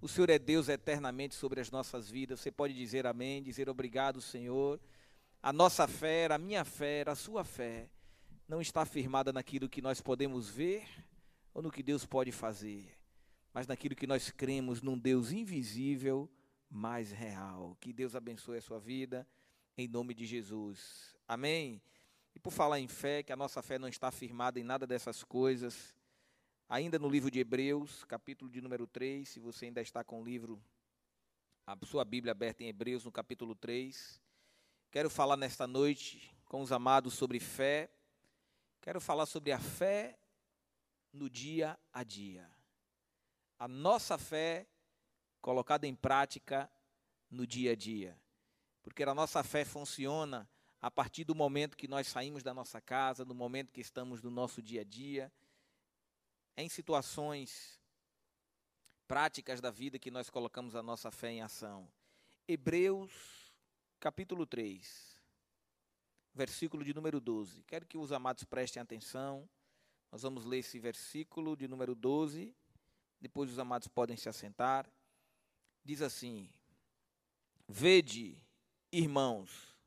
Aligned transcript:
O 0.00 0.08
Senhor 0.08 0.28
é 0.28 0.38
Deus 0.38 0.68
eternamente 0.68 1.34
sobre 1.34 1.60
as 1.60 1.70
nossas 1.70 2.10
vidas. 2.10 2.40
Você 2.40 2.50
pode 2.50 2.74
dizer 2.74 3.06
amém, 3.06 3.42
dizer 3.42 3.68
obrigado, 3.68 4.20
Senhor. 4.20 4.78
A 5.42 5.52
nossa 5.52 5.88
fé, 5.88 6.26
a 6.30 6.38
minha 6.38 6.64
fé, 6.64 7.04
a 7.06 7.14
sua 7.14 7.44
fé, 7.44 7.88
não 8.48 8.60
está 8.60 8.84
firmada 8.84 9.32
naquilo 9.32 9.68
que 9.68 9.80
nós 9.80 10.00
podemos 10.00 10.48
ver 10.48 10.86
ou 11.54 11.62
no 11.62 11.70
que 11.70 11.82
Deus 11.82 12.04
pode 12.04 12.30
fazer, 12.30 12.86
mas 13.52 13.66
naquilo 13.66 13.96
que 13.96 14.06
nós 14.06 14.30
cremos 14.30 14.82
num 14.82 14.98
Deus 14.98 15.32
invisível, 15.32 16.30
mais 16.68 17.10
real. 17.10 17.76
Que 17.80 17.92
Deus 17.92 18.14
abençoe 18.14 18.58
a 18.58 18.62
sua 18.62 18.78
vida, 18.78 19.26
em 19.78 19.88
nome 19.88 20.12
de 20.12 20.26
Jesus. 20.26 21.16
Amém? 21.26 21.80
E 22.34 22.38
por 22.38 22.52
falar 22.52 22.78
em 22.78 22.86
fé, 22.86 23.22
que 23.22 23.32
a 23.32 23.36
nossa 23.36 23.62
fé 23.62 23.78
não 23.78 23.88
está 23.88 24.10
firmada 24.10 24.60
em 24.60 24.64
nada 24.64 24.86
dessas 24.86 25.24
coisas, 25.24 25.94
ainda 26.68 26.98
no 26.98 27.08
livro 27.08 27.30
de 27.30 27.38
Hebreus, 27.38 28.04
capítulo 28.04 28.50
de 28.50 28.60
número 28.60 28.86
3, 28.86 29.28
se 29.28 29.38
você 29.38 29.66
ainda 29.66 29.80
está 29.80 30.02
com 30.02 30.20
o 30.20 30.24
livro, 30.24 30.60
a 31.66 31.76
sua 31.84 32.04
Bíblia 32.04 32.32
aberta 32.32 32.62
em 32.62 32.68
Hebreus, 32.68 33.04
no 33.04 33.12
capítulo 33.12 33.54
3, 33.54 34.20
quero 34.90 35.08
falar 35.08 35.36
nesta 35.36 35.66
noite 35.66 36.34
com 36.44 36.60
os 36.60 36.72
amados 36.72 37.14
sobre 37.14 37.38
fé, 37.38 37.90
quero 38.80 39.00
falar 39.00 39.26
sobre 39.26 39.52
a 39.52 39.58
fé 39.58 40.18
no 41.12 41.30
dia 41.30 41.78
a 41.92 42.02
dia. 42.02 42.50
A 43.58 43.66
nossa 43.66 44.18
fé 44.18 44.66
colocada 45.40 45.86
em 45.86 45.94
prática 45.94 46.70
no 47.30 47.46
dia 47.46 47.72
a 47.72 47.76
dia. 47.76 48.18
Porque 48.82 49.02
a 49.02 49.14
nossa 49.14 49.42
fé 49.42 49.64
funciona 49.64 50.48
a 50.80 50.90
partir 50.90 51.24
do 51.24 51.34
momento 51.34 51.76
que 51.76 51.88
nós 51.88 52.06
saímos 52.06 52.42
da 52.42 52.52
nossa 52.52 52.80
casa, 52.80 53.24
no 53.24 53.34
momento 53.34 53.72
que 53.72 53.80
estamos 53.80 54.22
no 54.22 54.30
nosso 54.30 54.62
dia 54.62 54.82
a 54.82 54.84
dia, 54.84 55.32
em 56.56 56.68
situações 56.68 57.80
práticas 59.06 59.60
da 59.60 59.70
vida 59.70 59.98
que 59.98 60.10
nós 60.10 60.30
colocamos 60.30 60.74
a 60.74 60.82
nossa 60.82 61.10
fé 61.10 61.30
em 61.30 61.42
ação. 61.42 61.88
Hebreus, 62.48 63.52
capítulo 64.00 64.46
3, 64.46 65.20
versículo 66.34 66.84
de 66.84 66.94
número 66.94 67.20
12. 67.20 67.62
Quero 67.64 67.86
que 67.86 67.98
os 67.98 68.12
amados 68.12 68.44
prestem 68.44 68.82
atenção. 68.82 69.48
Nós 70.10 70.22
vamos 70.22 70.44
ler 70.44 70.58
esse 70.58 70.78
versículo 70.78 71.56
de 71.56 71.68
número 71.68 71.94
12. 71.94 72.54
Depois 73.20 73.50
os 73.50 73.58
amados 73.58 73.88
podem 73.88 74.16
se 74.16 74.28
assentar 74.28 74.90
diz 75.86 76.02
assim: 76.02 76.50
Vede, 77.68 78.36
irmãos, 78.90 79.78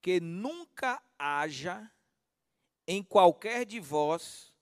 que 0.00 0.18
nunca 0.18 1.02
haja 1.18 1.90
em 2.86 3.02
qualquer 3.02 3.66
de 3.66 3.78
vós 3.78 4.52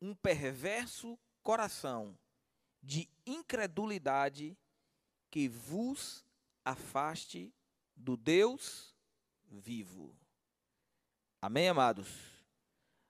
um 0.00 0.14
perverso 0.14 1.18
coração 1.42 2.16
de 2.82 3.08
incredulidade 3.26 4.56
que 5.30 5.48
vos 5.48 6.24
afaste 6.64 7.52
do 7.96 8.16
Deus 8.16 8.94
vivo. 9.44 10.16
Amém, 11.40 11.68
amados? 11.68 12.08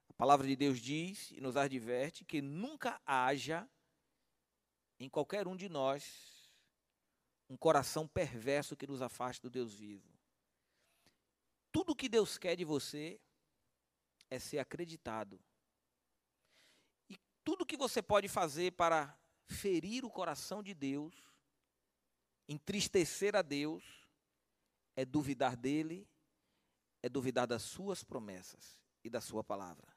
A 0.09 0.13
palavra 0.15 0.47
de 0.47 0.57
Deus 0.57 0.81
diz 0.81 1.31
e 1.31 1.41
nos 1.41 1.57
adverte 1.57 2.25
que 2.25 2.41
nunca 2.41 3.01
haja 3.07 3.69
em 4.99 5.09
qualquer 5.09 5.47
um 5.47 5.57
de 5.57 5.69
nós 5.69 6.39
um 7.49 7.57
coração 7.57 8.07
perverso 8.07 8.77
que 8.77 8.87
nos 8.87 9.01
afaste 9.01 9.43
do 9.43 9.49
Deus 9.49 9.75
vivo. 9.75 10.09
Tudo 11.73 11.97
que 11.97 12.09
Deus 12.09 12.37
quer 12.37 12.57
de 12.57 12.65
você 12.65 13.21
é 14.31 14.39
ser 14.39 14.59
acreditado. 14.59 15.41
Tudo 17.49 17.65
que 17.65 17.79
você 17.79 18.03
pode 18.03 18.29
fazer 18.29 18.73
para 18.73 19.19
ferir 19.47 20.05
o 20.05 20.11
coração 20.11 20.63
de 20.63 20.75
Deus, 20.75 21.15
entristecer 22.47 23.35
a 23.35 23.41
Deus, 23.41 23.83
é 24.95 25.03
duvidar 25.03 25.57
dele, 25.57 26.07
é 27.03 27.09
duvidar 27.09 27.47
das 27.47 27.63
suas 27.63 28.05
promessas 28.05 28.79
e 29.03 29.09
da 29.09 29.23
sua 29.23 29.43
palavra. 29.43 29.89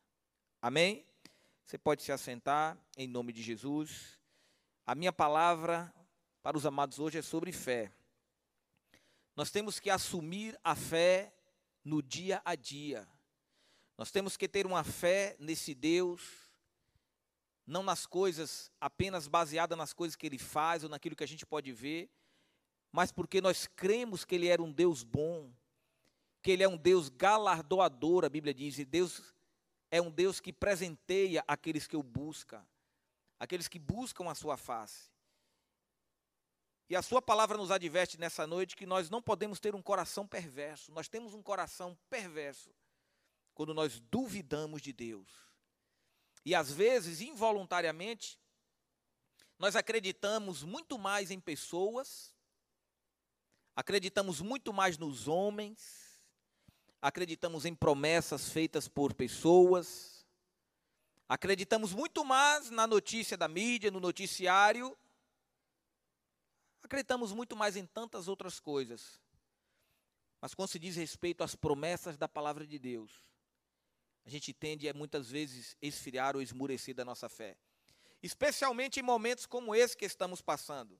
Amém? 0.61 1.05
Você 1.65 1.77
pode 1.77 2.03
se 2.03 2.13
assentar 2.13 2.77
em 2.95 3.05
nome 3.05 3.33
de 3.33 3.43
Jesus. 3.43 4.17
A 4.87 4.95
minha 4.95 5.11
palavra 5.11 5.93
para 6.41 6.55
os 6.55 6.65
amados 6.65 6.99
hoje 6.99 7.17
é 7.17 7.21
sobre 7.21 7.51
fé. 7.51 7.91
Nós 9.35 9.51
temos 9.51 9.77
que 9.77 9.89
assumir 9.89 10.57
a 10.63 10.73
fé 10.73 11.35
no 11.83 12.01
dia 12.01 12.41
a 12.45 12.55
dia. 12.55 13.05
Nós 13.97 14.09
temos 14.09 14.37
que 14.37 14.47
ter 14.47 14.65
uma 14.65 14.85
fé 14.85 15.35
nesse 15.37 15.75
Deus, 15.75 16.40
não 17.71 17.81
nas 17.81 18.05
coisas 18.05 18.69
apenas 18.79 19.27
baseada 19.27 19.75
nas 19.75 19.93
coisas 19.93 20.15
que 20.15 20.25
ele 20.25 20.37
faz 20.37 20.83
ou 20.83 20.89
naquilo 20.89 21.15
que 21.15 21.23
a 21.23 21.27
gente 21.27 21.45
pode 21.45 21.71
ver, 21.71 22.09
mas 22.91 23.11
porque 23.11 23.39
nós 23.39 23.65
cremos 23.65 24.25
que 24.25 24.35
ele 24.35 24.47
era 24.47 24.61
um 24.61 24.71
Deus 24.71 25.03
bom, 25.03 25.49
que 26.41 26.51
ele 26.51 26.63
é 26.63 26.67
um 26.67 26.77
Deus 26.77 27.07
galardoador, 27.07 28.25
a 28.25 28.29
Bíblia 28.29 28.53
diz, 28.53 28.77
e 28.77 28.83
Deus 28.83 29.33
é 29.89 30.01
um 30.01 30.11
Deus 30.11 30.41
que 30.41 30.51
presenteia 30.51 31.43
aqueles 31.47 31.87
que 31.87 31.95
o 31.95 32.03
buscam, 32.03 32.61
aqueles 33.39 33.69
que 33.69 33.79
buscam 33.79 34.29
a 34.29 34.35
sua 34.35 34.57
face. 34.57 35.09
E 36.89 36.95
a 36.95 37.01
sua 37.01 37.21
palavra 37.21 37.57
nos 37.57 37.71
adverte 37.71 38.19
nessa 38.19 38.45
noite 38.45 38.75
que 38.75 38.85
nós 38.85 39.09
não 39.09 39.21
podemos 39.21 39.61
ter 39.61 39.73
um 39.73 39.81
coração 39.81 40.27
perverso. 40.27 40.91
Nós 40.91 41.07
temos 41.07 41.33
um 41.33 41.41
coração 41.41 41.97
perverso 42.09 42.69
quando 43.53 43.73
nós 43.73 44.01
duvidamos 44.01 44.81
de 44.81 44.91
Deus. 44.91 45.50
E 46.45 46.55
às 46.55 46.71
vezes, 46.71 47.21
involuntariamente, 47.21 48.39
nós 49.59 49.75
acreditamos 49.75 50.63
muito 50.63 50.97
mais 50.97 51.29
em 51.31 51.39
pessoas, 51.39 52.33
acreditamos 53.75 54.41
muito 54.41 54.73
mais 54.73 54.97
nos 54.97 55.27
homens, 55.27 56.21
acreditamos 57.01 57.65
em 57.65 57.75
promessas 57.75 58.49
feitas 58.49 58.87
por 58.87 59.13
pessoas, 59.13 60.25
acreditamos 61.29 61.93
muito 61.93 62.25
mais 62.25 62.69
na 62.69 62.87
notícia 62.87 63.37
da 63.37 63.47
mídia, 63.47 63.91
no 63.91 63.99
noticiário, 63.99 64.97
Acreditamos 66.83 67.31
muito 67.31 67.55
mais 67.55 67.75
em 67.75 67.85
tantas 67.85 68.27
outras 68.27 68.59
coisas. 68.59 69.21
Mas 70.41 70.53
quando 70.53 70.69
se 70.69 70.79
diz 70.79 70.95
respeito 70.95 71.43
às 71.43 71.55
promessas 71.55 72.17
da 72.17 72.27
palavra 72.27 72.65
de 72.65 72.79
Deus, 72.79 73.11
a 74.25 74.29
gente 74.29 74.53
tende 74.53 74.87
a 74.87 74.93
muitas 74.93 75.29
vezes 75.29 75.75
esfriar 75.81 76.35
ou 76.35 76.41
esmurecer 76.41 76.93
da 76.93 77.03
nossa 77.03 77.27
fé. 77.27 77.57
Especialmente 78.21 78.99
em 78.99 79.03
momentos 79.03 79.45
como 79.45 79.73
esse 79.73 79.97
que 79.97 80.05
estamos 80.05 80.41
passando. 80.41 80.99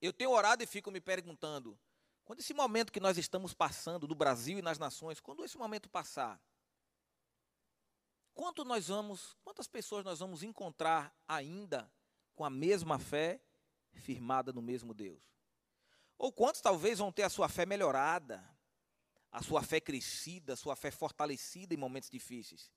Eu 0.00 0.12
tenho 0.12 0.30
orado 0.30 0.62
e 0.62 0.66
fico 0.66 0.90
me 0.90 1.00
perguntando, 1.00 1.78
quando 2.24 2.40
esse 2.40 2.52
momento 2.52 2.92
que 2.92 2.98
nós 2.98 3.16
estamos 3.16 3.54
passando 3.54 4.08
no 4.08 4.14
Brasil 4.14 4.58
e 4.58 4.62
nas 4.62 4.78
nações, 4.78 5.20
quando 5.20 5.44
esse 5.44 5.56
momento 5.56 5.88
passar, 5.88 6.40
quanto 8.34 8.64
nós 8.64 8.88
vamos, 8.88 9.36
quantas 9.44 9.68
pessoas 9.68 10.04
nós 10.04 10.18
vamos 10.18 10.42
encontrar 10.42 11.14
ainda 11.28 11.90
com 12.34 12.44
a 12.44 12.50
mesma 12.50 12.98
fé 12.98 13.40
firmada 13.92 14.52
no 14.52 14.62
mesmo 14.62 14.92
Deus. 14.92 15.22
Ou 16.18 16.32
quantos 16.32 16.60
talvez 16.60 16.98
vão 16.98 17.12
ter 17.12 17.22
a 17.22 17.30
sua 17.30 17.48
fé 17.48 17.66
melhorada, 17.66 18.42
a 19.32 19.42
sua 19.42 19.62
fé 19.62 19.80
crescida, 19.80 20.52
a 20.52 20.56
sua 20.56 20.76
fé 20.76 20.90
fortalecida 20.90 21.74
em 21.74 21.76
momentos 21.76 22.08
difíceis. 22.08 22.70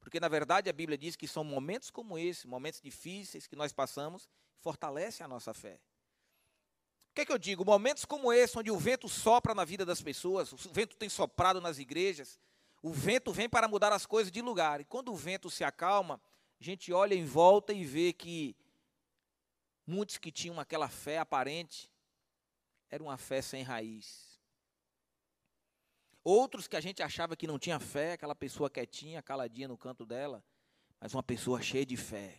Porque 0.00 0.20
na 0.20 0.28
verdade 0.28 0.70
a 0.70 0.72
Bíblia 0.72 0.96
diz 0.96 1.16
que 1.16 1.26
são 1.26 1.44
momentos 1.44 1.90
como 1.90 2.16
esse, 2.16 2.46
momentos 2.46 2.80
difíceis 2.80 3.46
que 3.46 3.56
nós 3.56 3.72
passamos, 3.72 4.28
fortalece 4.60 5.22
a 5.22 5.28
nossa 5.28 5.52
fé. 5.52 5.80
O 7.10 7.14
que 7.14 7.22
é 7.22 7.26
que 7.26 7.32
eu 7.32 7.38
digo? 7.38 7.64
Momentos 7.64 8.04
como 8.04 8.32
esse, 8.32 8.56
onde 8.56 8.70
o 8.70 8.78
vento 8.78 9.08
sopra 9.08 9.54
na 9.54 9.64
vida 9.64 9.84
das 9.84 10.00
pessoas, 10.00 10.52
o 10.52 10.56
vento 10.72 10.96
tem 10.96 11.08
soprado 11.08 11.60
nas 11.60 11.78
igrejas, 11.78 12.38
o 12.80 12.92
vento 12.92 13.32
vem 13.32 13.48
para 13.48 13.66
mudar 13.66 13.92
as 13.92 14.06
coisas 14.06 14.30
de 14.30 14.40
lugar. 14.40 14.80
E 14.80 14.84
quando 14.84 15.12
o 15.12 15.16
vento 15.16 15.50
se 15.50 15.64
acalma, 15.64 16.20
a 16.60 16.64
gente 16.64 16.92
olha 16.92 17.14
em 17.14 17.24
volta 17.24 17.72
e 17.72 17.84
vê 17.84 18.12
que 18.12 18.56
Muitos 19.90 20.18
que 20.18 20.30
tinham 20.30 20.60
aquela 20.60 20.86
fé 20.86 21.16
aparente, 21.16 21.90
era 22.90 23.02
uma 23.02 23.16
fé 23.16 23.40
sem 23.40 23.62
raiz. 23.62 24.27
Outros 26.30 26.68
que 26.68 26.76
a 26.76 26.80
gente 26.80 27.02
achava 27.02 27.34
que 27.34 27.46
não 27.46 27.58
tinha 27.58 27.80
fé, 27.80 28.12
aquela 28.12 28.34
pessoa 28.34 28.68
quietinha, 28.68 29.22
caladinha 29.22 29.66
no 29.66 29.78
canto 29.78 30.04
dela, 30.04 30.44
mas 31.00 31.14
uma 31.14 31.22
pessoa 31.22 31.62
cheia 31.62 31.86
de 31.86 31.96
fé. 31.96 32.38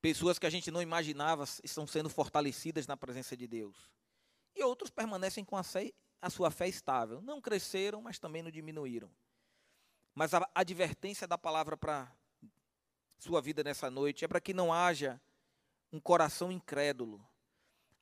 Pessoas 0.00 0.40
que 0.40 0.46
a 0.46 0.50
gente 0.50 0.72
não 0.72 0.82
imaginava 0.82 1.44
estão 1.62 1.86
sendo 1.86 2.10
fortalecidas 2.10 2.88
na 2.88 2.96
presença 2.96 3.36
de 3.36 3.46
Deus. 3.46 3.76
E 4.56 4.64
outros 4.64 4.90
permanecem 4.90 5.44
com 5.44 5.56
a, 5.56 5.62
sua 6.28 6.50
fé 6.50 6.66
estável. 6.66 7.22
Não 7.22 7.40
cresceram, 7.40 8.02
mas 8.02 8.18
também 8.18 8.42
não 8.42 8.50
diminuíram. 8.50 9.08
Mas 10.16 10.34
a 10.34 10.44
advertência 10.52 11.28
da 11.28 11.38
palavra 11.38 11.76
para 11.76 12.12
sua 13.20 13.40
vida 13.40 13.62
nessa 13.62 13.88
noite 13.88 14.24
é 14.24 14.28
para 14.28 14.40
que 14.40 14.52
não 14.52 14.72
haja 14.72 15.22
um 15.92 16.00
coração 16.00 16.50
incrédulo. 16.50 17.24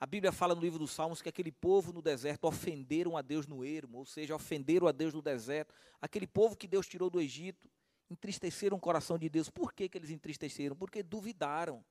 A 0.01 0.07
Bíblia 0.07 0.33
fala 0.33 0.55
no 0.55 0.63
livro 0.63 0.79
dos 0.79 0.93
Salmos 0.93 1.21
que 1.21 1.29
aquele 1.29 1.53
povo 1.53 1.93
no 1.93 2.01
deserto 2.01 2.47
ofenderam 2.47 3.19
a 3.19 3.23
Deus 3.23 3.47
no 3.47 3.63
ermo, 3.63 3.99
ou 3.99 4.07
seja, 4.07 4.35
ofenderam 4.35 4.87
a 4.89 4.93
Deus 4.93 5.13
no 5.13 5.21
deserto. 5.21 5.75
Aquele 6.01 6.27
povo 6.27 6.57
que 6.57 6.67
Deus 6.67 6.87
tirou 6.87 7.11
do 7.11 7.21
Egito, 7.21 7.71
entristeceram 8.11 8.79
o 8.79 8.81
coração 8.81 9.19
de 9.19 9.29
Deus. 9.29 9.51
Por 9.51 9.75
que, 9.75 9.91
que 9.91 9.99
eles 9.99 10.09
entristeceram? 10.09 10.75
Porque 10.75 11.03
duvidaram. 11.03 11.85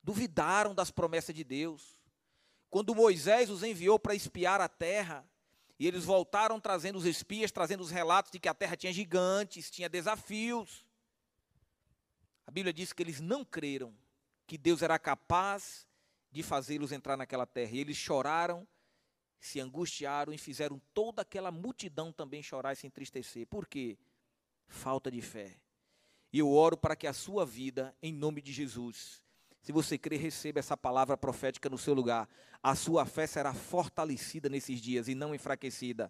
duvidaram 0.00 0.76
das 0.76 0.92
promessas 0.92 1.34
de 1.34 1.42
Deus. 1.42 1.98
Quando 2.70 2.94
Moisés 2.94 3.50
os 3.50 3.64
enviou 3.64 3.98
para 3.98 4.14
espiar 4.14 4.60
a 4.60 4.68
terra, 4.68 5.28
e 5.80 5.88
eles 5.88 6.04
voltaram 6.04 6.60
trazendo 6.60 6.98
os 6.98 7.04
espias, 7.04 7.50
trazendo 7.50 7.80
os 7.80 7.90
relatos 7.90 8.30
de 8.30 8.38
que 8.38 8.48
a 8.48 8.54
terra 8.54 8.76
tinha 8.76 8.92
gigantes, 8.92 9.72
tinha 9.72 9.88
desafios. 9.88 10.86
A 12.46 12.50
Bíblia 12.52 12.72
diz 12.72 12.92
que 12.92 13.02
eles 13.02 13.20
não 13.20 13.44
creram 13.44 13.92
que 14.46 14.56
Deus 14.56 14.82
era 14.82 14.96
capaz 15.00 15.84
de 16.30 16.42
fazê-los 16.42 16.92
entrar 16.92 17.16
naquela 17.16 17.46
terra. 17.46 17.72
E 17.72 17.78
eles 17.78 17.96
choraram, 17.96 18.66
se 19.38 19.60
angustiaram 19.60 20.32
e 20.32 20.38
fizeram 20.38 20.80
toda 20.92 21.22
aquela 21.22 21.50
multidão 21.50 22.12
também 22.12 22.42
chorar 22.42 22.72
e 22.72 22.76
se 22.76 22.86
entristecer. 22.86 23.46
Por 23.46 23.66
quê? 23.66 23.98
Falta 24.66 25.10
de 25.10 25.20
fé. 25.20 25.56
E 26.32 26.38
eu 26.38 26.50
oro 26.50 26.76
para 26.76 26.96
que 26.96 27.06
a 27.06 27.12
sua 27.12 27.46
vida, 27.46 27.96
em 28.02 28.12
nome 28.12 28.42
de 28.42 28.52
Jesus, 28.52 29.22
se 29.66 29.72
você 29.72 29.98
crer, 29.98 30.20
receba 30.20 30.60
essa 30.60 30.76
palavra 30.76 31.16
profética 31.16 31.68
no 31.68 31.76
seu 31.76 31.92
lugar. 31.92 32.28
A 32.62 32.76
sua 32.76 33.04
fé 33.04 33.26
será 33.26 33.52
fortalecida 33.52 34.48
nesses 34.48 34.80
dias 34.80 35.08
e 35.08 35.14
não 35.14 35.34
enfraquecida. 35.34 36.08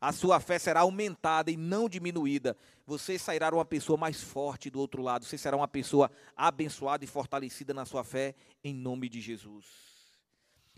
A 0.00 0.12
sua 0.12 0.40
fé 0.40 0.58
será 0.58 0.80
aumentada 0.80 1.50
e 1.50 1.56
não 1.56 1.88
diminuída. 1.88 2.56
Você 2.86 3.18
sairá 3.18 3.52
uma 3.52 3.64
pessoa 3.64 3.96
mais 3.96 4.20
forte 4.20 4.70
do 4.70 4.78
outro 4.78 5.02
lado. 5.02 5.24
Você 5.24 5.38
será 5.38 5.56
uma 5.56 5.68
pessoa 5.68 6.10
abençoada 6.36 7.04
e 7.04 7.08
fortalecida 7.08 7.74
na 7.74 7.84
sua 7.84 8.04
fé, 8.04 8.34
em 8.62 8.74
nome 8.74 9.08
de 9.08 9.20
Jesus. 9.20 9.66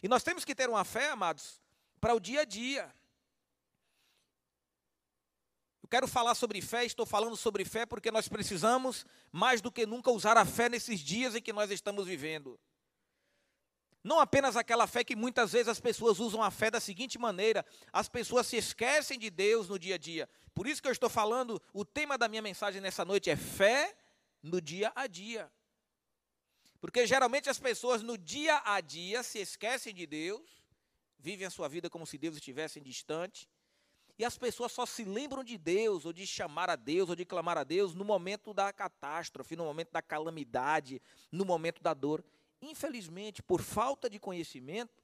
E 0.02 0.08
nós 0.08 0.22
temos 0.22 0.44
que 0.44 0.54
ter 0.54 0.68
uma 0.68 0.84
fé, 0.84 1.10
amados, 1.10 1.60
para 2.00 2.14
o 2.14 2.20
dia 2.20 2.42
a 2.42 2.44
dia. 2.44 2.92
Eu 5.82 5.88
quero 5.88 6.06
falar 6.06 6.34
sobre 6.34 6.60
fé, 6.60 6.84
estou 6.84 7.06
falando 7.06 7.36
sobre 7.36 7.64
fé 7.64 7.86
porque 7.86 8.10
nós 8.10 8.28
precisamos, 8.28 9.06
mais 9.32 9.60
do 9.60 9.72
que 9.72 9.86
nunca, 9.86 10.10
usar 10.10 10.36
a 10.36 10.44
fé 10.44 10.68
nesses 10.68 11.00
dias 11.00 11.34
em 11.34 11.42
que 11.42 11.52
nós 11.52 11.70
estamos 11.70 12.06
vivendo. 12.06 12.60
Não 14.02 14.20
apenas 14.20 14.56
aquela 14.56 14.86
fé 14.86 15.02
que 15.02 15.16
muitas 15.16 15.52
vezes 15.52 15.68
as 15.68 15.80
pessoas 15.80 16.18
usam 16.18 16.42
a 16.42 16.50
fé 16.50 16.70
da 16.70 16.80
seguinte 16.80 17.18
maneira: 17.18 17.64
as 17.92 18.08
pessoas 18.08 18.46
se 18.46 18.56
esquecem 18.56 19.18
de 19.18 19.30
Deus 19.30 19.68
no 19.68 19.78
dia 19.78 19.96
a 19.96 19.98
dia. 19.98 20.28
Por 20.54 20.66
isso 20.66 20.80
que 20.80 20.88
eu 20.88 20.92
estou 20.92 21.10
falando, 21.10 21.60
o 21.72 21.84
tema 21.84 22.16
da 22.16 22.28
minha 22.28 22.42
mensagem 22.42 22.80
nessa 22.80 23.04
noite 23.04 23.28
é 23.28 23.36
fé 23.36 23.96
no 24.42 24.60
dia 24.60 24.92
a 24.94 25.06
dia. 25.06 25.50
Porque 26.80 27.06
geralmente 27.06 27.50
as 27.50 27.58
pessoas 27.58 28.02
no 28.02 28.16
dia 28.16 28.62
a 28.64 28.80
dia 28.80 29.22
se 29.22 29.38
esquecem 29.38 29.92
de 29.92 30.06
Deus, 30.06 30.62
vivem 31.18 31.46
a 31.46 31.50
sua 31.50 31.68
vida 31.68 31.90
como 31.90 32.06
se 32.06 32.16
Deus 32.16 32.36
estivesse 32.36 32.80
distante 32.80 33.48
e 34.18 34.24
as 34.24 34.36
pessoas 34.36 34.72
só 34.72 34.84
se 34.84 35.04
lembram 35.04 35.44
de 35.44 35.56
Deus, 35.56 36.04
ou 36.04 36.12
de 36.12 36.26
chamar 36.26 36.68
a 36.68 36.74
Deus, 36.74 37.08
ou 37.08 37.14
de 37.14 37.24
clamar 37.24 37.56
a 37.56 37.62
Deus 37.62 37.94
no 37.94 38.04
momento 38.04 38.52
da 38.52 38.72
catástrofe, 38.72 39.54
no 39.54 39.64
momento 39.64 39.92
da 39.92 40.02
calamidade, 40.02 41.00
no 41.30 41.44
momento 41.44 41.80
da 41.80 41.94
dor. 41.94 42.24
Infelizmente, 42.60 43.42
por 43.42 43.62
falta 43.62 44.10
de 44.10 44.18
conhecimento, 44.18 45.02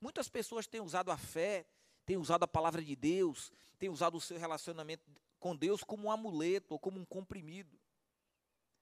muitas 0.00 0.28
pessoas 0.28 0.66
têm 0.66 0.80
usado 0.80 1.10
a 1.10 1.16
fé, 1.16 1.66
têm 2.04 2.16
usado 2.16 2.42
a 2.42 2.48
palavra 2.48 2.82
de 2.82 2.94
Deus, 2.94 3.52
têm 3.78 3.88
usado 3.88 4.16
o 4.16 4.20
seu 4.20 4.38
relacionamento 4.38 5.04
com 5.38 5.56
Deus 5.56 5.82
como 5.82 6.08
um 6.08 6.10
amuleto 6.10 6.74
ou 6.74 6.78
como 6.78 7.00
um 7.00 7.04
comprimido. 7.04 7.78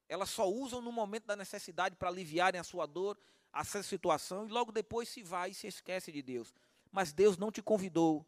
Elas 0.08 0.30
só 0.30 0.48
usam 0.48 0.80
no 0.80 0.92
momento 0.92 1.26
da 1.26 1.36
necessidade 1.36 1.96
para 1.96 2.08
aliviarem 2.08 2.60
a 2.60 2.64
sua 2.64 2.86
dor, 2.86 3.18
essa 3.52 3.82
situação, 3.82 4.46
e 4.46 4.50
logo 4.50 4.72
depois 4.72 5.08
se 5.08 5.22
vai 5.22 5.50
e 5.50 5.54
se 5.54 5.66
esquece 5.66 6.10
de 6.10 6.22
Deus. 6.22 6.52
Mas 6.90 7.12
Deus 7.12 7.38
não 7.38 7.50
te 7.50 7.62
convidou 7.62 8.26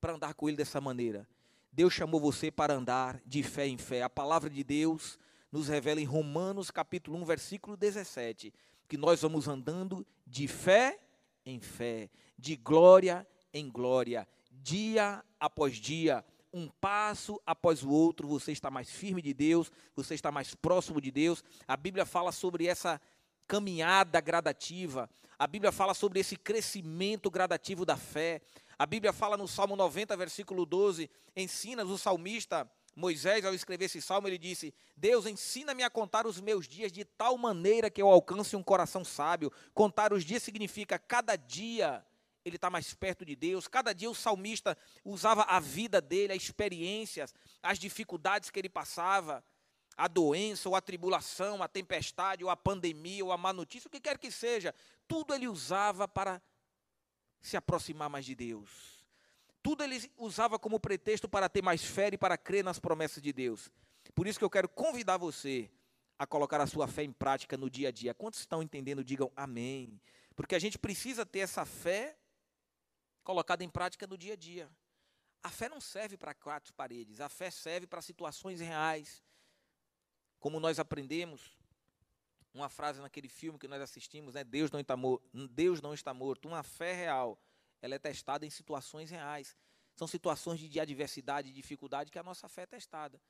para 0.00 0.14
andar 0.14 0.34
com 0.34 0.48
Ele 0.48 0.56
dessa 0.56 0.80
maneira. 0.80 1.26
Deus 1.72 1.92
chamou 1.92 2.20
você 2.20 2.50
para 2.50 2.74
andar 2.74 3.20
de 3.24 3.42
fé 3.42 3.66
em 3.66 3.78
fé. 3.78 4.02
A 4.02 4.10
palavra 4.10 4.48
de 4.50 4.64
Deus 4.64 5.18
nos 5.50 5.68
revela 5.68 6.00
em 6.00 6.04
Romanos 6.04 6.70
capítulo 6.70 7.16
1, 7.18 7.24
versículo 7.24 7.76
17, 7.76 8.52
que 8.88 8.96
nós 8.96 9.22
vamos 9.22 9.48
andando 9.48 10.06
de 10.26 10.48
fé 10.48 10.98
em 11.44 11.60
fé, 11.60 12.10
de 12.38 12.56
glória 12.56 13.26
em 13.52 13.70
glória, 13.70 14.26
dia 14.50 15.24
após 15.38 15.76
dia, 15.76 16.24
um 16.52 16.68
passo 16.68 17.40
após 17.44 17.82
o 17.82 17.90
outro, 17.90 18.26
você 18.26 18.52
está 18.52 18.70
mais 18.70 18.90
firme 18.90 19.20
de 19.20 19.34
Deus, 19.34 19.70
você 19.94 20.14
está 20.14 20.32
mais 20.32 20.54
próximo 20.54 21.00
de 21.00 21.10
Deus. 21.10 21.44
A 21.68 21.76
Bíblia 21.76 22.06
fala 22.06 22.32
sobre 22.32 22.66
essa 22.66 23.00
caminhada 23.46 24.20
gradativa, 24.20 25.08
a 25.38 25.46
Bíblia 25.46 25.70
fala 25.70 25.94
sobre 25.94 26.18
esse 26.18 26.34
crescimento 26.34 27.30
gradativo 27.30 27.84
da 27.84 27.96
fé. 27.96 28.40
A 28.78 28.86
Bíblia 28.86 29.12
fala 29.12 29.36
no 29.36 29.46
Salmo 29.46 29.76
90, 29.76 30.16
versículo 30.16 30.66
12, 30.66 31.10
ensina 31.34 31.84
o 31.84 31.98
salmista 31.98 32.70
Moisés, 32.96 33.44
ao 33.44 33.52
escrever 33.52 33.84
esse 33.84 34.00
salmo, 34.00 34.26
ele 34.26 34.38
disse: 34.38 34.74
Deus, 34.96 35.26
ensina-me 35.26 35.82
a 35.82 35.90
contar 35.90 36.26
os 36.26 36.40
meus 36.40 36.66
dias 36.66 36.90
de 36.90 37.04
tal 37.04 37.36
maneira 37.36 37.90
que 37.90 38.00
eu 38.00 38.08
alcance 38.08 38.56
um 38.56 38.62
coração 38.62 39.04
sábio. 39.04 39.52
Contar 39.74 40.14
os 40.14 40.24
dias 40.24 40.42
significa 40.42 40.98
cada 40.98 41.36
dia 41.36 42.02
ele 42.42 42.56
está 42.56 42.70
mais 42.70 42.94
perto 42.94 43.24
de 43.24 43.36
Deus. 43.36 43.68
Cada 43.68 43.92
dia 43.92 44.08
o 44.08 44.14
salmista 44.14 44.78
usava 45.04 45.42
a 45.42 45.60
vida 45.60 46.00
dele, 46.00 46.32
as 46.32 46.42
experiências, 46.42 47.34
as 47.62 47.78
dificuldades 47.78 48.50
que 48.50 48.58
ele 48.58 48.68
passava, 48.68 49.44
a 49.96 50.06
doença, 50.06 50.68
ou 50.68 50.76
a 50.76 50.80
tribulação, 50.80 51.62
a 51.62 51.68
tempestade, 51.68 52.44
ou 52.44 52.50
a 52.50 52.56
pandemia, 52.56 53.24
ou 53.24 53.32
a 53.32 53.36
má 53.36 53.52
notícia, 53.52 53.88
o 53.88 53.90
que 53.90 54.00
quer 54.00 54.16
que 54.16 54.30
seja. 54.30 54.72
Tudo 55.08 55.34
ele 55.34 55.48
usava 55.48 56.06
para 56.06 56.40
se 57.40 57.56
aproximar 57.56 58.08
mais 58.08 58.24
de 58.24 58.34
Deus. 58.34 58.95
Tudo 59.66 59.82
ele 59.82 60.00
usava 60.16 60.60
como 60.60 60.78
pretexto 60.78 61.28
para 61.28 61.48
ter 61.48 61.60
mais 61.60 61.82
fé 61.82 62.08
e 62.12 62.16
para 62.16 62.38
crer 62.38 62.62
nas 62.62 62.78
promessas 62.78 63.20
de 63.20 63.32
Deus. 63.32 63.68
Por 64.14 64.28
isso 64.28 64.38
que 64.38 64.44
eu 64.44 64.48
quero 64.48 64.68
convidar 64.68 65.16
você 65.16 65.68
a 66.16 66.24
colocar 66.24 66.60
a 66.60 66.68
sua 66.68 66.86
fé 66.86 67.02
em 67.02 67.10
prática 67.10 67.56
no 67.56 67.68
dia 67.68 67.88
a 67.88 67.90
dia. 67.90 68.14
Quantos 68.14 68.38
estão 68.38 68.62
entendendo, 68.62 69.02
digam 69.02 69.28
amém. 69.34 70.00
Porque 70.36 70.54
a 70.54 70.58
gente 70.60 70.78
precisa 70.78 71.26
ter 71.26 71.40
essa 71.40 71.64
fé 71.64 72.16
colocada 73.24 73.64
em 73.64 73.68
prática 73.68 74.06
no 74.06 74.16
dia 74.16 74.34
a 74.34 74.36
dia. 74.36 74.70
A 75.42 75.50
fé 75.50 75.68
não 75.68 75.80
serve 75.80 76.16
para 76.16 76.32
quatro 76.32 76.72
paredes, 76.72 77.20
a 77.20 77.28
fé 77.28 77.50
serve 77.50 77.88
para 77.88 78.00
situações 78.00 78.60
reais. 78.60 79.20
Como 80.38 80.60
nós 80.60 80.78
aprendemos 80.78 81.58
uma 82.54 82.68
frase 82.68 83.00
naquele 83.00 83.28
filme 83.28 83.58
que 83.58 83.66
nós 83.66 83.82
assistimos, 83.82 84.34
né? 84.34 84.44
Deus 84.44 84.70
não 84.70 84.78
está 84.78 84.96
morto. 84.96 85.28
Deus 85.48 85.82
não 85.82 85.92
está 85.92 86.14
morto. 86.14 86.46
Uma 86.46 86.62
fé 86.62 86.92
real, 86.92 87.36
ela 87.80 87.94
é 87.94 87.98
testada 87.98 88.46
em 88.46 88.50
situações 88.50 89.10
reais. 89.10 89.56
São 89.94 90.06
situações 90.06 90.60
de 90.60 90.80
adversidade, 90.80 91.48
de 91.48 91.54
dificuldade 91.54 92.10
que 92.10 92.18
a 92.18 92.22
nossa 92.22 92.48
fé 92.48 92.62
é 92.62 92.66
testada. 92.66 93.20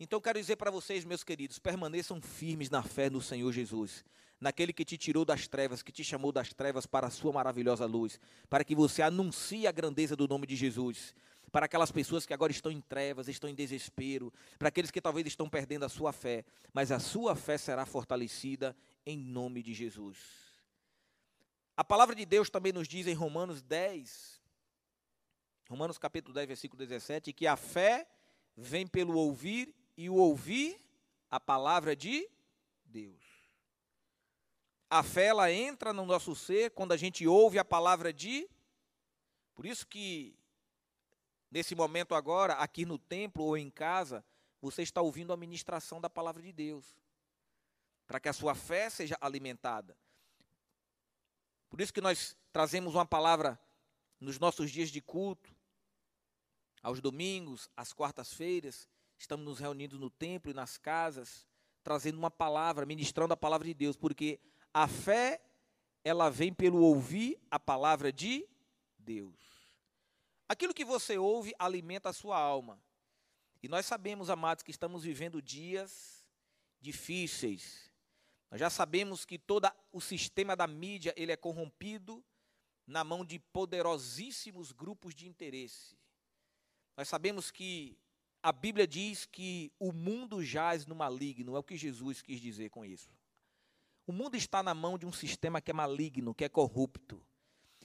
Então 0.00 0.20
quero 0.20 0.38
dizer 0.38 0.56
para 0.56 0.70
vocês, 0.70 1.04
meus 1.04 1.24
queridos, 1.24 1.58
permaneçam 1.58 2.20
firmes 2.20 2.70
na 2.70 2.82
fé 2.82 3.10
no 3.10 3.20
Senhor 3.20 3.52
Jesus, 3.52 4.04
naquele 4.40 4.72
que 4.72 4.84
te 4.84 4.96
tirou 4.96 5.24
das 5.24 5.48
trevas, 5.48 5.82
que 5.82 5.90
te 5.90 6.04
chamou 6.04 6.30
das 6.30 6.54
trevas 6.54 6.86
para 6.86 7.08
a 7.08 7.10
sua 7.10 7.32
maravilhosa 7.32 7.84
luz, 7.84 8.20
para 8.48 8.64
que 8.64 8.74
você 8.74 9.02
anuncie 9.02 9.66
a 9.66 9.72
grandeza 9.72 10.14
do 10.14 10.28
nome 10.28 10.46
de 10.46 10.54
Jesus 10.54 11.14
para 11.50 11.66
aquelas 11.66 11.90
pessoas 11.90 12.26
que 12.26 12.34
agora 12.34 12.52
estão 12.52 12.70
em 12.70 12.80
trevas, 12.80 13.28
estão 13.28 13.48
em 13.48 13.54
desespero, 13.54 14.32
para 14.58 14.68
aqueles 14.68 14.90
que 14.90 15.00
talvez 15.00 15.26
estão 15.26 15.48
perdendo 15.48 15.84
a 15.84 15.88
sua 15.88 16.12
fé, 16.12 16.44
mas 16.72 16.92
a 16.92 16.98
sua 16.98 17.34
fé 17.34 17.56
será 17.56 17.86
fortalecida 17.86 18.76
em 19.04 19.16
nome 19.16 19.62
de 19.62 19.72
Jesus. 19.74 20.47
A 21.78 21.84
palavra 21.84 22.12
de 22.12 22.26
Deus 22.26 22.50
também 22.50 22.72
nos 22.72 22.88
diz 22.88 23.06
em 23.06 23.14
Romanos 23.14 23.62
10, 23.62 24.42
Romanos 25.70 25.96
capítulo 25.96 26.34
10, 26.34 26.48
versículo 26.48 26.76
17, 26.84 27.32
que 27.32 27.46
a 27.46 27.54
fé 27.54 28.08
vem 28.56 28.84
pelo 28.84 29.16
ouvir 29.16 29.72
e 29.96 30.10
o 30.10 30.16
ouvir 30.16 30.76
a 31.30 31.38
palavra 31.38 31.94
de 31.94 32.28
Deus. 32.84 33.22
A 34.90 35.04
fé 35.04 35.26
ela 35.26 35.52
entra 35.52 35.92
no 35.92 36.04
nosso 36.04 36.34
ser 36.34 36.72
quando 36.72 36.90
a 36.90 36.96
gente 36.96 37.28
ouve 37.28 37.60
a 37.60 37.64
palavra 37.64 38.12
de 38.12 38.50
Por 39.54 39.64
isso 39.64 39.86
que 39.86 40.36
Nesse 41.48 41.76
momento 41.76 42.12
agora, 42.12 42.54
aqui 42.54 42.84
no 42.84 42.98
templo 42.98 43.44
ou 43.44 43.56
em 43.56 43.70
casa, 43.70 44.24
você 44.60 44.82
está 44.82 45.00
ouvindo 45.00 45.32
a 45.32 45.36
ministração 45.36 46.00
da 46.00 46.10
palavra 46.10 46.42
de 46.42 46.52
Deus, 46.52 46.98
para 48.04 48.18
que 48.18 48.28
a 48.28 48.32
sua 48.32 48.56
fé 48.56 48.90
seja 48.90 49.16
alimentada. 49.20 49.96
Por 51.68 51.80
isso 51.80 51.92
que 51.92 52.00
nós 52.00 52.36
trazemos 52.52 52.94
uma 52.94 53.06
palavra 53.06 53.60
nos 54.20 54.38
nossos 54.38 54.70
dias 54.70 54.90
de 54.90 55.00
culto, 55.00 55.54
aos 56.82 57.00
domingos, 57.00 57.68
às 57.76 57.92
quartas-feiras, 57.92 58.88
estamos 59.18 59.44
nos 59.44 59.58
reunindo 59.58 59.98
no 59.98 60.10
templo 60.10 60.50
e 60.50 60.54
nas 60.54 60.78
casas, 60.78 61.46
trazendo 61.82 62.18
uma 62.18 62.30
palavra, 62.30 62.86
ministrando 62.86 63.34
a 63.34 63.36
palavra 63.36 63.66
de 63.66 63.74
Deus, 63.74 63.96
porque 63.96 64.40
a 64.72 64.86
fé 64.86 65.40
ela 66.04 66.30
vem 66.30 66.52
pelo 66.52 66.80
ouvir 66.80 67.40
a 67.50 67.58
palavra 67.58 68.12
de 68.12 68.46
Deus. 68.98 69.36
Aquilo 70.48 70.72
que 70.72 70.84
você 70.84 71.18
ouve 71.18 71.54
alimenta 71.58 72.08
a 72.08 72.12
sua 72.12 72.38
alma. 72.38 72.80
E 73.62 73.68
nós 73.68 73.84
sabemos, 73.86 74.30
amados, 74.30 74.62
que 74.62 74.70
estamos 74.70 75.02
vivendo 75.02 75.42
dias 75.42 76.24
difíceis. 76.80 77.87
Nós 78.50 78.60
já 78.60 78.70
sabemos 78.70 79.24
que 79.24 79.38
todo 79.38 79.70
o 79.92 80.00
sistema 80.00 80.56
da 80.56 80.66
mídia 80.66 81.12
ele 81.16 81.32
é 81.32 81.36
corrompido 81.36 82.24
na 82.86 83.04
mão 83.04 83.24
de 83.24 83.38
poderosíssimos 83.38 84.72
grupos 84.72 85.14
de 85.14 85.28
interesse. 85.28 85.96
Nós 86.96 87.08
sabemos 87.08 87.50
que 87.50 87.98
a 88.42 88.50
Bíblia 88.50 88.86
diz 88.86 89.26
que 89.26 89.70
o 89.78 89.92
mundo 89.92 90.42
jaz 90.42 90.86
no 90.86 90.94
maligno, 90.94 91.56
é 91.56 91.58
o 91.58 91.62
que 91.62 91.76
Jesus 91.76 92.22
quis 92.22 92.40
dizer 92.40 92.70
com 92.70 92.84
isso. 92.84 93.10
O 94.06 94.12
mundo 94.12 94.36
está 94.36 94.62
na 94.62 94.74
mão 94.74 94.96
de 94.96 95.04
um 95.04 95.12
sistema 95.12 95.60
que 95.60 95.70
é 95.70 95.74
maligno, 95.74 96.34
que 96.34 96.44
é 96.44 96.48
corrupto. 96.48 97.22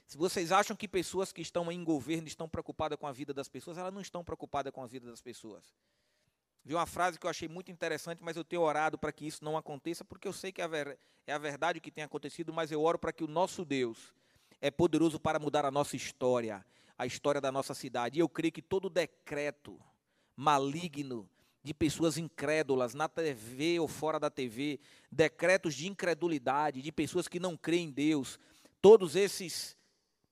Se 0.08 0.18
vocês 0.18 0.52
acham 0.52 0.76
que 0.76 0.88
pessoas 0.88 1.34
que 1.34 1.42
estão 1.42 1.72
em 1.72 1.84
governo 1.84 2.28
estão 2.28 2.48
preocupadas 2.48 2.98
com 2.98 3.08
a 3.08 3.12
vida 3.12 3.34
das 3.34 3.50
pessoas, 3.50 3.78
elas 3.78 3.94
não 3.94 4.00
estão 4.00 4.24
preocupadas 4.24 4.72
com 4.72 4.82
a 4.82 4.88
vida 4.88 5.10
das 5.10 5.22
pessoas. 5.22 5.74
Vi 6.66 6.74
uma 6.74 6.86
frase 6.86 7.20
que 7.20 7.26
eu 7.26 7.30
achei 7.30 7.48
muito 7.48 7.72
interessante, 7.72 8.20
mas 8.22 8.38
eu 8.38 8.44
tenho 8.44 8.62
orado 8.62 8.98
para 8.98 9.12
que 9.12 9.28
isso 9.28 9.44
não 9.44 9.58
aconteça, 9.58 10.06
porque 10.06 10.28
eu 10.28 10.34
sei 10.34 10.52
que 10.52 10.62
é, 10.62 10.98
é 11.28 11.34
a 11.34 11.38
verdade 11.38 11.82
que 11.82 11.92
tem 11.92 12.04
acontecido, 12.04 12.54
mas 12.54 12.72
eu 12.72 12.82
oro 12.82 12.98
para 12.98 13.12
que 13.12 13.24
o 13.24 13.28
nosso 13.28 13.66
Deus 13.66 14.14
é 14.62 14.72
poderoso 14.72 15.20
para 15.20 15.40
mudar 15.40 15.66
a 15.66 15.72
nossa 15.72 15.98
história, 15.98 16.66
a 16.98 17.06
história 17.06 17.42
da 17.42 17.52
nossa 17.52 17.74
cidade. 17.74 18.18
E 18.18 18.22
eu 18.22 18.30
creio 18.30 18.54
que 18.54 18.62
todo 18.62 18.90
decreto 18.90 19.78
maligno 20.38 21.30
de 21.62 21.74
pessoas 21.74 22.18
incrédulas 22.18 22.94
na 22.94 23.10
TV 23.10 23.80
ou 23.80 23.88
fora 23.88 24.20
da 24.20 24.30
TV, 24.30 24.80
decretos 25.12 25.76
de 25.76 25.88
incredulidade, 25.88 26.82
de 26.82 26.92
pessoas 26.92 27.28
que 27.28 27.40
não 27.40 27.58
creem 27.58 27.88
em 27.88 27.92
Deus, 27.92 28.40
todos 28.82 29.16
esses 29.18 29.78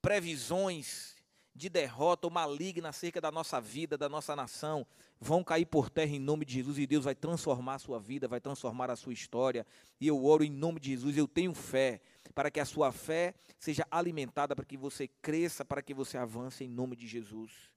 previsões 0.01 1.15
de 1.62 1.70
derrota 1.70 2.25
ou 2.25 2.32
maligna 2.32 2.89
acerca 2.89 3.22
da 3.22 3.32
nossa 3.32 3.62
vida, 3.62 3.96
da 3.96 4.10
nossa 4.10 4.36
nação, 4.36 4.86
vão 5.20 5.44
cair 5.44 5.68
por 5.68 5.91
terra 5.91 6.15
em 6.15 6.20
nome 6.20 6.44
de 6.44 6.56
Jesus 6.56 6.80
e 6.80 6.88
Deus 6.88 7.06
vai 7.06 7.13
transformar 7.13 7.75
a 7.75 7.80
sua 7.80 8.00
vida, 8.00 8.27
vai 8.27 8.41
transformar 8.41 8.89
a 8.89 8.96
sua 8.96 9.13
história. 9.13 9.63
E 10.00 10.08
eu 10.08 10.25
oro 10.25 10.44
em 10.44 10.50
nome 10.50 10.80
de 10.80 10.89
Jesus, 10.89 11.15
eu 11.15 11.27
tenho 11.27 11.53
fé 11.53 12.01
para 12.34 12.50
que 12.50 12.60
a 12.60 12.65
sua 12.65 12.91
fé 12.91 13.36
seja 13.60 13.86
alimentada, 13.91 14.56
para 14.56 14.65
que 14.65 14.75
você 14.75 15.08
cresça, 15.08 15.63
para 15.63 15.84
que 15.84 15.94
você 15.94 16.18
avance 16.18 16.63
em 16.63 16.68
nome 16.68 16.96
de 16.96 17.08
Jesus. 17.08 17.70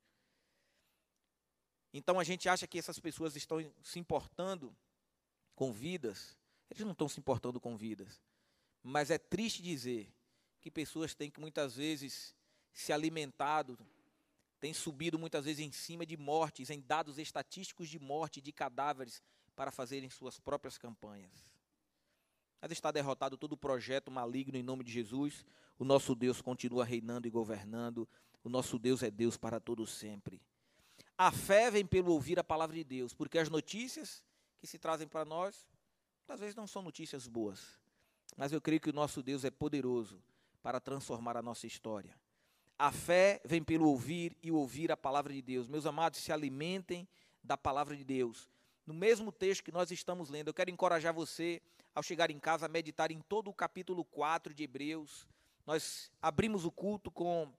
Então 1.92 2.18
a 2.18 2.24
gente 2.24 2.48
acha 2.48 2.66
que 2.66 2.78
essas 2.78 2.98
pessoas 2.98 3.36
estão 3.36 3.58
se 3.82 3.98
importando 3.98 4.74
com 5.54 5.70
vidas, 5.70 6.38
eles 6.70 6.84
não 6.84 6.92
estão 6.92 7.08
se 7.08 7.20
importando 7.20 7.60
com 7.60 7.76
vidas. 7.76 8.18
Mas 8.82 9.10
é 9.10 9.18
triste 9.18 9.62
dizer 9.62 10.10
que 10.58 10.70
pessoas 10.70 11.14
têm 11.14 11.30
que 11.30 11.38
muitas 11.38 11.76
vezes 11.76 12.34
se 12.74 12.92
alimentado, 12.92 13.78
têm 14.60 14.74
subido 14.74 15.18
muitas 15.18 15.44
vezes 15.44 15.64
em 15.64 15.70
cima 15.70 16.04
de 16.04 16.16
mortes, 16.16 16.68
em 16.68 16.80
dados 16.80 17.18
estatísticos 17.18 17.88
de 17.88 17.98
morte 17.98 18.40
de 18.40 18.52
cadáveres 18.52 19.22
para 19.54 19.70
fazerem 19.70 20.10
suas 20.10 20.40
próprias 20.40 20.76
campanhas. 20.76 21.54
Mas 22.60 22.72
está 22.72 22.90
derrotado 22.90 23.36
todo 23.38 23.52
o 23.52 23.56
projeto 23.56 24.10
maligno 24.10 24.56
em 24.56 24.62
nome 24.62 24.82
de 24.82 24.90
Jesus. 24.90 25.46
O 25.78 25.84
nosso 25.84 26.14
Deus 26.14 26.42
continua 26.42 26.84
reinando 26.84 27.28
e 27.28 27.30
governando. 27.30 28.08
O 28.42 28.48
nosso 28.48 28.78
Deus 28.78 29.02
é 29.02 29.10
Deus 29.10 29.36
para 29.36 29.60
todo 29.60 29.86
sempre. 29.86 30.42
A 31.16 31.30
fé 31.30 31.70
vem 31.70 31.86
pelo 31.86 32.12
ouvir 32.12 32.38
a 32.38 32.44
palavra 32.44 32.74
de 32.74 32.82
Deus, 32.82 33.14
porque 33.14 33.38
as 33.38 33.48
notícias 33.48 34.22
que 34.58 34.66
se 34.66 34.78
trazem 34.78 35.06
para 35.06 35.24
nós, 35.24 35.68
às 36.26 36.40
vezes 36.40 36.56
não 36.56 36.66
são 36.66 36.82
notícias 36.82 37.28
boas. 37.28 37.78
Mas 38.36 38.50
eu 38.50 38.60
creio 38.60 38.80
que 38.80 38.90
o 38.90 38.94
nosso 38.94 39.22
Deus 39.22 39.44
é 39.44 39.50
poderoso 39.50 40.20
para 40.62 40.80
transformar 40.80 41.36
a 41.36 41.42
nossa 41.42 41.66
história. 41.66 42.18
A 42.78 42.90
fé 42.90 43.40
vem 43.44 43.62
pelo 43.62 43.88
ouvir 43.88 44.36
e 44.42 44.50
ouvir 44.50 44.90
a 44.90 44.96
palavra 44.96 45.32
de 45.32 45.40
Deus. 45.40 45.68
Meus 45.68 45.86
amados, 45.86 46.18
se 46.18 46.32
alimentem 46.32 47.06
da 47.42 47.56
palavra 47.56 47.96
de 47.96 48.04
Deus. 48.04 48.50
No 48.86 48.92
mesmo 48.92 49.30
texto 49.30 49.62
que 49.62 49.72
nós 49.72 49.90
estamos 49.90 50.28
lendo, 50.28 50.48
eu 50.48 50.54
quero 50.54 50.70
encorajar 50.70 51.14
você, 51.14 51.62
ao 51.94 52.02
chegar 52.02 52.30
em 52.30 52.38
casa, 52.38 52.66
a 52.66 52.68
meditar 52.68 53.10
em 53.10 53.20
todo 53.20 53.48
o 53.48 53.54
capítulo 53.54 54.04
4 54.04 54.52
de 54.52 54.64
Hebreus. 54.64 55.26
Nós 55.64 56.10
abrimos 56.20 56.64
o 56.64 56.70
culto 56.70 57.10
com 57.10 57.50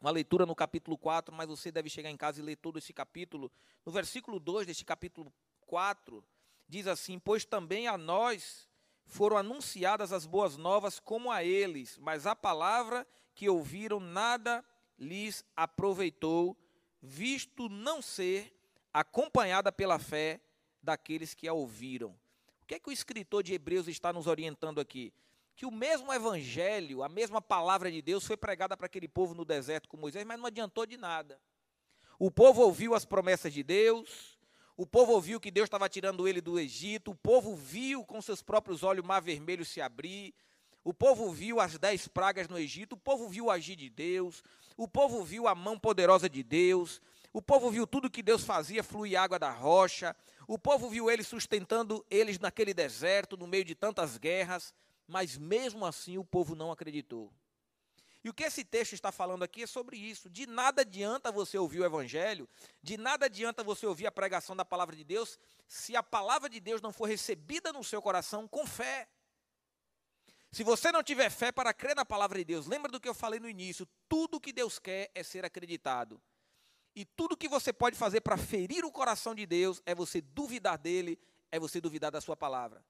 uma 0.00 0.10
leitura 0.10 0.46
no 0.46 0.54
capítulo 0.54 0.96
4, 0.96 1.34
mas 1.34 1.48
você 1.48 1.72
deve 1.72 1.90
chegar 1.90 2.10
em 2.10 2.16
casa 2.16 2.40
e 2.40 2.44
ler 2.44 2.56
todo 2.56 2.78
esse 2.78 2.92
capítulo. 2.92 3.50
No 3.84 3.90
versículo 3.90 4.38
2 4.38 4.68
deste 4.68 4.84
capítulo 4.84 5.32
4, 5.62 6.24
diz 6.68 6.86
assim: 6.86 7.18
Pois 7.18 7.44
também 7.44 7.88
a 7.88 7.98
nós 7.98 8.68
foram 9.04 9.36
anunciadas 9.36 10.12
as 10.12 10.26
boas 10.26 10.56
novas 10.56 11.00
como 11.00 11.32
a 11.32 11.42
eles, 11.42 11.98
mas 11.98 12.26
a 12.26 12.36
palavra 12.36 13.06
que 13.38 13.48
ouviram 13.48 14.00
nada 14.00 14.64
lhes 14.98 15.44
aproveitou, 15.54 16.56
visto 17.00 17.68
não 17.68 18.02
ser 18.02 18.52
acompanhada 18.92 19.70
pela 19.70 19.96
fé 19.96 20.40
daqueles 20.82 21.34
que 21.34 21.46
a 21.46 21.52
ouviram. 21.52 22.18
O 22.60 22.66
que 22.66 22.74
é 22.74 22.80
que 22.80 22.88
o 22.88 22.92
escritor 22.92 23.44
de 23.44 23.54
Hebreus 23.54 23.86
está 23.86 24.12
nos 24.12 24.26
orientando 24.26 24.80
aqui? 24.80 25.14
Que 25.54 25.64
o 25.64 25.70
mesmo 25.70 26.12
evangelho, 26.12 27.00
a 27.04 27.08
mesma 27.08 27.40
palavra 27.40 27.92
de 27.92 28.02
Deus 28.02 28.26
foi 28.26 28.36
pregada 28.36 28.76
para 28.76 28.86
aquele 28.86 29.06
povo 29.06 29.36
no 29.36 29.44
deserto 29.44 29.88
com 29.88 29.96
Moisés, 29.96 30.24
mas 30.24 30.36
não 30.36 30.46
adiantou 30.46 30.84
de 30.84 30.96
nada. 30.96 31.40
O 32.18 32.32
povo 32.32 32.62
ouviu 32.62 32.92
as 32.92 33.04
promessas 33.04 33.52
de 33.52 33.62
Deus, 33.62 34.36
o 34.76 34.84
povo 34.84 35.12
ouviu 35.12 35.38
que 35.38 35.52
Deus 35.52 35.66
estava 35.66 35.88
tirando 35.88 36.26
ele 36.26 36.40
do 36.40 36.58
Egito. 36.58 37.12
O 37.12 37.14
povo 37.14 37.54
viu 37.54 38.04
com 38.04 38.20
seus 38.20 38.42
próprios 38.42 38.82
olhos 38.82 39.04
o 39.04 39.06
mar 39.06 39.22
vermelho 39.22 39.64
se 39.64 39.80
abrir. 39.80 40.34
O 40.84 40.94
povo 40.94 41.30
viu 41.30 41.60
as 41.60 41.78
dez 41.78 42.08
pragas 42.08 42.48
no 42.48 42.58
Egito. 42.58 42.94
O 42.94 42.98
povo 42.98 43.28
viu 43.28 43.46
o 43.46 43.50
agir 43.50 43.76
de 43.76 43.90
Deus. 43.90 44.42
O 44.76 44.86
povo 44.86 45.24
viu 45.24 45.46
a 45.46 45.54
mão 45.54 45.78
poderosa 45.78 46.28
de 46.28 46.42
Deus. 46.42 47.00
O 47.32 47.42
povo 47.42 47.70
viu 47.70 47.86
tudo 47.86 48.10
que 48.10 48.22
Deus 48.22 48.44
fazia 48.44 48.82
fluir 48.82 49.20
água 49.20 49.38
da 49.38 49.50
rocha. 49.50 50.16
O 50.46 50.58
povo 50.58 50.88
viu 50.88 51.10
ele 51.10 51.22
sustentando 51.22 52.04
eles 52.10 52.38
naquele 52.38 52.72
deserto, 52.72 53.36
no 53.36 53.46
meio 53.46 53.64
de 53.64 53.74
tantas 53.74 54.16
guerras. 54.16 54.72
Mas 55.06 55.36
mesmo 55.36 55.84
assim 55.84 56.16
o 56.18 56.24
povo 56.24 56.54
não 56.54 56.72
acreditou. 56.72 57.32
E 58.22 58.28
o 58.28 58.34
que 58.34 58.44
esse 58.44 58.64
texto 58.64 58.92
está 58.92 59.12
falando 59.12 59.42
aqui 59.42 59.62
é 59.62 59.66
sobre 59.66 59.96
isso. 59.96 60.28
De 60.28 60.46
nada 60.46 60.82
adianta 60.82 61.30
você 61.30 61.56
ouvir 61.56 61.80
o 61.80 61.84
Evangelho, 61.84 62.48
de 62.82 62.96
nada 62.96 63.26
adianta 63.26 63.62
você 63.62 63.86
ouvir 63.86 64.06
a 64.06 64.12
pregação 64.12 64.56
da 64.56 64.64
palavra 64.64 64.96
de 64.96 65.04
Deus, 65.04 65.38
se 65.66 65.94
a 65.94 66.02
palavra 66.02 66.48
de 66.48 66.60
Deus 66.60 66.82
não 66.82 66.92
for 66.92 67.06
recebida 67.06 67.72
no 67.72 67.84
seu 67.84 68.02
coração 68.02 68.48
com 68.48 68.66
fé. 68.66 69.08
Se 70.50 70.64
você 70.64 70.90
não 70.90 71.02
tiver 71.02 71.30
fé 71.30 71.52
para 71.52 71.74
crer 71.74 71.94
na 71.94 72.04
palavra 72.04 72.38
de 72.38 72.44
Deus, 72.44 72.66
lembra 72.66 72.90
do 72.90 73.00
que 73.00 73.08
eu 73.08 73.14
falei 73.14 73.38
no 73.38 73.48
início: 73.48 73.86
tudo 74.08 74.40
que 74.40 74.52
Deus 74.52 74.78
quer 74.78 75.10
é 75.14 75.22
ser 75.22 75.44
acreditado. 75.44 76.20
E 76.96 77.04
tudo 77.04 77.36
que 77.36 77.48
você 77.48 77.72
pode 77.72 77.96
fazer 77.96 78.22
para 78.22 78.36
ferir 78.36 78.84
o 78.84 78.90
coração 78.90 79.34
de 79.34 79.46
Deus 79.46 79.82
é 79.86 79.94
você 79.94 80.20
duvidar 80.20 80.78
dele, 80.78 81.18
é 81.52 81.58
você 81.58 81.80
duvidar 81.80 82.10
da 82.10 82.20
sua 82.20 82.36
palavra. 82.36 82.84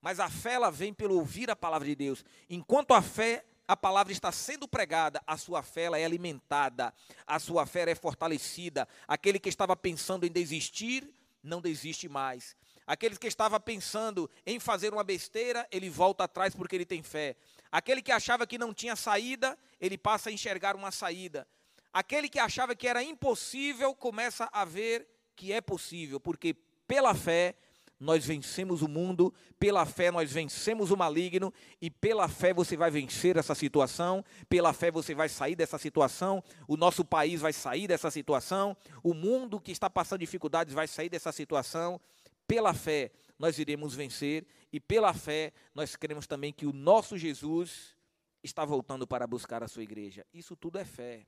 Mas 0.00 0.20
a 0.20 0.28
fé 0.28 0.54
ela 0.54 0.70
vem 0.70 0.92
pelo 0.92 1.14
ouvir 1.14 1.50
a 1.50 1.56
palavra 1.56 1.88
de 1.88 1.94
Deus. 1.94 2.24
Enquanto 2.48 2.92
a 2.92 3.02
fé 3.02 3.44
a 3.66 3.76
palavra 3.76 4.12
está 4.12 4.32
sendo 4.32 4.66
pregada, 4.66 5.22
a 5.26 5.36
sua 5.36 5.62
fé 5.62 5.84
é 5.84 6.04
alimentada, 6.04 6.92
a 7.26 7.38
sua 7.38 7.66
fé 7.66 7.90
é 7.90 7.94
fortalecida. 7.94 8.88
Aquele 9.06 9.38
que 9.38 9.50
estava 9.50 9.76
pensando 9.76 10.24
em 10.24 10.32
desistir, 10.32 11.14
não 11.42 11.60
desiste 11.60 12.08
mais. 12.08 12.56
Aquele 12.88 13.18
que 13.18 13.26
estava 13.26 13.60
pensando 13.60 14.30
em 14.46 14.58
fazer 14.58 14.94
uma 14.94 15.04
besteira, 15.04 15.68
ele 15.70 15.90
volta 15.90 16.24
atrás 16.24 16.54
porque 16.54 16.74
ele 16.74 16.86
tem 16.86 17.02
fé. 17.02 17.36
Aquele 17.70 18.00
que 18.00 18.10
achava 18.10 18.46
que 18.46 18.56
não 18.56 18.72
tinha 18.72 18.96
saída, 18.96 19.58
ele 19.78 19.98
passa 19.98 20.30
a 20.30 20.32
enxergar 20.32 20.74
uma 20.74 20.90
saída. 20.90 21.46
Aquele 21.92 22.30
que 22.30 22.38
achava 22.38 22.74
que 22.74 22.88
era 22.88 23.02
impossível, 23.02 23.94
começa 23.94 24.48
a 24.50 24.64
ver 24.64 25.06
que 25.36 25.52
é 25.52 25.60
possível, 25.60 26.18
porque 26.18 26.56
pela 26.86 27.14
fé 27.14 27.54
nós 28.00 28.24
vencemos 28.24 28.80
o 28.80 28.88
mundo, 28.88 29.34
pela 29.58 29.84
fé 29.84 30.10
nós 30.10 30.32
vencemos 30.32 30.90
o 30.90 30.96
maligno, 30.96 31.52
e 31.82 31.90
pela 31.90 32.26
fé 32.28 32.54
você 32.54 32.76
vai 32.76 32.90
vencer 32.90 33.36
essa 33.36 33.54
situação, 33.54 34.24
pela 34.48 34.72
fé 34.72 34.90
você 34.90 35.14
vai 35.14 35.28
sair 35.28 35.56
dessa 35.56 35.76
situação, 35.76 36.42
o 36.66 36.76
nosso 36.76 37.04
país 37.04 37.40
vai 37.40 37.52
sair 37.52 37.86
dessa 37.86 38.10
situação, 38.10 38.76
o 39.02 39.12
mundo 39.12 39.60
que 39.60 39.72
está 39.72 39.90
passando 39.90 40.20
dificuldades 40.20 40.72
vai 40.72 40.86
sair 40.86 41.08
dessa 41.08 41.32
situação, 41.32 42.00
pela 42.48 42.72
fé 42.74 43.12
nós 43.38 43.58
iremos 43.58 43.94
vencer, 43.94 44.44
e 44.72 44.80
pela 44.80 45.14
fé 45.14 45.52
nós 45.72 45.94
queremos 45.94 46.26
também 46.26 46.52
que 46.52 46.66
o 46.66 46.72
nosso 46.72 47.16
Jesus 47.16 47.94
está 48.42 48.64
voltando 48.64 49.06
para 49.06 49.26
buscar 49.26 49.62
a 49.62 49.68
sua 49.68 49.84
igreja. 49.84 50.26
Isso 50.32 50.56
tudo 50.56 50.78
é 50.78 50.84
fé. 50.84 51.26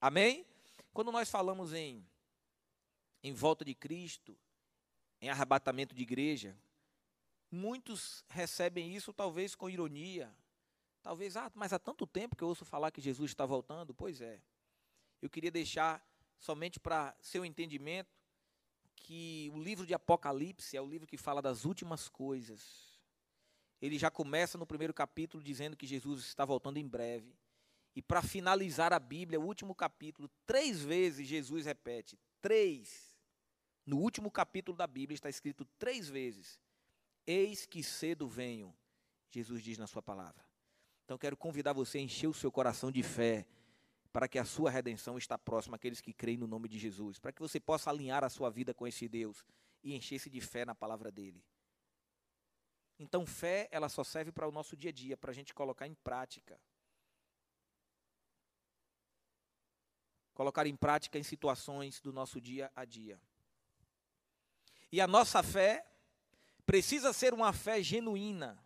Amém? 0.00 0.46
Quando 0.92 1.10
nós 1.10 1.28
falamos 1.28 1.72
em, 1.72 2.06
em 3.22 3.32
volta 3.32 3.64
de 3.64 3.74
Cristo, 3.74 4.36
em 5.20 5.28
arrebatamento 5.28 5.94
de 5.94 6.02
igreja, 6.02 6.56
muitos 7.50 8.24
recebem 8.28 8.94
isso 8.94 9.12
talvez 9.12 9.54
com 9.54 9.68
ironia. 9.68 10.32
Talvez, 11.02 11.36
ah, 11.36 11.50
mas 11.54 11.72
há 11.72 11.78
tanto 11.78 12.06
tempo 12.06 12.36
que 12.36 12.44
eu 12.44 12.48
ouço 12.48 12.64
falar 12.64 12.90
que 12.90 13.00
Jesus 13.00 13.30
está 13.30 13.44
voltando. 13.44 13.92
Pois 13.94 14.20
é. 14.20 14.40
Eu 15.20 15.28
queria 15.28 15.50
deixar 15.50 16.04
somente 16.38 16.78
para 16.78 17.14
seu 17.20 17.44
entendimento 17.44 18.19
que 19.00 19.50
o 19.52 19.58
livro 19.58 19.84
de 19.84 19.94
Apocalipse 19.94 20.76
é 20.76 20.80
o 20.80 20.86
livro 20.86 21.06
que 21.06 21.16
fala 21.16 21.42
das 21.42 21.64
últimas 21.64 22.08
coisas. 22.08 22.62
Ele 23.82 23.98
já 23.98 24.10
começa 24.10 24.56
no 24.56 24.66
primeiro 24.66 24.94
capítulo 24.94 25.42
dizendo 25.42 25.76
que 25.76 25.86
Jesus 25.86 26.26
está 26.26 26.44
voltando 26.44 26.76
em 26.76 26.86
breve. 26.86 27.34
E 27.96 28.00
para 28.00 28.22
finalizar 28.22 28.92
a 28.92 28.98
Bíblia, 29.00 29.40
o 29.40 29.44
último 29.44 29.74
capítulo, 29.74 30.30
três 30.46 30.80
vezes 30.82 31.26
Jesus 31.26 31.66
repete: 31.66 32.16
três 32.40 33.10
no 33.90 33.98
último 33.98 34.30
capítulo 34.30 34.76
da 34.76 34.86
Bíblia 34.86 35.14
está 35.14 35.28
escrito 35.28 35.64
três 35.78 36.08
vezes: 36.08 36.60
Eis 37.26 37.66
que 37.66 37.82
cedo 37.82 38.28
venho, 38.28 38.72
Jesus 39.30 39.62
diz 39.62 39.78
na 39.78 39.86
sua 39.86 40.00
palavra. 40.00 40.44
Então 41.04 41.18
quero 41.18 41.36
convidar 41.36 41.72
você 41.72 41.98
a 41.98 42.02
encher 42.02 42.28
o 42.28 42.34
seu 42.34 42.52
coração 42.52 42.92
de 42.92 43.02
fé, 43.02 43.46
para 44.12 44.28
que 44.28 44.38
a 44.38 44.44
sua 44.44 44.70
redenção 44.70 45.16
está 45.16 45.38
próxima 45.38 45.76
àqueles 45.76 46.00
que 46.00 46.12
creem 46.12 46.38
no 46.38 46.46
nome 46.46 46.68
de 46.68 46.78
Jesus, 46.78 47.18
para 47.18 47.32
que 47.32 47.40
você 47.40 47.60
possa 47.60 47.90
alinhar 47.90 48.24
a 48.24 48.28
sua 48.28 48.50
vida 48.50 48.74
com 48.74 48.86
esse 48.86 49.08
Deus 49.08 49.44
e 49.82 49.94
encher-se 49.94 50.28
de 50.28 50.40
fé 50.40 50.64
na 50.64 50.74
palavra 50.74 51.10
dele. 51.10 51.44
Então, 52.98 53.24
fé, 53.24 53.68
ela 53.70 53.88
só 53.88 54.04
serve 54.04 54.30
para 54.30 54.48
o 54.48 54.52
nosso 54.52 54.76
dia 54.76 54.90
a 54.90 54.92
dia, 54.92 55.16
para 55.16 55.30
a 55.30 55.34
gente 55.34 55.54
colocar 55.54 55.86
em 55.86 55.94
prática. 55.94 56.60
Colocar 60.34 60.66
em 60.66 60.76
prática 60.76 61.18
em 61.18 61.22
situações 61.22 62.00
do 62.00 62.12
nosso 62.12 62.40
dia 62.40 62.70
a 62.74 62.84
dia. 62.84 63.20
E 64.92 65.00
a 65.00 65.06
nossa 65.06 65.42
fé 65.42 65.86
precisa 66.66 67.12
ser 67.12 67.32
uma 67.32 67.52
fé 67.52 67.82
genuína, 67.82 68.62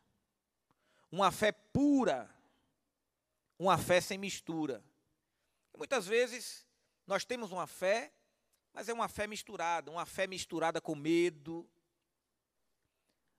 uma 1.12 1.30
fé 1.30 1.52
pura, 1.52 2.34
uma 3.58 3.78
fé 3.78 4.00
sem 4.00 4.18
mistura. 4.18 4.82
Muitas 5.76 6.06
vezes 6.06 6.66
nós 7.06 7.24
temos 7.24 7.52
uma 7.52 7.66
fé, 7.66 8.12
mas 8.72 8.88
é 8.88 8.92
uma 8.92 9.08
fé 9.08 9.26
misturada, 9.26 9.90
uma 9.90 10.06
fé 10.06 10.26
misturada 10.26 10.80
com 10.80 10.94
medo, 10.94 11.68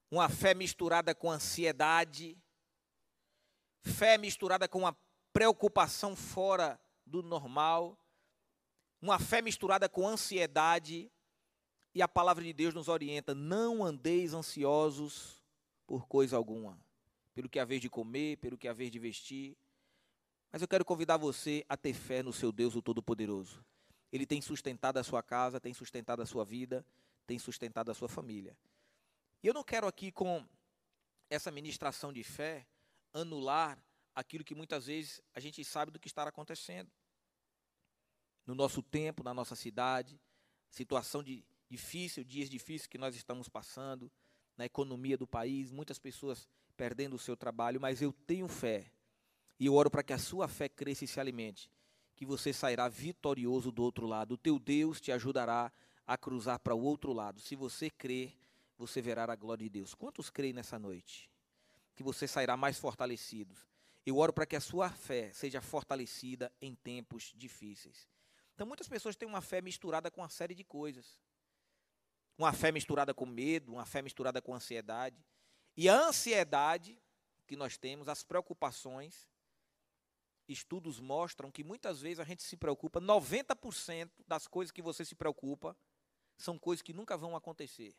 uma 0.09 0.29
fé 0.29 0.53
misturada 0.53 1.13
com 1.13 1.31
ansiedade, 1.31 2.37
fé 3.81 4.17
misturada 4.17 4.67
com 4.67 4.79
uma 4.79 4.97
preocupação 5.33 6.15
fora 6.15 6.79
do 7.05 7.21
normal, 7.21 7.99
uma 9.01 9.19
fé 9.19 9.41
misturada 9.41 9.89
com 9.89 10.07
ansiedade, 10.07 11.11
e 11.93 12.01
a 12.01 12.07
palavra 12.07 12.43
de 12.43 12.53
Deus 12.53 12.73
nos 12.73 12.87
orienta: 12.87 13.33
não 13.33 13.83
andeis 13.83 14.33
ansiosos 14.33 15.41
por 15.87 16.07
coisa 16.07 16.35
alguma, 16.35 16.79
pelo 17.33 17.49
que 17.49 17.59
haver 17.59 17.79
de 17.79 17.89
comer, 17.89 18.37
pelo 18.37 18.57
que 18.57 18.67
haver 18.67 18.89
de 18.89 18.99
vestir. 18.99 19.57
Mas 20.55 20.61
eu 20.61 20.69
quero 20.69 20.85
convidar 20.85 21.17
você 21.17 21.65
a 21.67 21.75
ter 21.75 21.93
fé 21.93 22.23
no 22.23 22.31
seu 22.31 22.49
Deus, 22.49 22.77
o 22.77 22.81
Todo-Poderoso. 22.81 23.61
Ele 24.09 24.25
tem 24.25 24.39
sustentado 24.39 24.95
a 24.97 25.03
sua 25.03 25.21
casa, 25.21 25.59
tem 25.59 25.73
sustentado 25.73 26.21
a 26.21 26.25
sua 26.25 26.45
vida, 26.45 26.85
tem 27.27 27.37
sustentado 27.37 27.91
a 27.91 27.93
sua 27.93 28.07
família. 28.07 28.57
E 29.43 29.47
eu 29.47 29.53
não 29.53 29.65
quero 29.65 29.85
aqui, 29.85 30.13
com 30.13 30.47
essa 31.29 31.51
ministração 31.51 32.13
de 32.13 32.23
fé, 32.23 32.65
anular 33.13 33.77
aquilo 34.15 34.45
que 34.45 34.55
muitas 34.55 34.85
vezes 34.85 35.21
a 35.33 35.41
gente 35.41 35.61
sabe 35.65 35.91
do 35.91 35.99
que 35.99 36.07
está 36.07 36.23
acontecendo. 36.23 36.89
No 38.47 38.55
nosso 38.55 38.81
tempo, 38.81 39.23
na 39.23 39.33
nossa 39.33 39.57
cidade, 39.57 40.17
situação 40.69 41.21
de 41.21 41.43
difícil, 41.69 42.23
dias 42.23 42.49
difíceis 42.49 42.87
que 42.87 42.97
nós 42.97 43.13
estamos 43.13 43.49
passando, 43.49 44.09
na 44.55 44.63
economia 44.63 45.17
do 45.17 45.27
país, 45.27 45.69
muitas 45.69 45.99
pessoas 45.99 46.47
perdendo 46.77 47.17
o 47.17 47.19
seu 47.19 47.35
trabalho, 47.35 47.81
mas 47.81 48.01
eu 48.01 48.13
tenho 48.13 48.47
fé. 48.47 48.89
E 49.59 49.65
eu 49.65 49.73
oro 49.73 49.89
para 49.89 50.03
que 50.03 50.13
a 50.13 50.17
sua 50.17 50.47
fé 50.47 50.67
cresça 50.67 51.05
e 51.05 51.07
se 51.07 51.19
alimente, 51.19 51.71
que 52.15 52.25
você 52.25 52.51
sairá 52.51 52.87
vitorioso 52.87 53.71
do 53.71 53.83
outro 53.83 54.05
lado. 54.05 54.33
O 54.33 54.37
teu 54.37 54.59
Deus 54.59 54.99
te 54.99 55.11
ajudará 55.11 55.71
a 56.05 56.17
cruzar 56.17 56.59
para 56.59 56.75
o 56.75 56.81
outro 56.81 57.13
lado. 57.13 57.39
Se 57.39 57.55
você 57.55 57.89
crer, 57.89 58.33
você 58.77 59.01
verá 59.01 59.31
a 59.31 59.35
glória 59.35 59.63
de 59.63 59.69
Deus. 59.69 59.93
Quantos 59.93 60.29
creem 60.29 60.53
nessa 60.53 60.77
noite? 60.77 61.29
Que 61.95 62.03
você 62.03 62.27
sairá 62.27 62.57
mais 62.57 62.77
fortalecido. 62.77 63.55
Eu 64.05 64.17
oro 64.17 64.33
para 64.33 64.45
que 64.45 64.55
a 64.55 64.61
sua 64.61 64.89
fé 64.89 65.31
seja 65.33 65.61
fortalecida 65.61 66.51
em 66.61 66.75
tempos 66.75 67.33
difíceis. 67.35 68.07
Então, 68.53 68.67
muitas 68.67 68.87
pessoas 68.87 69.15
têm 69.15 69.27
uma 69.27 69.41
fé 69.41 69.61
misturada 69.61 70.11
com 70.11 70.21
uma 70.21 70.29
série 70.29 70.53
de 70.53 70.63
coisas 70.63 71.19
uma 72.37 72.51
fé 72.51 72.71
misturada 72.71 73.13
com 73.13 73.25
medo, 73.25 73.73
uma 73.73 73.85
fé 73.85 74.01
misturada 74.01 74.41
com 74.41 74.53
ansiedade. 74.53 75.23
E 75.75 75.87
a 75.87 76.07
ansiedade 76.07 76.97
que 77.47 77.55
nós 77.55 77.77
temos, 77.77 78.09
as 78.09 78.23
preocupações, 78.23 79.29
estudos 80.47 80.99
mostram 80.99 81.51
que 81.51 81.63
muitas 81.63 82.01
vezes 82.01 82.19
a 82.19 82.23
gente 82.23 82.43
se 82.43 82.55
preocupa, 82.55 83.01
90% 83.01 84.09
das 84.27 84.47
coisas 84.47 84.71
que 84.71 84.81
você 84.81 85.03
se 85.03 85.15
preocupa 85.15 85.75
são 86.37 86.57
coisas 86.57 86.81
que 86.81 86.93
nunca 86.93 87.17
vão 87.17 87.35
acontecer. 87.35 87.95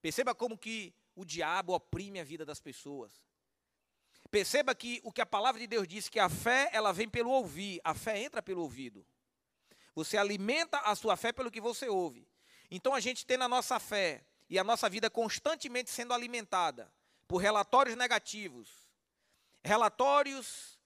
Perceba 0.00 0.34
como 0.34 0.56
que 0.56 0.94
o 1.14 1.24
diabo 1.24 1.72
oprime 1.74 2.20
a 2.20 2.24
vida 2.24 2.44
das 2.44 2.60
pessoas. 2.60 3.20
Perceba 4.30 4.74
que 4.74 5.00
o 5.02 5.10
que 5.10 5.20
a 5.20 5.26
palavra 5.26 5.60
de 5.60 5.66
Deus 5.66 5.88
diz 5.88 6.08
que 6.08 6.20
a 6.20 6.28
fé, 6.28 6.70
ela 6.72 6.92
vem 6.92 7.08
pelo 7.08 7.30
ouvir, 7.30 7.80
a 7.82 7.94
fé 7.94 8.18
entra 8.18 8.42
pelo 8.42 8.62
ouvido. 8.62 9.04
Você 9.94 10.16
alimenta 10.16 10.78
a 10.80 10.94
sua 10.94 11.16
fé 11.16 11.32
pelo 11.32 11.50
que 11.50 11.60
você 11.60 11.88
ouve. 11.88 12.28
Então 12.70 12.94
a 12.94 13.00
gente 13.00 13.26
tem 13.26 13.36
na 13.36 13.48
nossa 13.48 13.80
fé 13.80 14.24
e 14.48 14.58
a 14.58 14.64
nossa 14.64 14.88
vida 14.88 15.10
constantemente 15.10 15.90
sendo 15.90 16.12
alimentada 16.12 16.92
por 17.26 17.38
relatórios 17.38 17.96
negativos, 17.96 18.70
relatórios 19.64 20.77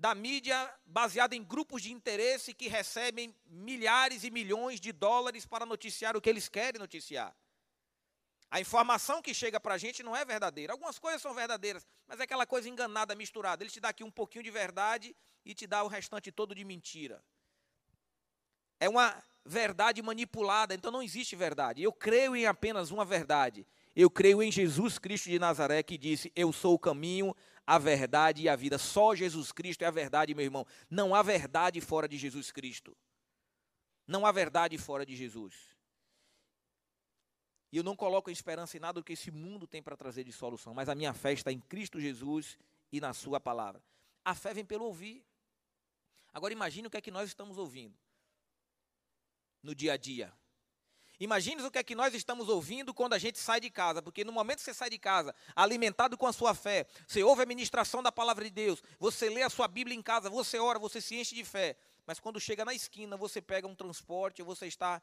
da 0.00 0.14
mídia 0.14 0.58
baseada 0.86 1.36
em 1.36 1.44
grupos 1.44 1.82
de 1.82 1.92
interesse 1.92 2.54
que 2.54 2.68
recebem 2.68 3.36
milhares 3.44 4.24
e 4.24 4.30
milhões 4.30 4.80
de 4.80 4.92
dólares 4.92 5.44
para 5.44 5.66
noticiar 5.66 6.16
o 6.16 6.22
que 6.22 6.30
eles 6.30 6.48
querem 6.48 6.80
noticiar. 6.80 7.36
A 8.50 8.58
informação 8.58 9.20
que 9.20 9.34
chega 9.34 9.60
para 9.60 9.74
a 9.74 9.78
gente 9.78 10.02
não 10.02 10.16
é 10.16 10.24
verdadeira. 10.24 10.72
Algumas 10.72 10.98
coisas 10.98 11.20
são 11.20 11.34
verdadeiras, 11.34 11.86
mas 12.06 12.18
é 12.18 12.22
aquela 12.22 12.46
coisa 12.46 12.66
enganada, 12.66 13.14
misturada. 13.14 13.62
Ele 13.62 13.70
te 13.70 13.78
dá 13.78 13.90
aqui 13.90 14.02
um 14.02 14.10
pouquinho 14.10 14.42
de 14.42 14.50
verdade 14.50 15.14
e 15.44 15.54
te 15.54 15.66
dá 15.66 15.84
o 15.84 15.86
restante 15.86 16.32
todo 16.32 16.54
de 16.54 16.64
mentira. 16.64 17.22
É 18.80 18.88
uma 18.88 19.22
verdade 19.44 20.00
manipulada, 20.00 20.72
então 20.72 20.90
não 20.90 21.02
existe 21.02 21.36
verdade. 21.36 21.82
Eu 21.82 21.92
creio 21.92 22.34
em 22.34 22.46
apenas 22.46 22.90
uma 22.90 23.04
verdade. 23.04 23.66
Eu 23.94 24.08
creio 24.08 24.42
em 24.42 24.52
Jesus 24.52 24.98
Cristo 24.98 25.28
de 25.28 25.38
Nazaré 25.38 25.82
que 25.82 25.98
disse: 25.98 26.32
Eu 26.34 26.52
sou 26.52 26.74
o 26.74 26.78
caminho, 26.78 27.34
a 27.66 27.78
verdade 27.78 28.42
e 28.42 28.48
a 28.48 28.56
vida. 28.56 28.78
Só 28.78 29.14
Jesus 29.14 29.52
Cristo 29.52 29.82
é 29.82 29.86
a 29.86 29.90
verdade, 29.90 30.34
meu 30.34 30.44
irmão. 30.44 30.66
Não 30.88 31.14
há 31.14 31.22
verdade 31.22 31.80
fora 31.80 32.08
de 32.08 32.16
Jesus 32.16 32.50
Cristo. 32.52 32.96
Não 34.06 34.24
há 34.24 34.32
verdade 34.32 34.76
fora 34.78 35.04
de 35.04 35.14
Jesus. 35.16 35.54
E 37.72 37.76
eu 37.76 37.84
não 37.84 37.94
coloco 37.94 38.30
esperança 38.30 38.76
em 38.76 38.80
nada 38.80 39.00
do 39.00 39.04
que 39.04 39.12
esse 39.12 39.30
mundo 39.30 39.66
tem 39.66 39.82
para 39.82 39.96
trazer 39.96 40.24
de 40.24 40.32
solução, 40.32 40.74
mas 40.74 40.88
a 40.88 40.94
minha 40.94 41.12
fé 41.12 41.32
está 41.32 41.52
em 41.52 41.60
Cristo 41.60 42.00
Jesus 42.00 42.58
e 42.90 43.00
na 43.00 43.12
Sua 43.12 43.38
palavra. 43.38 43.82
A 44.24 44.34
fé 44.34 44.52
vem 44.52 44.64
pelo 44.64 44.84
ouvir. 44.84 45.24
Agora 46.32 46.52
imagine 46.52 46.88
o 46.88 46.90
que 46.90 46.96
é 46.96 47.00
que 47.00 47.10
nós 47.10 47.28
estamos 47.28 47.58
ouvindo 47.58 47.96
no 49.62 49.74
dia 49.74 49.92
a 49.92 49.96
dia. 49.96 50.32
Imagine 51.20 51.62
o 51.62 51.70
que 51.70 51.76
é 51.76 51.82
que 51.82 51.94
nós 51.94 52.14
estamos 52.14 52.48
ouvindo 52.48 52.94
quando 52.94 53.12
a 53.12 53.18
gente 53.18 53.38
sai 53.38 53.60
de 53.60 53.68
casa, 53.68 54.00
porque 54.00 54.24
no 54.24 54.32
momento 54.32 54.60
que 54.60 54.64
você 54.64 54.72
sai 54.72 54.88
de 54.88 54.98
casa, 54.98 55.34
alimentado 55.54 56.16
com 56.16 56.26
a 56.26 56.32
sua 56.32 56.54
fé, 56.54 56.86
você 57.06 57.22
ouve 57.22 57.42
a 57.42 57.46
ministração 57.46 58.02
da 58.02 58.10
palavra 58.10 58.42
de 58.42 58.50
Deus, 58.50 58.82
você 58.98 59.28
lê 59.28 59.42
a 59.42 59.50
sua 59.50 59.68
Bíblia 59.68 59.94
em 59.94 60.00
casa, 60.00 60.30
você 60.30 60.58
ora, 60.58 60.78
você 60.78 60.98
se 60.98 61.14
enche 61.14 61.34
de 61.34 61.44
fé. 61.44 61.76
Mas 62.06 62.18
quando 62.18 62.40
chega 62.40 62.64
na 62.64 62.72
esquina, 62.72 63.18
você 63.18 63.42
pega 63.42 63.68
um 63.68 63.74
transporte, 63.74 64.42
você 64.42 64.66
está 64.66 65.02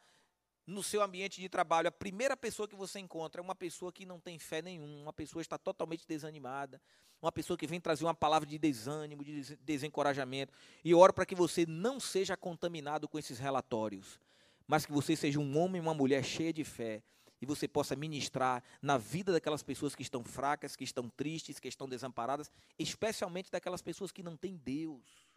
no 0.65 0.81
seu 0.81 1.03
ambiente 1.03 1.39
de 1.39 1.47
trabalho, 1.47 1.87
a 1.87 1.91
primeira 1.91 2.35
pessoa 2.35 2.67
que 2.67 2.75
você 2.75 2.99
encontra 2.99 3.39
é 3.39 3.43
uma 3.43 3.55
pessoa 3.55 3.91
que 3.93 4.03
não 4.03 4.19
tem 4.19 4.39
fé 4.39 4.59
nenhuma, 4.59 5.03
uma 5.03 5.13
pessoa 5.13 5.39
que 5.39 5.45
está 5.45 5.57
totalmente 5.59 6.07
desanimada, 6.07 6.81
uma 7.21 7.31
pessoa 7.31 7.55
que 7.55 7.67
vem 7.67 7.79
trazer 7.79 8.03
uma 8.03 8.15
palavra 8.15 8.49
de 8.49 8.57
desânimo, 8.57 9.23
de 9.23 9.55
desencorajamento. 9.57 10.51
E 10.83 10.95
oro 10.95 11.13
para 11.13 11.27
que 11.27 11.35
você 11.35 11.63
não 11.67 11.99
seja 11.99 12.35
contaminado 12.35 13.07
com 13.07 13.19
esses 13.19 13.37
relatórios 13.37 14.19
mas 14.67 14.85
que 14.85 14.91
você 14.91 15.15
seja 15.15 15.39
um 15.39 15.57
homem 15.57 15.79
e 15.79 15.81
uma 15.81 15.93
mulher 15.93 16.23
cheia 16.23 16.51
de 16.51 16.63
fé 16.63 17.01
e 17.41 17.45
você 17.45 17.67
possa 17.67 17.95
ministrar 17.95 18.63
na 18.81 18.97
vida 18.97 19.31
daquelas 19.31 19.63
pessoas 19.63 19.95
que 19.95 20.01
estão 20.01 20.23
fracas, 20.23 20.75
que 20.75 20.83
estão 20.83 21.09
tristes, 21.09 21.59
que 21.59 21.67
estão 21.67 21.87
desamparadas, 21.87 22.51
especialmente 22.77 23.51
daquelas 23.51 23.81
pessoas 23.81 24.11
que 24.11 24.23
não 24.23 24.35
têm 24.35 24.57
Deus. 24.57 25.27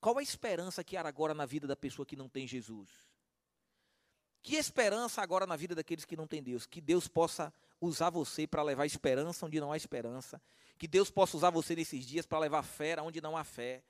Qual 0.00 0.16
a 0.18 0.22
esperança 0.22 0.84
que 0.84 0.96
há 0.96 1.06
agora 1.06 1.34
na 1.34 1.46
vida 1.46 1.66
da 1.66 1.76
pessoa 1.76 2.06
que 2.06 2.16
não 2.16 2.28
tem 2.28 2.46
Jesus? 2.46 2.88
Que 4.42 4.56
esperança 4.56 5.20
agora 5.20 5.46
na 5.46 5.56
vida 5.56 5.74
daqueles 5.74 6.04
que 6.04 6.16
não 6.16 6.26
têm 6.26 6.42
Deus? 6.42 6.64
Que 6.66 6.80
Deus 6.80 7.06
possa 7.06 7.52
usar 7.80 8.08
você 8.08 8.46
para 8.46 8.62
levar 8.62 8.86
esperança 8.86 9.44
onde 9.44 9.60
não 9.60 9.72
há 9.72 9.76
esperança. 9.76 10.40
Que 10.78 10.88
Deus 10.88 11.10
possa 11.10 11.36
usar 11.36 11.50
você 11.50 11.76
nesses 11.76 12.06
dias 12.06 12.24
para 12.24 12.38
levar 12.38 12.62
fé 12.62 13.00
onde 13.02 13.20
não 13.20 13.36
há 13.36 13.44
fé. 13.44 13.82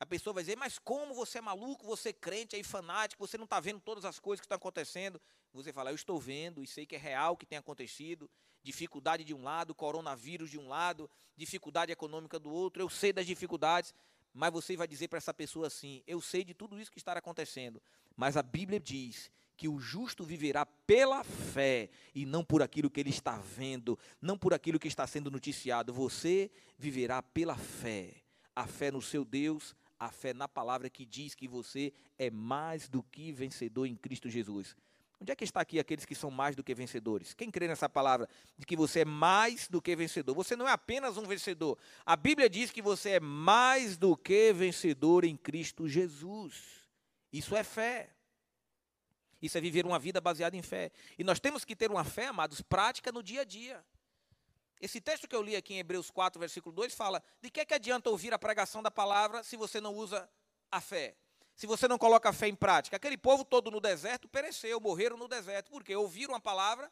A 0.00 0.06
pessoa 0.06 0.32
vai 0.32 0.44
dizer, 0.44 0.56
mas 0.56 0.78
como 0.78 1.12
você 1.12 1.38
é 1.38 1.40
maluco, 1.40 1.84
você 1.84 2.10
é 2.10 2.12
crente, 2.12 2.54
aí 2.54 2.62
fanático, 2.62 3.26
você 3.26 3.36
não 3.36 3.44
está 3.44 3.58
vendo 3.58 3.80
todas 3.80 4.04
as 4.04 4.20
coisas 4.20 4.40
que 4.40 4.44
estão 4.46 4.56
acontecendo. 4.56 5.20
Você 5.52 5.72
fala, 5.72 5.90
eu 5.90 5.96
estou 5.96 6.20
vendo 6.20 6.62
e 6.62 6.66
sei 6.66 6.86
que 6.86 6.94
é 6.94 6.98
real 6.98 7.32
o 7.32 7.36
que 7.36 7.46
tem 7.46 7.58
acontecido. 7.58 8.30
Dificuldade 8.62 9.24
de 9.24 9.34
um 9.34 9.42
lado, 9.42 9.74
coronavírus 9.74 10.50
de 10.50 10.58
um 10.58 10.68
lado, 10.68 11.10
dificuldade 11.36 11.90
econômica 11.90 12.38
do 12.38 12.50
outro, 12.50 12.80
eu 12.82 12.88
sei 12.88 13.12
das 13.12 13.26
dificuldades. 13.26 13.92
Mas 14.32 14.52
você 14.52 14.76
vai 14.76 14.86
dizer 14.86 15.08
para 15.08 15.16
essa 15.16 15.34
pessoa 15.34 15.66
assim: 15.66 16.02
eu 16.06 16.20
sei 16.20 16.44
de 16.44 16.54
tudo 16.54 16.80
isso 16.80 16.92
que 16.92 16.98
está 16.98 17.12
acontecendo. 17.12 17.82
Mas 18.16 18.36
a 18.36 18.42
Bíblia 18.42 18.78
diz 18.78 19.32
que 19.56 19.66
o 19.66 19.80
justo 19.80 20.22
viverá 20.22 20.64
pela 20.64 21.24
fé 21.24 21.90
e 22.14 22.24
não 22.24 22.44
por 22.44 22.62
aquilo 22.62 22.88
que 22.88 23.00
ele 23.00 23.10
está 23.10 23.36
vendo, 23.36 23.98
não 24.22 24.38
por 24.38 24.54
aquilo 24.54 24.78
que 24.78 24.86
está 24.86 25.04
sendo 25.08 25.30
noticiado. 25.30 25.92
Você 25.92 26.50
viverá 26.78 27.20
pela 27.20 27.56
fé. 27.56 28.14
A 28.54 28.66
fé 28.66 28.90
no 28.90 29.02
seu 29.02 29.24
Deus, 29.24 29.74
a 29.98 30.10
fé 30.10 30.32
na 30.32 30.46
palavra 30.46 30.88
que 30.88 31.04
diz 31.04 31.34
que 31.34 31.48
você 31.48 31.92
é 32.18 32.30
mais 32.30 32.88
do 32.88 33.02
que 33.02 33.32
vencedor 33.32 33.86
em 33.86 33.96
Cristo 33.96 34.28
Jesus. 34.28 34.76
Onde 35.20 35.32
é 35.32 35.36
que 35.36 35.42
está 35.42 35.60
aqui 35.60 35.80
aqueles 35.80 36.04
que 36.04 36.14
são 36.14 36.30
mais 36.30 36.54
do 36.54 36.62
que 36.62 36.72
vencedores? 36.72 37.34
Quem 37.34 37.50
crê 37.50 37.66
nessa 37.66 37.88
palavra 37.88 38.28
de 38.56 38.64
que 38.64 38.76
você 38.76 39.00
é 39.00 39.04
mais 39.04 39.66
do 39.66 39.82
que 39.82 39.96
vencedor? 39.96 40.34
Você 40.34 40.54
não 40.54 40.68
é 40.68 40.70
apenas 40.70 41.16
um 41.16 41.24
vencedor. 41.24 41.76
A 42.06 42.14
Bíblia 42.14 42.48
diz 42.48 42.70
que 42.70 42.80
você 42.80 43.10
é 43.10 43.20
mais 43.20 43.96
do 43.96 44.16
que 44.16 44.52
vencedor 44.52 45.24
em 45.24 45.36
Cristo 45.36 45.88
Jesus. 45.88 46.88
Isso 47.32 47.56
é 47.56 47.64
fé. 47.64 48.10
Isso 49.42 49.58
é 49.58 49.60
viver 49.60 49.86
uma 49.86 49.98
vida 49.98 50.20
baseada 50.20 50.56
em 50.56 50.62
fé. 50.62 50.92
E 51.18 51.24
nós 51.24 51.40
temos 51.40 51.64
que 51.64 51.74
ter 51.74 51.90
uma 51.90 52.04
fé, 52.04 52.26
amados, 52.26 52.60
prática 52.60 53.10
no 53.10 53.22
dia 53.22 53.40
a 53.40 53.44
dia. 53.44 53.84
Esse 54.80 55.00
texto 55.00 55.26
que 55.26 55.34
eu 55.34 55.42
li 55.42 55.56
aqui 55.56 55.74
em 55.74 55.78
Hebreus 55.78 56.10
4, 56.10 56.38
versículo 56.38 56.74
2 56.74 56.94
fala: 56.94 57.22
de 57.40 57.50
que, 57.50 57.60
é 57.60 57.64
que 57.64 57.74
adianta 57.74 58.10
ouvir 58.10 58.32
a 58.32 58.38
pregação 58.38 58.82
da 58.82 58.90
palavra 58.90 59.42
se 59.42 59.56
você 59.56 59.80
não 59.80 59.94
usa 59.94 60.28
a 60.70 60.80
fé? 60.80 61.16
Se 61.56 61.66
você 61.66 61.88
não 61.88 61.98
coloca 61.98 62.28
a 62.28 62.32
fé 62.32 62.46
em 62.46 62.54
prática? 62.54 62.96
Aquele 62.96 63.18
povo 63.18 63.44
todo 63.44 63.70
no 63.70 63.80
deserto 63.80 64.28
pereceu, 64.28 64.80
morreram 64.80 65.16
no 65.16 65.26
deserto, 65.26 65.70
porque 65.70 65.94
ouviram 65.96 66.34
a 66.34 66.40
palavra, 66.40 66.90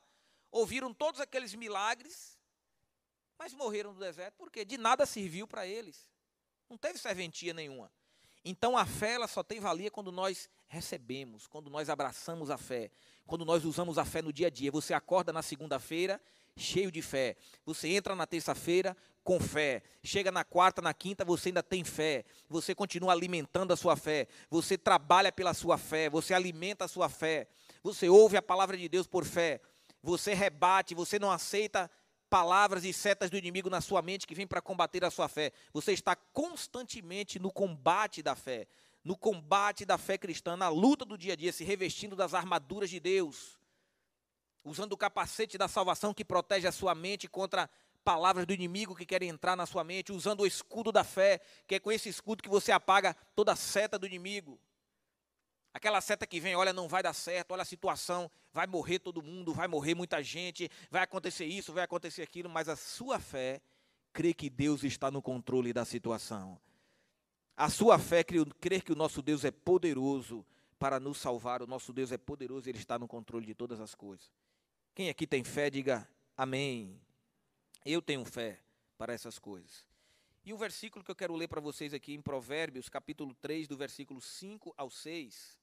ouviram 0.51 0.93
todos 0.93 1.21
aqueles 1.21 1.55
milagres, 1.55 2.37
mas 3.39 3.55
morreram 3.55 3.93
no 3.93 4.01
deserto, 4.01 4.35
porque 4.37 4.65
de 4.65 4.77
nada 4.77 5.07
serviu 5.07 5.47
para 5.47 5.67
eles. 5.67 6.09
Não 6.69 6.77
teve 6.77 6.99
serventia 6.99 7.55
nenhuma. 7.55 7.93
Então 8.45 8.77
a 8.77 8.87
fé 8.87 9.13
ela 9.13 9.27
só 9.27 9.43
tem 9.43 9.59
valia 9.59 9.91
quando 9.91 10.11
nós 10.11 10.49
recebemos, 10.67 11.47
quando 11.47 11.71
nós 11.71 11.89
abraçamos 11.89 12.51
a 12.51 12.57
fé, 12.57 12.91
quando 13.27 13.45
nós 13.45 13.65
usamos 13.65 13.99
a 13.99 14.05
fé 14.05 14.23
no 14.23 14.33
dia 14.33 14.47
a 14.47 14.51
dia. 14.51 14.71
Você 14.71 14.95
acorda 14.95 15.33
na 15.33 15.43
segunda-feira 15.43 16.21
cheio 16.57 16.91
de 16.91 17.03
fé. 17.03 17.37
Você 17.65 17.89
entra 17.89 18.15
na 18.15 18.27
terça-feira 18.27 18.97
com 19.23 19.39
fé. 19.39 19.83
Chega 20.03 20.31
na 20.31 20.45
quarta, 20.45 20.81
na 20.81 20.95
quinta, 20.95 21.25
você 21.25 21.51
ainda 21.51 21.63
tem 21.63 21.85
fé. 21.85 22.25
Você 22.49 22.75
continua 22.75 23.13
alimentando 23.13 23.73
a 23.73 23.77
sua 23.77 23.97
fé. 23.97 24.27
Você 24.49 24.79
trabalha 24.79 25.31
pela 25.31 25.53
sua 25.53 25.77
fé. 25.77 26.09
Você 26.09 26.33
alimenta 26.33 26.85
a 26.85 26.89
sua 26.89 27.09
fé. 27.09 27.49
Você 27.83 28.09
ouve 28.09 28.37
a 28.37 28.43
palavra 28.43 28.77
de 28.77 28.89
Deus 28.89 29.07
por 29.07 29.25
fé. 29.25 29.61
Você 30.03 30.33
rebate, 30.33 30.95
você 30.95 31.19
não 31.19 31.31
aceita 31.31 31.91
palavras 32.31 32.85
e 32.85 32.93
setas 32.93 33.31
do 33.31 33.37
inimigo 33.37 33.71
na 33.71 33.81
sua 33.81 34.03
mente 34.03 34.27
que 34.27 34.35
vem 34.35 34.47
para 34.47 34.61
combater 34.61 35.05
a 35.05 35.11
sua 35.11 35.29
fé. 35.29 35.53
Você 35.73 35.93
está 35.93 36.15
constantemente 36.15 37.39
no 37.39 37.53
combate 37.53 38.23
da 38.23 38.35
fé, 38.35 38.67
no 39.05 39.17
combate 39.17 39.85
da 39.85 39.97
fé 39.97 40.19
cristã, 40.19 40.57
na 40.57 40.69
luta 40.69 41.05
do 41.05 41.17
dia 41.17 41.33
a 41.33 41.37
dia, 41.37 41.53
se 41.53 41.65
revestindo 41.65 42.17
das 42.17 42.35
armaduras 42.35 42.91
de 42.91 43.01
Deus 43.01 43.56
usando 44.67 44.93
o 44.93 44.97
capacete 44.97 45.57
da 45.57 45.69
salvação 45.69 46.13
que 46.13 46.25
protege 46.25 46.67
a 46.67 46.73
sua 46.73 46.93
mente 46.93 47.29
contra 47.29 47.71
palavras 48.05 48.45
do 48.45 48.53
inimigo 48.53 48.97
que 48.97 49.07
querem 49.07 49.29
entrar 49.29 49.57
na 49.57 49.65
sua 49.65 49.85
mente, 49.85 50.13
usando 50.13 50.41
o 50.41 50.47
escudo 50.47 50.91
da 50.91 51.05
fé, 51.05 51.41
que 51.67 51.77
é 51.77 51.81
com 51.81 51.91
esse 51.91 52.09
escudo 52.09 52.43
que 52.43 52.49
você 52.49 52.73
apaga 52.73 53.15
toda 53.35 53.53
a 53.53 53.57
seta 53.57 53.99
do 53.99 54.07
inimigo. 54.07 54.61
Aquela 55.73 56.01
seta 56.01 56.27
que 56.27 56.41
vem, 56.41 56.57
olha, 56.57 56.73
não 56.73 56.89
vai 56.89 57.03
dar 57.03 57.13
certo, 57.13 57.53
olha 57.53 57.63
a 57.63 57.67
situação, 57.67 58.31
vai 58.53 58.67
morrer 58.67 58.99
todo 58.99 59.23
mundo, 59.23 59.55
vai 59.55 59.69
morrer 59.69 59.95
muita 59.95 60.23
gente, 60.23 60.69
vai 60.91 61.03
acontecer 61.03 61.45
isso, 61.45 61.73
vai 61.73 61.85
acontecer 61.85 62.23
aquilo, 62.23 62.49
mas 62.49 62.69
a 62.69 62.75
sua 62.75 63.21
fé 63.21 63.61
crê 64.13 64.35
que 64.35 64.51
Deus 64.51 64.83
está 64.83 65.11
no 65.11 65.23
controle 65.23 65.73
da 65.73 65.85
situação. 65.85 66.59
A 67.57 67.71
sua 67.71 67.99
fé 67.99 68.25
crê 68.25 68.81
que 68.81 68.93
o 68.93 68.97
nosso 68.97 69.23
Deus 69.23 69.45
é 69.45 69.51
poderoso 69.51 70.45
para 70.79 70.99
nos 70.99 71.19
salvar, 71.19 71.63
o 71.63 71.67
nosso 71.67 71.93
Deus 71.93 72.11
é 72.11 72.19
poderoso, 72.19 72.69
ele 72.69 72.79
está 72.79 72.99
no 72.99 73.09
controle 73.09 73.47
de 73.47 73.55
todas 73.55 73.81
as 73.81 73.95
coisas. 73.95 74.31
Quem 74.97 75.11
aqui 75.11 75.27
tem 75.27 75.45
fé, 75.45 75.69
diga 75.69 76.09
amém. 76.35 76.99
Eu 77.85 78.01
tenho 78.01 78.25
fé 78.25 78.59
para 78.97 79.13
essas 79.13 79.39
coisas. 79.39 79.87
E 80.43 80.55
o 80.55 80.57
versículo 80.57 81.05
que 81.05 81.11
eu 81.11 81.15
quero 81.15 81.37
ler 81.37 81.49
para 81.49 81.61
vocês 81.61 81.93
aqui 81.93 82.15
em 82.15 82.23
Provérbios, 82.23 82.89
capítulo 82.89 83.35
3, 83.35 83.69
do 83.69 83.77
versículo 83.77 84.23
5 84.23 84.73
ao 84.75 84.89
6. 84.89 85.61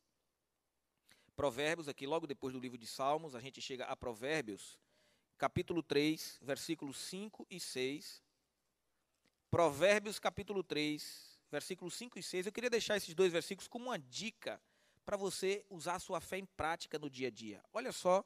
Provérbios, 1.36 1.90
aqui 1.90 2.06
logo 2.06 2.28
depois 2.28 2.54
do 2.54 2.60
livro 2.60 2.78
de 2.78 2.86
Salmos, 2.86 3.34
a 3.34 3.40
gente 3.40 3.60
chega 3.60 3.86
a 3.86 3.96
Provérbios, 3.96 4.78
capítulo 5.36 5.82
3, 5.82 6.38
versículos 6.40 6.96
5 6.98 7.48
e 7.50 7.60
6. 7.60 8.22
Provérbios, 9.50 10.20
capítulo 10.20 10.64
3, 10.64 11.40
versículos 11.50 11.96
5 11.96 12.20
e 12.20 12.22
6. 12.22 12.46
Eu 12.46 12.52
queria 12.52 12.70
deixar 12.70 12.98
esses 12.98 13.16
dois 13.16 13.34
versículos 13.34 13.68
como 13.68 13.86
uma 13.86 13.98
dica 13.98 14.62
para 15.04 15.18
você 15.18 15.66
usar 15.72 15.96
a 15.96 16.00
sua 16.00 16.22
fé 16.22 16.38
em 16.38 16.46
prática 16.46 17.00
no 17.00 17.10
dia 17.10 17.30
a 17.30 17.32
dia. 17.32 17.64
Olha 17.74 17.92
só 17.92 18.24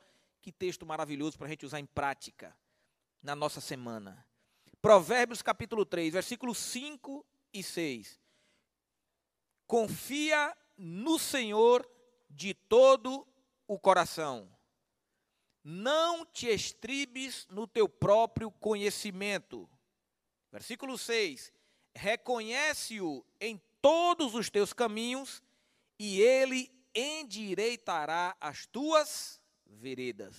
que 0.48 0.52
texto 0.54 0.86
maravilhoso 0.86 1.38
para 1.38 1.48
a 1.48 1.50
gente 1.50 1.66
usar 1.66 1.78
em 1.78 1.86
prática 1.86 2.58
na 3.22 3.36
nossa 3.36 3.60
semana. 3.60 4.26
Provérbios 4.82 5.42
capítulo 5.42 5.86
3, 5.86 6.14
versículos 6.14 6.58
5 6.58 7.26
e 7.52 7.62
6. 7.62 8.18
Confia 9.66 10.58
no 10.78 11.20
Senhor 11.20 11.86
de 12.30 12.54
todo 12.54 13.28
o 13.68 13.78
coração. 13.78 14.50
Não 15.62 16.26
te 16.26 16.48
estribes 16.48 17.46
no 17.50 17.68
teu 17.68 17.90
próprio 17.90 18.50
conhecimento. 18.50 19.70
Versículo 20.50 20.98
6. 20.98 21.52
Reconhece-o 21.94 23.26
em 23.42 23.62
todos 23.82 24.34
os 24.34 24.50
teus 24.50 24.72
caminhos 24.72 25.44
e 26.00 26.22
ele 26.22 26.72
endireitará 26.96 28.34
as 28.40 28.66
tuas 28.66 29.37
veredas. 29.69 30.36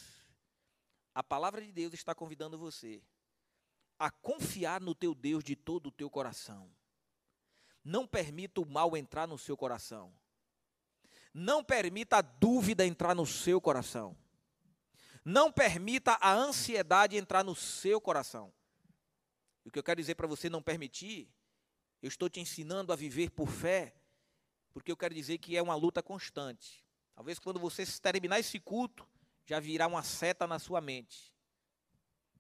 A 1.15 1.23
palavra 1.23 1.61
de 1.61 1.73
Deus 1.73 1.95
está 1.95 2.15
convidando 2.15 2.59
você 2.59 3.03
a 3.99 4.11
confiar 4.11 4.81
no 4.81 4.95
teu 4.95 5.15
Deus 5.15 5.43
de 5.43 5.57
todo 5.57 5.89
o 5.89 5.93
teu 5.93 6.09
coração. 6.09 6.71
Não 7.85 8.07
permita 8.07 8.61
o 8.61 8.67
mal 8.67 8.97
entrar 8.97 9.27
no 9.27 9.39
seu 9.39 9.57
coração. 9.57 10.15
Não 11.35 11.65
permita 11.65 12.19
a 12.19 12.23
dúvida 12.23 12.87
entrar 12.87 13.15
no 13.15 13.27
seu 13.27 13.61
coração. 13.61 14.17
Não 15.25 15.53
permita 15.53 16.13
a 16.21 16.33
ansiedade 16.33 17.17
entrar 17.17 17.45
no 17.45 17.55
seu 17.55 18.01
coração. 18.01 18.53
O 19.65 19.71
que 19.71 19.79
eu 19.79 19.83
quero 19.83 20.01
dizer 20.01 20.15
para 20.15 20.27
você 20.27 20.49
não 20.49 20.63
permitir, 20.63 21.31
eu 22.01 22.09
estou 22.09 22.29
te 22.29 22.41
ensinando 22.41 22.93
a 22.93 22.97
viver 22.97 23.31
por 23.31 23.49
fé, 23.49 23.95
porque 24.73 24.91
eu 24.91 24.97
quero 24.97 25.15
dizer 25.15 25.39
que 25.39 25.57
é 25.57 25.63
uma 25.63 25.75
luta 25.75 26.03
constante. 26.03 26.85
Talvez 27.15 27.39
quando 27.39 27.59
você 27.59 27.85
terminar 28.01 28.39
esse 28.39 28.61
culto, 28.61 29.07
já 29.49 29.59
virá 29.59 29.87
uma 29.87 30.03
seta 30.03 30.47
na 30.47 30.59
sua 30.59 30.79
mente. 30.79 31.33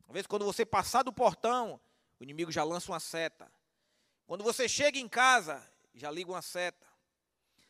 Talvez 0.04 0.26
quando 0.26 0.44
você 0.44 0.66
passar 0.66 1.02
do 1.02 1.10
portão, 1.10 1.80
o 2.20 2.22
inimigo 2.22 2.52
já 2.52 2.62
lança 2.62 2.92
uma 2.92 3.00
seta. 3.00 3.50
Quando 4.26 4.44
você 4.44 4.68
chega 4.68 4.98
em 4.98 5.08
casa, 5.08 5.66
já 5.94 6.10
liga 6.10 6.30
uma 6.30 6.42
seta. 6.42 6.86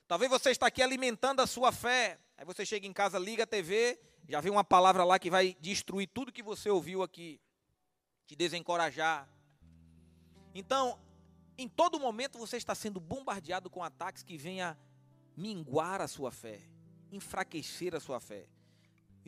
Talvez 0.09 0.29
você 0.29 0.51
está 0.51 0.67
aqui 0.67 0.83
alimentando 0.83 1.39
a 1.41 1.47
sua 1.47 1.71
fé. 1.71 2.19
Aí 2.37 2.45
você 2.45 2.67
chega 2.67 2.85
em 2.85 2.93
casa, 2.93 3.17
liga 3.17 3.45
a 3.45 3.47
TV, 3.47 4.01
já 4.29 4.41
vem 4.41 4.51
uma 4.51 4.65
palavra 4.65 5.05
lá 5.05 5.21
que 5.21 5.31
vai 5.31 5.57
destruir 5.61 6.09
tudo 6.09 6.33
que 6.33 6.43
você 6.43 6.69
ouviu 6.69 7.05
aqui, 7.05 7.41
te 8.27 8.35
desencorajar. 8.35 9.29
Então, 10.53 10.99
em 11.57 11.69
todo 11.69 12.01
momento 12.01 12.39
você 12.39 12.57
está 12.57 12.75
sendo 12.75 12.99
bombardeado 12.99 13.71
com 13.71 13.85
ataques 13.85 14.25
que 14.25 14.37
venham 14.37 14.77
minguar 15.37 16.01
a 16.01 16.09
sua 16.09 16.33
fé, 16.33 16.61
enfraquecer 17.13 17.95
a 17.95 18.01
sua 18.01 18.19
fé. 18.19 18.49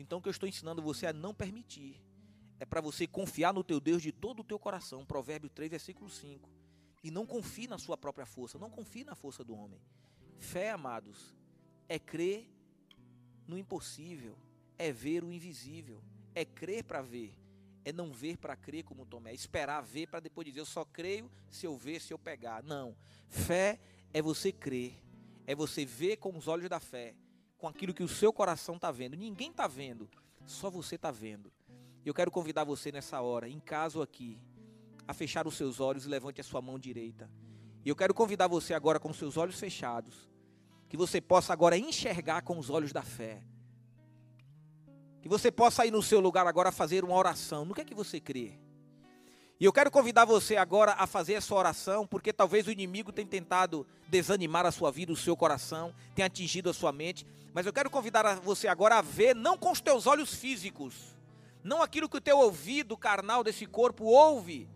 Então 0.01 0.19
o 0.19 0.21
que 0.21 0.27
eu 0.27 0.31
estou 0.31 0.49
ensinando 0.49 0.81
você 0.81 1.05
a 1.05 1.13
não 1.13 1.33
permitir 1.33 2.01
é 2.59 2.65
para 2.65 2.81
você 2.81 3.07
confiar 3.07 3.53
no 3.53 3.63
teu 3.63 3.79
Deus 3.79 4.01
de 4.01 4.11
todo 4.11 4.41
o 4.41 4.43
teu 4.43 4.59
coração. 4.59 5.05
Provérbio 5.05 5.49
3, 5.49 5.69
versículo 5.71 6.09
5. 6.09 6.49
E 7.03 7.09
não 7.09 7.25
confie 7.25 7.67
na 7.67 7.77
sua 7.77 7.97
própria 7.97 8.25
força, 8.25 8.59
não 8.59 8.69
confie 8.69 9.03
na 9.03 9.15
força 9.15 9.43
do 9.43 9.55
homem. 9.55 9.81
Fé, 10.37 10.71
amados, 10.71 11.35
é 11.87 11.97
crer 11.97 12.47
no 13.47 13.57
impossível, 13.57 14.37
é 14.77 14.91
ver 14.91 15.23
o 15.23 15.31
invisível, 15.31 16.03
é 16.33 16.45
crer 16.45 16.83
para 16.83 17.01
ver, 17.01 17.33
é 17.83 17.91
não 17.91 18.11
ver 18.11 18.37
para 18.37 18.55
crer 18.55 18.83
como 18.83 19.05
Tomé, 19.05 19.31
é 19.31 19.35
esperar 19.35 19.81
ver 19.81 20.07
para 20.07 20.19
depois 20.19 20.45
dizer 20.45 20.59
eu 20.59 20.65
só 20.65 20.85
creio 20.85 21.29
se 21.49 21.65
eu 21.65 21.75
ver, 21.75 21.99
se 21.99 22.13
eu 22.13 22.19
pegar. 22.19 22.63
Não. 22.63 22.95
Fé 23.27 23.79
é 24.13 24.21
você 24.21 24.51
crer, 24.51 24.93
é 25.47 25.55
você 25.55 25.85
ver 25.85 26.17
com 26.17 26.37
os 26.37 26.47
olhos 26.47 26.69
da 26.69 26.79
fé, 26.79 27.15
com 27.61 27.67
aquilo 27.67 27.93
que 27.93 28.01
o 28.01 28.07
seu 28.07 28.33
coração 28.33 28.75
está 28.75 28.91
vendo. 28.91 29.15
Ninguém 29.15 29.51
está 29.51 29.67
vendo, 29.67 30.09
só 30.47 30.69
você 30.71 30.95
está 30.95 31.11
vendo. 31.11 31.53
Eu 32.03 32.11
quero 32.11 32.31
convidar 32.31 32.63
você 32.63 32.91
nessa 32.91 33.21
hora, 33.21 33.47
em 33.47 33.59
casa 33.59 33.99
ou 33.99 34.03
aqui, 34.03 34.39
a 35.07 35.13
fechar 35.13 35.45
os 35.45 35.55
seus 35.55 35.79
olhos 35.79 36.05
e 36.05 36.09
levante 36.09 36.41
a 36.41 36.43
sua 36.43 36.59
mão 36.59 36.79
direita. 36.79 37.29
E 37.85 37.89
eu 37.89 37.95
quero 37.95 38.15
convidar 38.15 38.47
você 38.47 38.73
agora 38.73 38.99
com 38.99 39.13
seus 39.13 39.37
olhos 39.37 39.59
fechados, 39.59 40.27
que 40.89 40.97
você 40.97 41.21
possa 41.21 41.53
agora 41.53 41.77
enxergar 41.77 42.41
com 42.41 42.57
os 42.57 42.71
olhos 42.71 42.91
da 42.91 43.03
fé. 43.03 43.43
Que 45.21 45.29
você 45.29 45.51
possa 45.51 45.85
ir 45.85 45.91
no 45.91 46.01
seu 46.01 46.19
lugar 46.19 46.47
agora 46.47 46.71
fazer 46.71 47.03
uma 47.03 47.15
oração. 47.15 47.63
No 47.63 47.75
que 47.75 47.81
é 47.81 47.85
que 47.85 47.93
você 47.93 48.19
crê? 48.19 48.59
E 49.59 49.65
eu 49.65 49.71
quero 49.71 49.91
convidar 49.91 50.25
você 50.25 50.57
agora 50.57 50.93
a 50.93 51.05
fazer 51.05 51.33
essa 51.33 51.53
oração, 51.53 52.07
porque 52.07 52.33
talvez 52.33 52.65
o 52.65 52.71
inimigo 52.71 53.11
tenha 53.11 53.27
tentado 53.27 53.85
desanimar 54.07 54.65
a 54.65 54.71
sua 54.71 54.89
vida, 54.89 55.13
o 55.13 55.15
seu 55.15 55.37
coração, 55.37 55.93
tenha 56.15 56.25
atingido 56.25 56.67
a 56.67 56.73
sua 56.73 56.91
mente. 56.91 57.27
Mas 57.53 57.65
eu 57.65 57.73
quero 57.73 57.89
convidar 57.89 58.39
você 58.39 58.67
agora 58.67 58.97
a 58.97 59.01
ver, 59.01 59.35
não 59.35 59.57
com 59.57 59.71
os 59.71 59.81
teus 59.81 60.07
olhos 60.07 60.33
físicos, 60.33 61.15
não 61.63 61.81
aquilo 61.81 62.07
que 62.07 62.17
o 62.17 62.21
teu 62.21 62.37
ouvido 62.39 62.97
carnal 62.97 63.43
desse 63.43 63.65
corpo 63.65 64.05
ouve, 64.05 64.69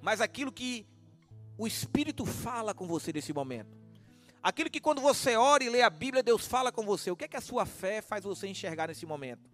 mas 0.00 0.20
aquilo 0.20 0.52
que 0.52 0.86
o 1.58 1.66
Espírito 1.66 2.24
fala 2.24 2.72
com 2.72 2.86
você 2.86 3.12
nesse 3.12 3.32
momento. 3.32 3.78
Aquilo 4.42 4.70
que 4.70 4.80
quando 4.80 5.02
você 5.02 5.36
ora 5.36 5.62
e 5.62 5.68
lê 5.68 5.82
a 5.82 5.90
Bíblia, 5.90 6.22
Deus 6.22 6.46
fala 6.46 6.72
com 6.72 6.82
você. 6.82 7.10
O 7.10 7.16
que 7.16 7.24
é 7.24 7.28
que 7.28 7.36
a 7.36 7.42
sua 7.42 7.66
fé 7.66 8.00
faz 8.00 8.24
você 8.24 8.46
enxergar 8.46 8.88
nesse 8.88 9.04
momento? 9.04 9.50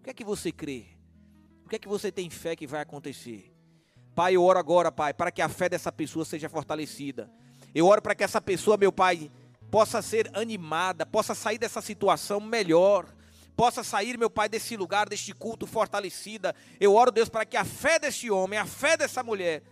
O 0.00 0.02
que 0.02 0.10
é 0.10 0.14
que 0.14 0.24
você 0.24 0.52
crê? 0.52 0.84
O 1.64 1.68
que 1.68 1.76
é 1.76 1.78
que 1.78 1.88
você 1.88 2.12
tem 2.12 2.28
fé 2.28 2.54
que 2.54 2.66
vai 2.66 2.82
acontecer? 2.82 3.50
Pai, 4.14 4.34
eu 4.34 4.42
oro 4.44 4.58
agora, 4.58 4.92
Pai, 4.92 5.14
para 5.14 5.30
que 5.30 5.40
a 5.40 5.48
fé 5.48 5.68
dessa 5.68 5.90
pessoa 5.90 6.24
seja 6.24 6.48
fortalecida. 6.48 7.30
Eu 7.74 7.86
oro 7.86 8.02
para 8.02 8.14
que 8.14 8.22
essa 8.22 8.40
pessoa, 8.40 8.76
meu 8.76 8.92
Pai, 8.92 9.30
possa 9.76 10.00
ser 10.00 10.30
animada, 10.32 11.04
possa 11.04 11.34
sair 11.34 11.58
dessa 11.58 11.82
situação 11.82 12.40
melhor, 12.40 13.04
possa 13.54 13.84
sair, 13.84 14.16
meu 14.16 14.30
Pai, 14.30 14.48
desse 14.48 14.74
lugar, 14.74 15.06
deste 15.06 15.34
culto 15.34 15.66
fortalecida. 15.66 16.56
Eu 16.80 16.94
oro, 16.94 17.10
Deus, 17.10 17.28
para 17.28 17.44
que 17.44 17.58
a 17.58 17.64
fé 17.64 17.98
deste 17.98 18.30
homem, 18.30 18.58
a 18.58 18.64
fé 18.64 18.96
dessa 18.96 19.22
mulher, 19.22 19.62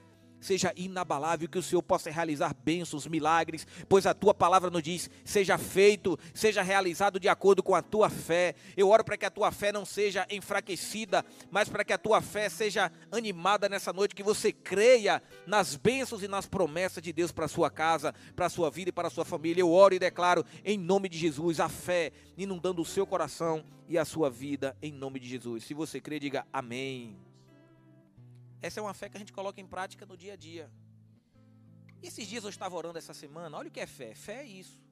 seja 0.44 0.72
inabalável, 0.76 1.48
que 1.48 1.58
o 1.58 1.62
Senhor 1.62 1.82
possa 1.82 2.10
realizar 2.10 2.54
bênçãos, 2.54 3.06
milagres, 3.06 3.66
pois 3.88 4.06
a 4.06 4.12
tua 4.12 4.34
palavra 4.34 4.70
nos 4.70 4.82
diz: 4.82 5.10
seja 5.24 5.56
feito, 5.56 6.18
seja 6.34 6.62
realizado 6.62 7.18
de 7.18 7.28
acordo 7.28 7.62
com 7.62 7.74
a 7.74 7.80
tua 7.80 8.10
fé. 8.10 8.54
Eu 8.76 8.90
oro 8.90 9.02
para 9.02 9.16
que 9.16 9.24
a 9.24 9.30
tua 9.30 9.50
fé 9.50 9.72
não 9.72 9.84
seja 9.84 10.26
enfraquecida, 10.30 11.24
mas 11.50 11.68
para 11.68 11.84
que 11.84 11.92
a 11.92 11.98
tua 11.98 12.20
fé 12.20 12.48
seja 12.48 12.92
animada 13.10 13.68
nessa 13.68 13.92
noite, 13.92 14.14
que 14.14 14.22
você 14.22 14.52
creia 14.52 15.22
nas 15.46 15.76
bênçãos 15.76 16.22
e 16.22 16.28
nas 16.28 16.46
promessas 16.46 17.02
de 17.02 17.12
Deus 17.12 17.32
para 17.32 17.46
a 17.46 17.48
sua 17.48 17.70
casa, 17.70 18.14
para 18.36 18.46
a 18.46 18.50
sua 18.50 18.70
vida 18.70 18.90
e 18.90 18.92
para 18.92 19.08
a 19.08 19.10
sua 19.10 19.24
família. 19.24 19.62
Eu 19.62 19.72
oro 19.72 19.94
e 19.94 19.98
declaro 19.98 20.44
em 20.64 20.76
nome 20.76 21.08
de 21.08 21.16
Jesus 21.16 21.58
a 21.58 21.68
fé 21.68 22.12
inundando 22.36 22.82
o 22.82 22.84
seu 22.84 23.06
coração 23.06 23.64
e 23.88 23.96
a 23.96 24.04
sua 24.04 24.28
vida 24.28 24.76
em 24.82 24.92
nome 24.92 25.18
de 25.18 25.28
Jesus. 25.28 25.64
Se 25.64 25.74
você 25.74 26.00
crê, 26.00 26.18
diga 26.18 26.46
amém. 26.52 27.33
Essa 28.66 28.80
é 28.80 28.82
uma 28.82 28.94
fé 28.94 29.10
que 29.10 29.16
a 29.18 29.20
gente 29.20 29.30
coloca 29.30 29.60
em 29.60 29.66
prática 29.66 30.06
no 30.06 30.16
dia 30.16 30.32
a 30.32 30.36
dia. 30.36 30.70
E 32.02 32.06
esses 32.06 32.26
dias 32.26 32.44
eu 32.44 32.48
estava 32.48 32.74
orando 32.74 32.96
essa 32.96 33.12
semana, 33.12 33.58
olha 33.58 33.68
o 33.68 33.70
que 33.70 33.78
é 33.78 33.86
fé. 33.86 34.14
Fé 34.14 34.36
é 34.40 34.46
isso. 34.46 34.82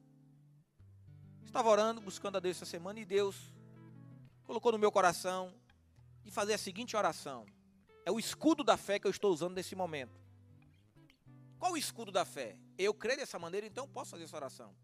Estava 1.43 1.69
orando, 1.69 1.99
buscando 1.99 2.37
a 2.37 2.39
Deus 2.39 2.57
essa 2.57 2.67
semana 2.67 2.99
e 2.99 3.05
Deus 3.05 3.35
colocou 4.43 4.71
no 4.71 4.77
meu 4.77 4.91
coração 4.91 5.51
de 6.23 6.29
fazer 6.29 6.53
a 6.53 6.57
seguinte 6.59 6.95
oração. 6.95 7.47
É 8.05 8.11
o 8.11 8.19
escudo 8.19 8.63
da 8.63 8.77
fé 8.77 8.99
que 8.99 9.07
eu 9.07 9.11
estou 9.11 9.33
usando 9.33 9.55
nesse 9.55 9.75
momento. 9.75 10.21
Qual 11.57 11.71
o 11.71 11.77
escudo 11.77 12.11
da 12.11 12.25
fé? 12.25 12.55
Eu 12.77 12.93
creio 12.93 13.17
dessa 13.17 13.39
maneira, 13.39 13.65
então 13.65 13.87
posso 13.87 14.11
fazer 14.11 14.25
essa 14.25 14.35
oração. 14.35 14.75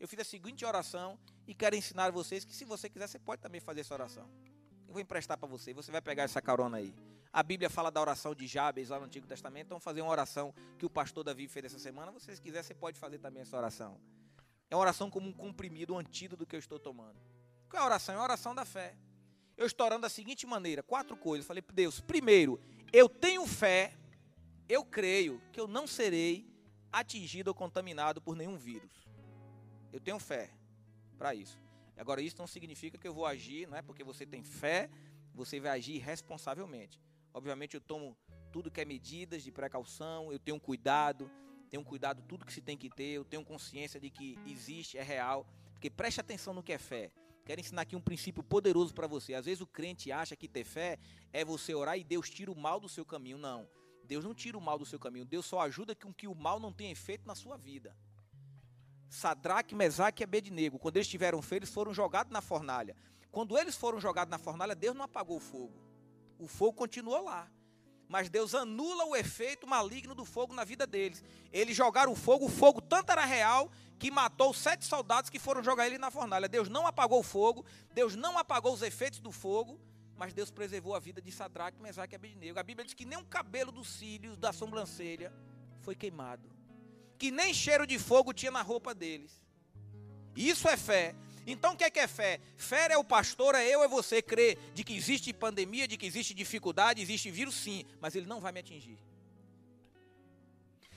Eu 0.00 0.08
fiz 0.08 0.18
a 0.18 0.24
seguinte 0.24 0.64
oração 0.64 1.16
e 1.46 1.54
quero 1.54 1.76
ensinar 1.76 2.10
vocês 2.10 2.44
que 2.44 2.52
se 2.52 2.64
você 2.64 2.90
quiser, 2.90 3.06
você 3.06 3.18
pode 3.20 3.40
também 3.40 3.60
fazer 3.60 3.82
essa 3.82 3.94
oração. 3.94 4.28
Eu 4.88 4.92
vou 4.92 5.00
emprestar 5.00 5.38
para 5.38 5.48
você, 5.48 5.72
você 5.72 5.92
vai 5.92 6.02
pegar 6.02 6.24
essa 6.24 6.42
carona 6.42 6.78
aí. 6.78 6.92
A 7.34 7.42
Bíblia 7.42 7.68
fala 7.68 7.90
da 7.90 8.00
oração 8.00 8.32
de 8.32 8.46
Jabes 8.46 8.90
lá 8.90 8.98
no 9.00 9.06
Antigo 9.06 9.26
Testamento. 9.26 9.66
Então, 9.66 9.80
fazer 9.80 10.00
uma 10.02 10.10
oração 10.12 10.54
que 10.78 10.86
o 10.86 10.88
pastor 10.88 11.24
Davi 11.24 11.48
fez 11.48 11.64
essa 11.64 11.80
semana. 11.80 12.12
Se 12.20 12.26
você 12.26 12.40
quiser, 12.40 12.62
você 12.62 12.72
pode 12.72 12.96
fazer 12.96 13.18
também 13.18 13.42
essa 13.42 13.56
oração. 13.56 14.00
É 14.70 14.76
uma 14.76 14.82
oração 14.82 15.10
como 15.10 15.28
um 15.28 15.32
comprimido, 15.32 15.94
um 15.94 15.98
antídoto 15.98 16.44
do 16.44 16.46
que 16.46 16.54
eu 16.54 16.60
estou 16.60 16.78
tomando. 16.78 17.20
Qual 17.68 17.80
é 17.80 17.82
a 17.82 17.86
oração? 17.86 18.14
É 18.14 18.18
a 18.18 18.22
oração 18.22 18.54
da 18.54 18.64
fé. 18.64 18.96
Eu 19.56 19.66
estou 19.66 19.84
orando 19.84 20.02
da 20.02 20.08
seguinte 20.08 20.46
maneira: 20.46 20.80
quatro 20.80 21.16
coisas. 21.16 21.44
Falei 21.44 21.60
para 21.60 21.74
Deus: 21.74 22.00
primeiro, 22.00 22.60
eu 22.92 23.08
tenho 23.08 23.44
fé, 23.48 23.92
eu 24.68 24.84
creio 24.84 25.42
que 25.52 25.58
eu 25.58 25.66
não 25.66 25.88
serei 25.88 26.48
atingido 26.92 27.48
ou 27.48 27.54
contaminado 27.54 28.22
por 28.22 28.36
nenhum 28.36 28.56
vírus. 28.56 29.08
Eu 29.92 29.98
tenho 29.98 30.20
fé 30.20 30.52
para 31.18 31.34
isso. 31.34 31.60
Agora, 31.96 32.22
isso 32.22 32.36
não 32.38 32.46
significa 32.46 32.96
que 32.96 33.08
eu 33.08 33.12
vou 33.12 33.26
agir, 33.26 33.66
não 33.66 33.76
é 33.76 33.82
porque 33.82 34.04
você 34.04 34.24
tem 34.24 34.44
fé, 34.44 34.88
você 35.34 35.58
vai 35.58 35.72
agir 35.72 35.98
responsavelmente. 35.98 37.02
Obviamente 37.34 37.74
eu 37.74 37.80
tomo 37.80 38.16
tudo 38.52 38.70
que 38.70 38.80
é 38.80 38.84
medidas 38.84 39.42
de 39.42 39.50
precaução, 39.50 40.32
eu 40.32 40.38
tenho 40.38 40.60
cuidado, 40.60 41.28
tenho 41.68 41.82
cuidado 41.82 42.22
tudo 42.22 42.46
que 42.46 42.52
se 42.52 42.60
tem 42.60 42.78
que 42.78 42.88
ter, 42.88 43.14
eu 43.14 43.24
tenho 43.24 43.44
consciência 43.44 43.98
de 43.98 44.08
que 44.08 44.38
existe, 44.46 44.96
é 44.96 45.02
real, 45.02 45.44
porque 45.72 45.90
preste 45.90 46.20
atenção 46.20 46.54
no 46.54 46.62
que 46.62 46.72
é 46.72 46.78
fé. 46.78 47.10
Quero 47.44 47.60
ensinar 47.60 47.82
aqui 47.82 47.96
um 47.96 48.00
princípio 48.00 48.42
poderoso 48.42 48.94
para 48.94 49.08
você. 49.08 49.34
Às 49.34 49.46
vezes 49.46 49.60
o 49.60 49.66
crente 49.66 50.12
acha 50.12 50.36
que 50.36 50.46
ter 50.46 50.62
fé 50.62 50.96
é 51.32 51.44
você 51.44 51.74
orar 51.74 51.98
e 51.98 52.04
Deus 52.04 52.30
tira 52.30 52.52
o 52.52 52.56
mal 52.56 52.78
do 52.78 52.88
seu 52.88 53.04
caminho. 53.04 53.36
Não. 53.36 53.68
Deus 54.04 54.24
não 54.24 54.32
tira 54.32 54.56
o 54.56 54.60
mal 54.60 54.78
do 54.78 54.86
seu 54.86 54.98
caminho. 54.98 55.26
Deus 55.26 55.44
só 55.44 55.60
ajuda 55.60 55.94
com 55.94 56.14
que 56.14 56.26
o 56.26 56.34
mal 56.34 56.58
não 56.58 56.72
tenha 56.72 56.92
efeito 56.92 57.26
na 57.26 57.34
sua 57.34 57.58
vida. 57.58 57.94
Sadraque, 59.10 59.74
Mesaque 59.74 60.22
e 60.22 60.24
Abednego, 60.24 60.78
quando 60.78 60.96
eles 60.96 61.08
tiveram 61.08 61.42
fé, 61.42 61.56
eles 61.56 61.70
foram 61.70 61.92
jogados 61.92 62.32
na 62.32 62.40
fornalha. 62.40 62.96
Quando 63.30 63.58
eles 63.58 63.76
foram 63.76 64.00
jogados 64.00 64.30
na 64.30 64.38
fornalha, 64.38 64.74
Deus 64.74 64.96
não 64.96 65.04
apagou 65.04 65.36
o 65.36 65.40
fogo 65.40 65.83
o 66.38 66.46
fogo 66.46 66.72
continuou 66.72 67.24
lá. 67.24 67.48
Mas 68.08 68.28
Deus 68.28 68.54
anula 68.54 69.06
o 69.06 69.16
efeito 69.16 69.66
maligno 69.66 70.14
do 70.14 70.24
fogo 70.24 70.54
na 70.54 70.62
vida 70.62 70.86
deles. 70.86 71.24
Eles 71.52 71.76
jogaram 71.76 72.12
o 72.12 72.16
fogo, 72.16 72.46
o 72.46 72.50
fogo 72.50 72.80
tanto 72.80 73.10
era 73.10 73.24
real 73.24 73.70
que 73.98 74.10
matou 74.10 74.52
sete 74.52 74.84
soldados 74.84 75.30
que 75.30 75.38
foram 75.38 75.62
jogar 75.62 75.86
ele 75.86 75.98
na 75.98 76.10
fornalha. 76.10 76.48
Deus 76.48 76.68
não 76.68 76.86
apagou 76.86 77.20
o 77.20 77.22
fogo, 77.22 77.64
Deus 77.92 78.14
não 78.14 78.36
apagou 78.36 78.72
os 78.72 78.82
efeitos 78.82 79.20
do 79.20 79.32
fogo, 79.32 79.80
mas 80.16 80.32
Deus 80.32 80.50
preservou 80.50 80.94
a 80.94 81.00
vida 81.00 81.20
de 81.20 81.32
Sadraque, 81.32 81.80
Mesaque 81.80 82.14
e 82.14 82.16
Abednego. 82.16 82.58
A 82.58 82.62
Bíblia 82.62 82.84
diz 82.84 82.94
que 82.94 83.04
nem 83.04 83.18
um 83.18 83.24
cabelo 83.24 83.72
dos 83.72 83.88
cílios 83.88 84.36
da 84.36 84.52
sobrancelha 84.52 85.32
foi 85.80 85.94
queimado. 85.94 86.48
Que 87.18 87.30
nem 87.30 87.54
cheiro 87.54 87.86
de 87.86 87.98
fogo 87.98 88.32
tinha 88.32 88.50
na 88.50 88.62
roupa 88.62 88.94
deles. 88.94 89.42
Isso 90.36 90.68
é 90.68 90.76
fé. 90.76 91.14
Então 91.46 91.74
o 91.74 91.76
que 91.76 91.84
é, 91.84 91.90
que 91.90 92.00
é 92.00 92.06
fé? 92.06 92.40
Fé 92.56 92.92
é 92.92 92.98
o 92.98 93.04
pastor, 93.04 93.54
é 93.54 93.66
eu, 93.66 93.82
é 93.82 93.88
você 93.88 94.22
crer 94.22 94.58
de 94.74 94.82
que 94.82 94.96
existe 94.96 95.32
pandemia, 95.32 95.86
de 95.86 95.96
que 95.96 96.06
existe 96.06 96.32
dificuldade, 96.32 97.02
existe 97.02 97.30
vírus, 97.30 97.54
sim, 97.54 97.84
mas 98.00 98.14
ele 98.14 98.26
não 98.26 98.40
vai 98.40 98.52
me 98.52 98.60
atingir. 98.60 98.98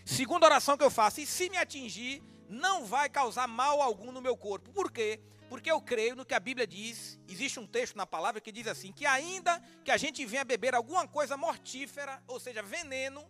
Segunda 0.06 0.46
oração 0.46 0.78
que 0.78 0.84
eu 0.84 0.90
faço, 0.90 1.20
e 1.20 1.26
se 1.26 1.50
me 1.50 1.58
atingir, 1.58 2.24
não 2.48 2.86
vai 2.86 3.10
causar 3.10 3.48
mal 3.48 3.82
algum 3.82 4.12
no 4.12 4.22
meu 4.22 4.38
corpo. 4.38 4.72
Por 4.72 4.90
quê? 4.90 5.20
Porque 5.50 5.70
eu 5.70 5.82
creio 5.82 6.16
no 6.16 6.26
que 6.26 6.34
a 6.34 6.40
Bíblia 6.40 6.66
diz. 6.66 7.20
Existe 7.28 7.60
um 7.60 7.68
texto 7.68 7.96
na 7.96 8.06
palavra 8.06 8.40
que 8.40 8.52
diz 8.52 8.68
assim: 8.68 8.92
que 8.92 9.06
ainda 9.06 9.62
que 9.84 9.92
a 9.92 9.98
gente 9.98 10.26
venha 10.26 10.46
beber 10.46 10.76
alguma 10.76 11.08
coisa 11.08 11.38
mortífera, 11.38 12.22
ou 12.28 12.40
seja, 12.40 12.62
veneno, 12.62 13.30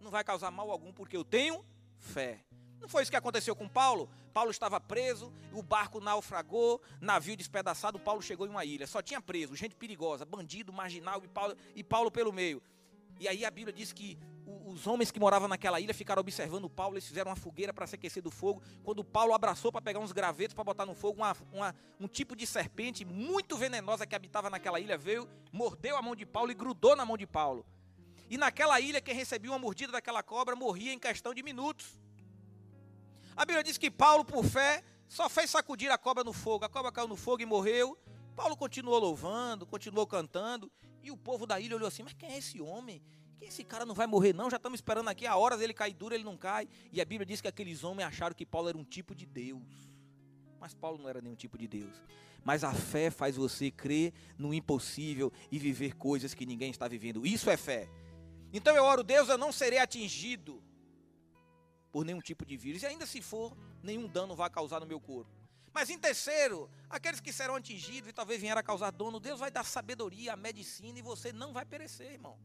não 0.00 0.10
vai 0.10 0.24
causar 0.24 0.50
mal 0.50 0.70
algum, 0.70 0.92
porque 0.92 1.16
eu 1.16 1.24
tenho 1.24 1.64
fé. 1.98 2.40
Não 2.80 2.88
foi 2.88 3.02
isso 3.02 3.10
que 3.10 3.16
aconteceu 3.16 3.54
com 3.56 3.68
Paulo? 3.68 4.08
Paulo 4.32 4.50
estava 4.50 4.80
preso, 4.80 5.32
o 5.52 5.62
barco 5.62 6.00
naufragou, 6.00 6.82
navio 7.00 7.36
despedaçado, 7.36 7.98
Paulo 7.98 8.20
chegou 8.20 8.46
em 8.46 8.50
uma 8.50 8.64
ilha. 8.64 8.86
Só 8.86 9.00
tinha 9.00 9.20
preso, 9.20 9.54
gente 9.54 9.74
perigosa, 9.74 10.24
bandido, 10.24 10.72
marginal 10.72 11.22
e 11.24 11.28
Paulo, 11.28 11.56
e 11.74 11.84
Paulo 11.84 12.10
pelo 12.10 12.32
meio. 12.32 12.62
E 13.20 13.28
aí 13.28 13.44
a 13.44 13.50
Bíblia 13.50 13.72
diz 13.72 13.92
que 13.92 14.18
os 14.66 14.86
homens 14.86 15.10
que 15.10 15.20
moravam 15.20 15.48
naquela 15.48 15.80
ilha 15.80 15.94
ficaram 15.94 16.20
observando 16.20 16.68
Paulo, 16.68 16.94
eles 16.94 17.06
fizeram 17.06 17.30
uma 17.30 17.36
fogueira 17.36 17.72
para 17.72 17.86
se 17.86 17.94
aquecer 17.94 18.22
do 18.22 18.30
fogo. 18.30 18.62
Quando 18.82 19.04
Paulo 19.04 19.32
abraçou 19.32 19.70
para 19.70 19.80
pegar 19.80 20.00
uns 20.00 20.12
gravetos 20.12 20.54
para 20.54 20.64
botar 20.64 20.84
no 20.84 20.94
fogo, 20.94 21.20
uma, 21.20 21.36
uma, 21.52 21.74
um 22.00 22.08
tipo 22.08 22.34
de 22.34 22.46
serpente 22.46 23.04
muito 23.04 23.56
venenosa 23.56 24.06
que 24.06 24.14
habitava 24.14 24.50
naquela 24.50 24.80
ilha 24.80 24.98
veio, 24.98 25.28
mordeu 25.52 25.96
a 25.96 26.02
mão 26.02 26.16
de 26.16 26.26
Paulo 26.26 26.50
e 26.50 26.54
grudou 26.54 26.96
na 26.96 27.06
mão 27.06 27.16
de 27.16 27.26
Paulo. 27.26 27.64
E 28.28 28.36
naquela 28.36 28.80
ilha, 28.80 29.00
quem 29.00 29.14
recebia 29.14 29.50
uma 29.50 29.58
mordida 29.58 29.92
daquela 29.92 30.22
cobra 30.22 30.56
morria 30.56 30.92
em 30.92 30.98
questão 30.98 31.32
de 31.32 31.42
minutos. 31.42 31.98
A 33.36 33.44
Bíblia 33.44 33.64
diz 33.64 33.76
que 33.76 33.90
Paulo, 33.90 34.24
por 34.24 34.44
fé, 34.44 34.82
só 35.08 35.28
fez 35.28 35.50
sacudir 35.50 35.90
a 35.90 35.98
cobra 35.98 36.22
no 36.22 36.32
fogo. 36.32 36.64
A 36.64 36.68
cobra 36.68 36.92
caiu 36.92 37.08
no 37.08 37.16
fogo 37.16 37.42
e 37.42 37.46
morreu. 37.46 37.98
Paulo 38.36 38.56
continuou 38.56 38.98
louvando, 38.98 39.66
continuou 39.66 40.06
cantando. 40.06 40.70
E 41.02 41.10
o 41.10 41.16
povo 41.16 41.46
da 41.46 41.58
ilha 41.58 41.76
olhou 41.76 41.88
assim: 41.88 42.02
Mas 42.02 42.12
quem 42.14 42.30
é 42.30 42.38
esse 42.38 42.60
homem? 42.60 43.02
Que 43.38 43.46
esse 43.46 43.64
cara 43.64 43.84
não 43.84 43.94
vai 43.94 44.06
morrer, 44.06 44.32
não? 44.32 44.48
Já 44.48 44.56
estamos 44.56 44.78
esperando 44.78 45.08
aqui 45.08 45.26
a 45.26 45.36
horas 45.36 45.60
ele 45.60 45.74
cair 45.74 45.94
duro, 45.94 46.14
ele 46.14 46.24
não 46.24 46.36
cai. 46.36 46.68
E 46.92 47.00
a 47.00 47.04
Bíblia 47.04 47.26
diz 47.26 47.40
que 47.40 47.48
aqueles 47.48 47.82
homens 47.82 48.08
acharam 48.08 48.34
que 48.34 48.46
Paulo 48.46 48.68
era 48.68 48.78
um 48.78 48.84
tipo 48.84 49.14
de 49.14 49.26
Deus. 49.26 49.62
Mas 50.60 50.72
Paulo 50.72 50.98
não 50.98 51.08
era 51.08 51.20
nenhum 51.20 51.34
tipo 51.34 51.58
de 51.58 51.66
Deus. 51.66 51.94
Mas 52.42 52.62
a 52.62 52.72
fé 52.72 53.10
faz 53.10 53.36
você 53.36 53.70
crer 53.70 54.12
no 54.38 54.54
impossível 54.54 55.32
e 55.50 55.58
viver 55.58 55.96
coisas 55.96 56.34
que 56.34 56.46
ninguém 56.46 56.70
está 56.70 56.86
vivendo. 56.86 57.26
Isso 57.26 57.50
é 57.50 57.56
fé. 57.56 57.88
Então 58.52 58.76
eu 58.76 58.84
oro, 58.84 59.02
Deus, 59.02 59.28
eu 59.28 59.36
não 59.36 59.50
serei 59.50 59.78
atingido 59.78 60.62
por 61.94 62.04
nenhum 62.04 62.20
tipo 62.20 62.44
de 62.44 62.56
vírus. 62.56 62.82
E 62.82 62.86
ainda 62.86 63.06
se 63.06 63.22
for, 63.22 63.56
nenhum 63.80 64.08
dano 64.08 64.34
vai 64.34 64.50
causar 64.50 64.80
no 64.80 64.86
meu 64.86 64.98
corpo. 64.98 65.30
Mas 65.72 65.88
em 65.90 65.96
terceiro, 65.96 66.68
aqueles 66.90 67.20
que 67.20 67.32
serão 67.32 67.54
atingidos 67.54 68.10
e 68.10 68.12
talvez 68.12 68.40
vieram 68.40 68.58
a 68.58 68.64
causar 68.64 68.90
dano, 68.90 69.20
Deus 69.20 69.38
vai 69.38 69.48
dar 69.48 69.62
sabedoria, 69.62 70.32
a 70.32 70.36
medicina 70.36 70.98
e 70.98 71.02
você 71.02 71.32
não 71.32 71.52
vai 71.52 71.64
perecer, 71.64 72.10
irmão 72.10 72.36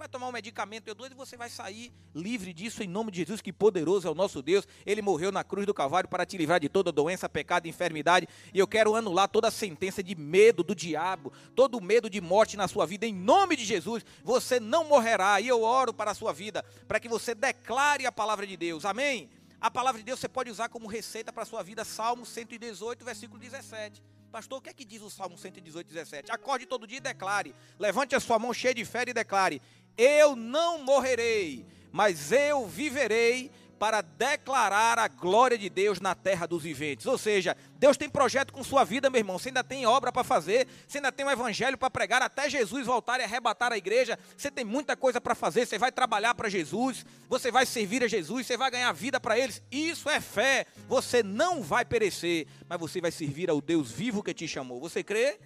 vai 0.00 0.08
tomar 0.08 0.28
um 0.28 0.32
medicamento 0.32 0.88
eu 0.88 0.94
doido 0.94 1.12
e 1.12 1.14
você 1.14 1.36
vai 1.36 1.50
sair 1.50 1.92
livre 2.14 2.54
disso 2.54 2.82
em 2.82 2.86
nome 2.86 3.10
de 3.10 3.18
Jesus, 3.18 3.42
que 3.42 3.52
poderoso 3.52 4.08
é 4.08 4.10
o 4.10 4.14
nosso 4.14 4.40
Deus. 4.40 4.66
Ele 4.86 5.02
morreu 5.02 5.30
na 5.30 5.44
cruz 5.44 5.66
do 5.66 5.74
Calvário 5.74 6.08
para 6.08 6.24
te 6.24 6.38
livrar 6.38 6.58
de 6.58 6.70
toda 6.70 6.90
doença, 6.90 7.28
pecado 7.28 7.68
enfermidade. 7.68 8.26
E 8.54 8.58
eu 8.58 8.66
quero 8.66 8.96
anular 8.96 9.28
toda 9.28 9.48
a 9.48 9.50
sentença 9.50 10.02
de 10.02 10.14
medo 10.14 10.64
do 10.64 10.74
diabo, 10.74 11.30
todo 11.54 11.78
medo 11.82 12.08
de 12.08 12.18
morte 12.18 12.56
na 12.56 12.66
sua 12.66 12.86
vida. 12.86 13.06
Em 13.06 13.12
nome 13.12 13.56
de 13.56 13.64
Jesus, 13.66 14.02
você 14.24 14.58
não 14.58 14.84
morrerá. 14.84 15.38
E 15.38 15.48
eu 15.48 15.60
oro 15.62 15.92
para 15.92 16.12
a 16.12 16.14
sua 16.14 16.32
vida, 16.32 16.64
para 16.88 16.98
que 16.98 17.08
você 17.08 17.34
declare 17.34 18.06
a 18.06 18.12
palavra 18.12 18.46
de 18.46 18.56
Deus. 18.56 18.86
Amém? 18.86 19.28
A 19.60 19.70
palavra 19.70 20.00
de 20.00 20.06
Deus 20.06 20.18
você 20.18 20.28
pode 20.30 20.50
usar 20.50 20.70
como 20.70 20.88
receita 20.88 21.30
para 21.30 21.42
a 21.42 21.46
sua 21.46 21.62
vida. 21.62 21.84
Salmo 21.84 22.24
118, 22.24 23.04
versículo 23.04 23.38
17. 23.38 24.02
Pastor, 24.30 24.58
o 24.58 24.62
que 24.62 24.70
é 24.70 24.72
que 24.72 24.84
diz 24.84 25.02
o 25.02 25.10
Salmo 25.10 25.36
118, 25.36 25.88
17? 25.88 26.30
Acorde 26.30 26.64
todo 26.64 26.86
dia 26.86 26.98
e 26.98 27.00
declare. 27.00 27.52
Levante 27.78 28.14
a 28.14 28.20
sua 28.20 28.38
mão 28.38 28.54
cheia 28.54 28.72
de 28.72 28.84
fé 28.84 29.02
e 29.06 29.12
declare: 29.12 29.60
Eu 29.96 30.34
não 30.36 30.82
morrerei, 30.82 31.66
mas 31.92 32.32
eu 32.32 32.66
viverei 32.66 33.50
para 33.80 34.02
declarar 34.02 34.98
a 34.98 35.08
glória 35.08 35.56
de 35.56 35.70
Deus 35.70 36.02
na 36.02 36.14
terra 36.14 36.46
dos 36.46 36.62
viventes. 36.62 37.06
Ou 37.06 37.16
seja, 37.16 37.56
Deus 37.78 37.96
tem 37.96 38.10
projeto 38.10 38.52
com 38.52 38.62
sua 38.62 38.84
vida, 38.84 39.08
meu 39.08 39.20
irmão. 39.20 39.38
Você 39.38 39.48
ainda 39.48 39.64
tem 39.64 39.86
obra 39.86 40.12
para 40.12 40.22
fazer, 40.22 40.68
você 40.86 40.98
ainda 40.98 41.10
tem 41.10 41.24
um 41.24 41.30
evangelho 41.30 41.78
para 41.78 41.88
pregar, 41.88 42.20
até 42.20 42.50
Jesus 42.50 42.84
voltar 42.86 43.20
e 43.20 43.22
arrebatar 43.22 43.72
a 43.72 43.78
igreja. 43.78 44.18
Você 44.36 44.50
tem 44.50 44.66
muita 44.66 44.94
coisa 44.98 45.18
para 45.18 45.34
fazer. 45.34 45.64
Você 45.64 45.78
vai 45.78 45.90
trabalhar 45.90 46.34
para 46.34 46.50
Jesus, 46.50 47.06
você 47.26 47.50
vai 47.50 47.64
servir 47.64 48.04
a 48.04 48.06
Jesus, 48.06 48.46
você 48.46 48.54
vai 48.54 48.70
ganhar 48.70 48.92
vida 48.92 49.18
para 49.18 49.38
eles. 49.38 49.62
Isso 49.72 50.10
é 50.10 50.20
fé. 50.20 50.66
Você 50.86 51.22
não 51.22 51.62
vai 51.62 51.82
perecer, 51.82 52.46
mas 52.68 52.78
você 52.78 53.00
vai 53.00 53.10
servir 53.10 53.48
ao 53.48 53.62
Deus 53.62 53.90
vivo 53.90 54.22
que 54.22 54.34
te 54.34 54.46
chamou. 54.46 54.78
Você 54.78 55.02
crê? 55.02 55.38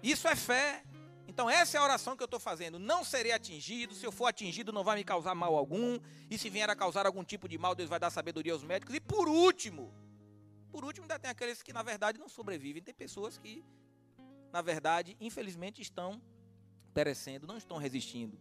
Isso 0.00 0.28
é 0.28 0.36
fé. 0.36 0.84
Então, 1.34 1.50
essa 1.50 1.76
é 1.76 1.80
a 1.80 1.82
oração 1.82 2.16
que 2.16 2.22
eu 2.22 2.26
estou 2.26 2.38
fazendo. 2.38 2.78
Não 2.78 3.02
serei 3.02 3.32
atingido. 3.32 3.92
Se 3.92 4.06
eu 4.06 4.12
for 4.12 4.26
atingido, 4.26 4.72
não 4.72 4.84
vai 4.84 4.98
me 4.98 5.02
causar 5.02 5.34
mal 5.34 5.56
algum. 5.56 5.98
E 6.30 6.38
se 6.38 6.48
vier 6.48 6.70
a 6.70 6.76
causar 6.76 7.06
algum 7.06 7.24
tipo 7.24 7.48
de 7.48 7.58
mal, 7.58 7.74
Deus 7.74 7.90
vai 7.90 7.98
dar 7.98 8.08
sabedoria 8.08 8.52
aos 8.52 8.62
médicos. 8.62 8.94
E 8.94 9.00
por 9.00 9.28
último, 9.28 9.92
por 10.70 10.84
último, 10.84 11.02
ainda 11.02 11.18
tem 11.18 11.28
aqueles 11.28 11.60
que, 11.60 11.72
na 11.72 11.82
verdade, 11.82 12.20
não 12.20 12.28
sobrevivem. 12.28 12.80
Tem 12.80 12.94
pessoas 12.94 13.36
que, 13.36 13.64
na 14.52 14.62
verdade, 14.62 15.16
infelizmente, 15.20 15.82
estão 15.82 16.22
perecendo, 16.94 17.48
não 17.48 17.56
estão 17.56 17.78
resistindo. 17.78 18.38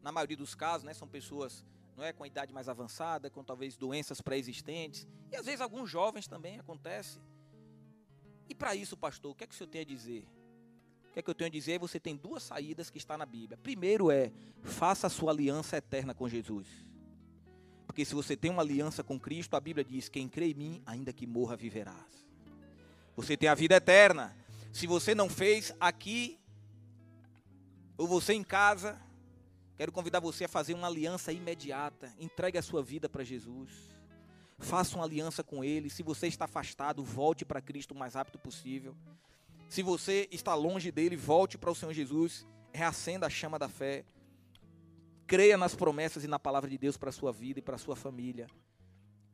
Na 0.00 0.10
maioria 0.10 0.38
dos 0.38 0.54
casos, 0.54 0.84
né, 0.84 0.94
são 0.94 1.06
pessoas 1.06 1.62
não 1.94 2.02
é, 2.02 2.10
com 2.10 2.24
idade 2.24 2.54
mais 2.54 2.70
avançada, 2.70 3.28
com 3.28 3.44
talvez 3.44 3.76
doenças 3.76 4.22
pré-existentes. 4.22 5.06
E 5.30 5.36
às 5.36 5.44
vezes 5.44 5.60
alguns 5.60 5.90
jovens 5.90 6.26
também 6.26 6.58
acontece. 6.58 7.20
E 8.48 8.54
para 8.54 8.74
isso, 8.74 8.96
pastor, 8.96 9.32
o 9.32 9.34
que 9.34 9.44
é 9.44 9.46
que 9.46 9.52
o 9.52 9.58
senhor 9.58 9.68
tem 9.68 9.82
a 9.82 9.84
dizer? 9.84 10.26
Que 11.18 11.20
é 11.20 11.22
que 11.24 11.30
eu 11.30 11.34
tenho 11.34 11.48
a 11.48 11.50
dizer? 11.50 11.80
Você 11.80 11.98
tem 11.98 12.14
duas 12.14 12.44
saídas 12.44 12.90
que 12.90 12.96
está 12.96 13.18
na 13.18 13.26
Bíblia. 13.26 13.58
Primeiro 13.60 14.08
é, 14.08 14.30
faça 14.62 15.08
a 15.08 15.10
sua 15.10 15.32
aliança 15.32 15.76
eterna 15.76 16.14
com 16.14 16.28
Jesus. 16.28 16.68
Porque 17.88 18.04
se 18.04 18.14
você 18.14 18.36
tem 18.36 18.52
uma 18.52 18.62
aliança 18.62 19.02
com 19.02 19.18
Cristo, 19.18 19.56
a 19.56 19.60
Bíblia 19.60 19.84
diz: 19.84 20.08
quem 20.08 20.28
crê 20.28 20.52
em 20.52 20.54
mim, 20.54 20.82
ainda 20.86 21.12
que 21.12 21.26
morra, 21.26 21.56
viverás. 21.56 22.24
Você 23.16 23.36
tem 23.36 23.48
a 23.48 23.54
vida 23.56 23.74
eterna. 23.74 24.32
Se 24.72 24.86
você 24.86 25.12
não 25.12 25.28
fez 25.28 25.74
aqui, 25.80 26.38
ou 27.96 28.06
você 28.06 28.32
em 28.32 28.44
casa, 28.44 28.96
quero 29.76 29.90
convidar 29.90 30.20
você 30.20 30.44
a 30.44 30.48
fazer 30.48 30.74
uma 30.74 30.86
aliança 30.86 31.32
imediata. 31.32 32.14
Entregue 32.20 32.58
a 32.58 32.62
sua 32.62 32.80
vida 32.80 33.08
para 33.08 33.24
Jesus. 33.24 33.72
Faça 34.56 34.94
uma 34.94 35.04
aliança 35.04 35.42
com 35.42 35.64
Ele. 35.64 35.90
Se 35.90 36.04
você 36.04 36.28
está 36.28 36.44
afastado, 36.44 37.02
volte 37.02 37.44
para 37.44 37.60
Cristo 37.60 37.90
o 37.90 37.98
mais 37.98 38.14
rápido 38.14 38.38
possível. 38.38 38.94
Se 39.68 39.82
você 39.82 40.26
está 40.32 40.54
longe 40.54 40.90
dele, 40.90 41.14
volte 41.14 41.58
para 41.58 41.70
o 41.70 41.74
Senhor 41.74 41.92
Jesus, 41.92 42.46
reacenda 42.72 43.26
a 43.26 43.30
chama 43.30 43.58
da 43.58 43.68
fé. 43.68 44.04
Creia 45.26 45.58
nas 45.58 45.74
promessas 45.74 46.24
e 46.24 46.26
na 46.26 46.38
palavra 46.38 46.70
de 46.70 46.78
Deus 46.78 46.96
para 46.96 47.10
a 47.10 47.12
sua 47.12 47.30
vida 47.32 47.58
e 47.58 47.62
para 47.62 47.74
a 47.74 47.78
sua 47.78 47.94
família. 47.94 48.48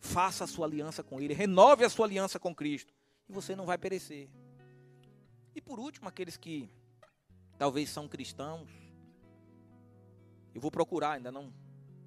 Faça 0.00 0.44
a 0.44 0.46
sua 0.46 0.66
aliança 0.66 1.02
com 1.04 1.20
Ele, 1.20 1.32
renove 1.32 1.84
a 1.84 1.88
sua 1.88 2.06
aliança 2.06 2.38
com 2.38 2.54
Cristo, 2.54 2.92
e 3.28 3.32
você 3.32 3.54
não 3.54 3.64
vai 3.64 3.78
perecer. 3.78 4.28
E 5.54 5.60
por 5.60 5.78
último, 5.78 6.08
aqueles 6.08 6.36
que 6.36 6.68
talvez 7.56 7.88
são 7.88 8.08
cristãos, 8.08 8.68
eu 10.52 10.60
vou 10.60 10.70
procurar, 10.70 11.12
ainda 11.12 11.30
não 11.30 11.52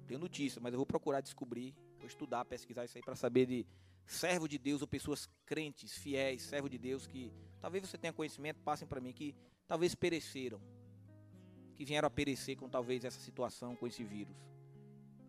tenho 0.06 0.20
notícia, 0.20 0.60
mas 0.60 0.72
eu 0.72 0.78
vou 0.78 0.86
procurar 0.86 1.22
descobrir, 1.22 1.74
vou 1.98 2.06
estudar, 2.06 2.44
pesquisar 2.44 2.84
isso 2.84 2.98
aí 2.98 3.02
para 3.02 3.16
saber 3.16 3.46
de 3.46 3.66
servo 4.08 4.48
de 4.48 4.58
Deus 4.58 4.80
ou 4.80 4.88
pessoas 4.88 5.28
crentes, 5.44 5.92
fiéis, 5.98 6.42
servo 6.42 6.68
de 6.68 6.78
Deus 6.78 7.06
que 7.06 7.30
talvez 7.60 7.86
você 7.86 7.98
tenha 7.98 8.12
conhecimento, 8.12 8.60
passem 8.62 8.88
para 8.88 9.00
mim, 9.00 9.12
que 9.12 9.34
talvez 9.66 9.94
pereceram, 9.94 10.60
que 11.76 11.84
vieram 11.84 12.06
a 12.06 12.10
perecer 12.10 12.56
com 12.56 12.68
talvez 12.68 13.04
essa 13.04 13.20
situação, 13.20 13.76
com 13.76 13.86
esse 13.86 14.02
vírus. 14.02 14.34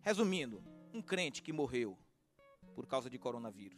Resumindo, 0.02 0.64
um 0.94 1.02
crente 1.02 1.44
que 1.44 1.52
morreu 1.52 1.98
por 2.74 2.88
causa 2.88 3.10
de 3.10 3.20
coronavírus. 3.20 3.78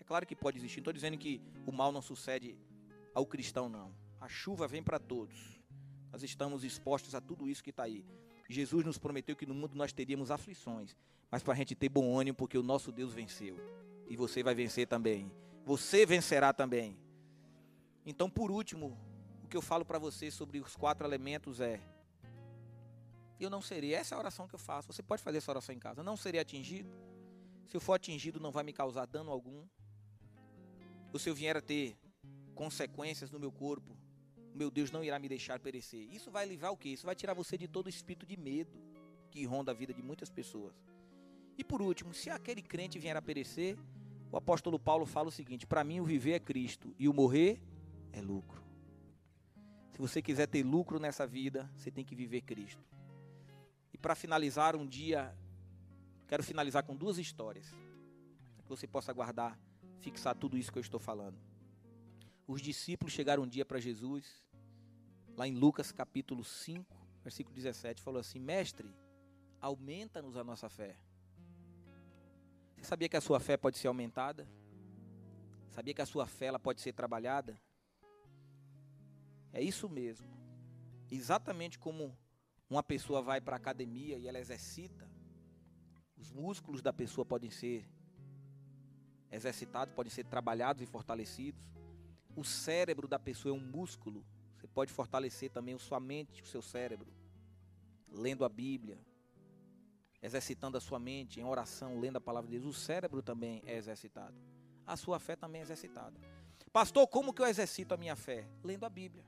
É 0.00 0.04
claro 0.04 0.26
que 0.26 0.34
pode 0.34 0.58
existir, 0.58 0.78
não 0.78 0.82
estou 0.82 0.92
dizendo 0.92 1.16
que 1.16 1.40
o 1.64 1.70
mal 1.70 1.92
não 1.92 2.02
sucede 2.02 2.58
ao 3.14 3.24
cristão, 3.24 3.68
não. 3.68 3.94
A 4.20 4.28
chuva 4.28 4.66
vem 4.66 4.82
para 4.82 4.98
todos. 4.98 5.62
Nós 6.10 6.24
estamos 6.24 6.64
expostos 6.64 7.14
a 7.14 7.20
tudo 7.20 7.48
isso 7.48 7.62
que 7.62 7.70
está 7.70 7.84
aí. 7.84 8.04
Jesus 8.48 8.84
nos 8.84 8.98
prometeu 8.98 9.36
que 9.36 9.46
no 9.46 9.54
mundo 9.54 9.76
nós 9.76 9.92
teríamos 9.92 10.30
aflições, 10.30 10.96
mas 11.30 11.42
para 11.42 11.54
a 11.54 11.56
gente 11.56 11.74
ter 11.76 11.88
bom 11.88 12.18
ânimo, 12.18 12.36
porque 12.36 12.58
o 12.58 12.62
nosso 12.62 12.90
Deus 12.90 13.14
venceu. 13.14 13.56
E 14.12 14.16
você 14.16 14.42
vai 14.42 14.54
vencer 14.54 14.86
também. 14.86 15.32
Você 15.64 16.04
vencerá 16.04 16.52
também. 16.52 16.98
Então, 18.04 18.28
por 18.28 18.50
último, 18.50 18.94
o 19.42 19.48
que 19.48 19.56
eu 19.56 19.62
falo 19.62 19.86
para 19.86 19.98
você 19.98 20.30
sobre 20.30 20.60
os 20.60 20.76
quatro 20.76 21.06
elementos 21.06 21.62
é: 21.62 21.80
eu 23.40 23.48
não 23.48 23.62
serei. 23.62 23.94
Essa 23.94 24.14
é 24.14 24.16
a 24.16 24.18
oração 24.18 24.46
que 24.46 24.54
eu 24.54 24.58
faço. 24.58 24.92
Você 24.92 25.02
pode 25.02 25.22
fazer 25.22 25.38
essa 25.38 25.50
oração 25.50 25.74
em 25.74 25.78
casa. 25.78 26.00
Eu 26.00 26.04
não 26.04 26.14
serei 26.14 26.38
atingido. 26.42 26.90
Se 27.66 27.74
eu 27.74 27.80
for 27.80 27.94
atingido, 27.94 28.38
não 28.38 28.52
vai 28.52 28.62
me 28.62 28.74
causar 28.74 29.06
dano 29.06 29.30
algum. 29.30 29.64
Ou 31.10 31.18
se 31.18 31.30
eu 31.30 31.34
vier 31.34 31.56
a 31.56 31.62
ter 31.62 31.96
consequências 32.54 33.30
no 33.30 33.40
meu 33.40 33.50
corpo, 33.50 33.96
meu 34.54 34.70
Deus 34.70 34.90
não 34.90 35.02
irá 35.02 35.18
me 35.18 35.26
deixar 35.26 35.58
perecer. 35.58 36.06
Isso 36.12 36.30
vai 36.30 36.44
livrar 36.44 36.70
o 36.70 36.76
quê? 36.76 36.90
Isso 36.90 37.06
vai 37.06 37.14
tirar 37.14 37.32
você 37.32 37.56
de 37.56 37.66
todo 37.66 37.86
o 37.86 37.88
espírito 37.88 38.26
de 38.26 38.36
medo 38.36 38.78
que 39.30 39.42
ronda 39.46 39.72
a 39.72 39.74
vida 39.74 39.94
de 39.94 40.02
muitas 40.02 40.28
pessoas. 40.28 40.74
E 41.56 41.64
por 41.64 41.80
último, 41.80 42.12
se 42.12 42.28
aquele 42.28 42.60
crente 42.60 42.98
vier 42.98 43.16
a 43.16 43.22
perecer, 43.22 43.78
o 44.32 44.36
apóstolo 44.38 44.78
Paulo 44.78 45.04
fala 45.04 45.28
o 45.28 45.30
seguinte: 45.30 45.66
para 45.66 45.84
mim 45.84 46.00
o 46.00 46.04
viver 46.04 46.32
é 46.32 46.40
Cristo 46.40 46.94
e 46.98 47.06
o 47.06 47.12
morrer 47.12 47.62
é 48.12 48.20
lucro. 48.22 48.62
Se 49.92 49.98
você 49.98 50.22
quiser 50.22 50.46
ter 50.46 50.64
lucro 50.64 50.98
nessa 50.98 51.26
vida, 51.26 51.70
você 51.76 51.90
tem 51.90 52.02
que 52.02 52.14
viver 52.14 52.40
Cristo. 52.40 52.82
E 53.92 53.98
para 53.98 54.14
finalizar 54.14 54.74
um 54.74 54.86
dia, 54.86 55.36
quero 56.26 56.42
finalizar 56.42 56.82
com 56.82 56.96
duas 56.96 57.18
histórias. 57.18 57.68
Para 58.54 58.62
que 58.64 58.70
você 58.70 58.86
possa 58.86 59.12
guardar, 59.12 59.58
fixar 60.00 60.34
tudo 60.34 60.56
isso 60.56 60.72
que 60.72 60.78
eu 60.78 60.82
estou 60.82 60.98
falando. 60.98 61.38
Os 62.48 62.62
discípulos 62.62 63.12
chegaram 63.12 63.42
um 63.42 63.48
dia 63.48 63.66
para 63.66 63.78
Jesus, 63.78 64.42
lá 65.36 65.46
em 65.46 65.54
Lucas 65.54 65.92
capítulo 65.92 66.42
5, 66.42 66.96
versículo 67.22 67.54
17, 67.54 68.00
falou 68.00 68.18
assim: 68.18 68.38
Mestre, 68.38 68.88
aumenta-nos 69.60 70.38
a 70.38 70.42
nossa 70.42 70.70
fé. 70.70 70.96
Você 72.82 72.88
sabia 72.88 73.08
que 73.08 73.16
a 73.16 73.20
sua 73.20 73.38
fé 73.38 73.56
pode 73.56 73.78
ser 73.78 73.86
aumentada? 73.86 74.44
Sabia 75.70 75.94
que 75.94 76.02
a 76.02 76.06
sua 76.06 76.26
fé 76.26 76.46
ela 76.46 76.58
pode 76.58 76.80
ser 76.80 76.92
trabalhada? 76.92 77.56
É 79.52 79.62
isso 79.62 79.88
mesmo. 79.88 80.26
Exatamente 81.08 81.78
como 81.78 82.18
uma 82.68 82.82
pessoa 82.82 83.22
vai 83.22 83.40
para 83.40 83.54
a 83.54 83.56
academia 83.56 84.18
e 84.18 84.26
ela 84.26 84.40
exercita, 84.40 85.08
os 86.16 86.32
músculos 86.32 86.82
da 86.82 86.92
pessoa 86.92 87.24
podem 87.24 87.50
ser 87.50 87.88
exercitados, 89.30 89.94
podem 89.94 90.10
ser 90.10 90.24
trabalhados 90.24 90.82
e 90.82 90.86
fortalecidos. 90.86 91.62
O 92.34 92.42
cérebro 92.42 93.06
da 93.06 93.18
pessoa 93.18 93.54
é 93.54 93.56
um 93.56 93.64
músculo. 93.64 94.26
Você 94.56 94.66
pode 94.66 94.92
fortalecer 94.92 95.52
também 95.52 95.76
a 95.76 95.78
sua 95.78 96.00
mente, 96.00 96.42
o 96.42 96.46
seu 96.46 96.60
cérebro, 96.60 97.14
lendo 98.08 98.44
a 98.44 98.48
Bíblia, 98.48 98.98
exercitando 100.22 100.78
a 100.78 100.80
sua 100.80 100.98
mente 100.98 101.40
em 101.40 101.44
oração, 101.44 101.98
lendo 101.98 102.16
a 102.16 102.20
palavra 102.20 102.50
de 102.50 102.58
Deus. 102.58 102.76
O 102.76 102.78
cérebro 102.78 103.22
também 103.22 103.62
é 103.66 103.76
exercitado. 103.76 104.34
A 104.86 104.96
sua 104.96 105.18
fé 105.18 105.36
também 105.36 105.60
é 105.60 105.64
exercitada. 105.64 106.18
Pastor, 106.72 107.06
como 107.06 107.34
que 107.34 107.42
eu 107.42 107.46
exercito 107.46 107.92
a 107.92 107.96
minha 107.96 108.16
fé? 108.16 108.48
Lendo 108.62 108.84
a 108.84 108.88
Bíblia 108.88 109.24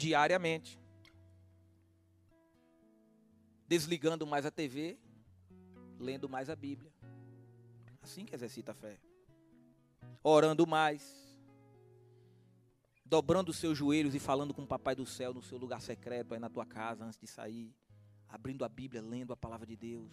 diariamente. 0.00 0.80
Desligando 3.68 4.26
mais 4.26 4.46
a 4.46 4.50
TV, 4.50 4.98
lendo 5.98 6.28
mais 6.28 6.48
a 6.48 6.56
Bíblia. 6.56 6.90
Assim 8.00 8.24
que 8.24 8.34
exercita 8.34 8.72
a 8.72 8.74
fé. 8.74 8.98
Orando 10.22 10.66
mais. 10.66 11.36
Dobrando 13.04 13.50
os 13.50 13.58
seus 13.58 13.76
joelhos 13.76 14.14
e 14.14 14.18
falando 14.18 14.54
com 14.54 14.62
o 14.62 14.66
Papai 14.66 14.94
do 14.94 15.04
céu 15.04 15.34
no 15.34 15.42
seu 15.42 15.58
lugar 15.58 15.82
secreto, 15.82 16.32
aí 16.32 16.40
na 16.40 16.48
tua 16.48 16.64
casa, 16.64 17.04
antes 17.04 17.18
de 17.18 17.26
sair. 17.26 17.74
Abrindo 18.30 18.64
a 18.64 18.68
Bíblia, 18.68 19.02
lendo 19.02 19.32
a 19.32 19.36
palavra 19.36 19.66
de 19.66 19.76
Deus. 19.76 20.10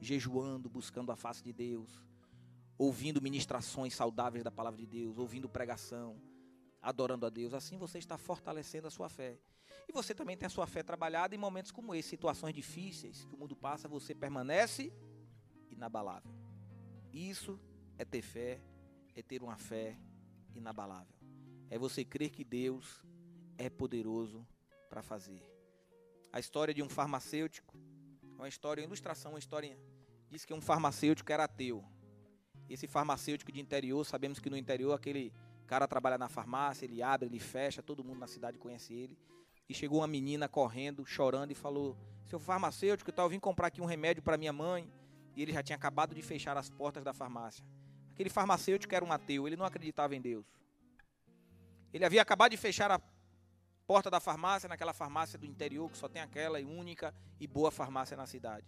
Jejuando, 0.00 0.68
buscando 0.68 1.12
a 1.12 1.16
face 1.16 1.42
de 1.42 1.52
Deus. 1.52 1.90
Ouvindo 2.76 3.20
ministrações 3.20 3.94
saudáveis 3.94 4.42
da 4.42 4.50
palavra 4.50 4.78
de 4.78 4.86
Deus. 4.86 5.18
Ouvindo 5.18 5.48
pregação 5.48 6.20
adorando 6.80 7.26
a 7.26 7.30
Deus. 7.30 7.54
Assim 7.54 7.76
você 7.76 7.98
está 7.98 8.16
fortalecendo 8.16 8.86
a 8.86 8.90
sua 8.90 9.08
fé. 9.08 9.38
E 9.88 9.92
você 9.92 10.14
também 10.14 10.36
tem 10.36 10.46
a 10.46 10.50
sua 10.50 10.66
fé 10.66 10.82
trabalhada 10.82 11.34
em 11.34 11.38
momentos 11.38 11.70
como 11.70 11.94
esse, 11.94 12.10
situações 12.10 12.54
difíceis 12.54 13.24
que 13.24 13.34
o 13.34 13.38
mundo 13.38 13.56
passa, 13.56 13.88
você 13.88 14.14
permanece 14.14 14.92
inabalável. 15.70 16.32
Isso 17.12 17.58
é 17.96 18.04
ter 18.04 18.22
fé, 18.22 18.60
é 19.14 19.22
ter 19.22 19.42
uma 19.42 19.56
fé 19.56 19.98
inabalável. 20.54 21.14
É 21.70 21.78
você 21.78 22.04
crer 22.04 22.30
que 22.30 22.44
Deus 22.44 23.04
é 23.56 23.68
poderoso 23.68 24.46
para 24.88 25.02
fazer. 25.02 25.42
A 26.32 26.38
história 26.38 26.74
de 26.74 26.82
um 26.82 26.88
farmacêutico, 26.88 27.76
uma 28.36 28.48
história, 28.48 28.82
uma 28.82 28.86
ilustração, 28.86 29.32
uma 29.32 29.38
história 29.38 29.78
diz 30.30 30.44
que 30.44 30.52
um 30.52 30.60
farmacêutico 30.60 31.32
era 31.32 31.44
ateu. 31.44 31.84
Esse 32.68 32.86
farmacêutico 32.86 33.50
de 33.50 33.60
interior, 33.60 34.04
sabemos 34.04 34.38
que 34.38 34.50
no 34.50 34.56
interior 34.56 34.92
aquele 34.92 35.32
cara 35.66 35.88
trabalha 35.88 36.18
na 36.18 36.28
farmácia, 36.28 36.84
ele 36.84 37.02
abre, 37.02 37.28
ele 37.28 37.38
fecha, 37.38 37.82
todo 37.82 38.04
mundo 38.04 38.18
na 38.18 38.26
cidade 38.26 38.58
conhece 38.58 38.92
ele. 38.92 39.18
E 39.68 39.74
chegou 39.74 40.00
uma 40.00 40.06
menina 40.06 40.48
correndo, 40.48 41.04
chorando 41.06 41.50
e 41.50 41.54
falou: 41.54 41.96
seu 42.26 42.38
farmacêutico, 42.38 43.10
tal, 43.10 43.26
eu 43.26 43.30
vim 43.30 43.40
comprar 43.40 43.68
aqui 43.68 43.80
um 43.80 43.86
remédio 43.86 44.22
para 44.22 44.36
minha 44.36 44.52
mãe. 44.52 44.90
E 45.34 45.42
ele 45.42 45.52
já 45.52 45.62
tinha 45.62 45.76
acabado 45.76 46.14
de 46.14 46.20
fechar 46.20 46.56
as 46.56 46.68
portas 46.68 47.04
da 47.04 47.14
farmácia. 47.14 47.64
Aquele 48.10 48.28
farmacêutico 48.28 48.94
era 48.94 49.04
um 49.04 49.12
ateu, 49.12 49.46
ele 49.46 49.56
não 49.56 49.64
acreditava 49.64 50.14
em 50.14 50.20
Deus. 50.20 50.44
Ele 51.92 52.04
havia 52.04 52.20
acabado 52.20 52.50
de 52.50 52.56
fechar 52.56 52.90
a 52.90 52.98
porta 53.88 54.10
da 54.10 54.20
farmácia, 54.20 54.68
naquela 54.68 54.92
farmácia 54.92 55.38
do 55.38 55.46
interior, 55.46 55.90
que 55.90 55.96
só 55.96 56.10
tem 56.10 56.20
aquela 56.20 56.60
e 56.60 56.64
única 56.66 57.14
e 57.40 57.46
boa 57.46 57.70
farmácia 57.70 58.14
na 58.14 58.26
cidade. 58.26 58.66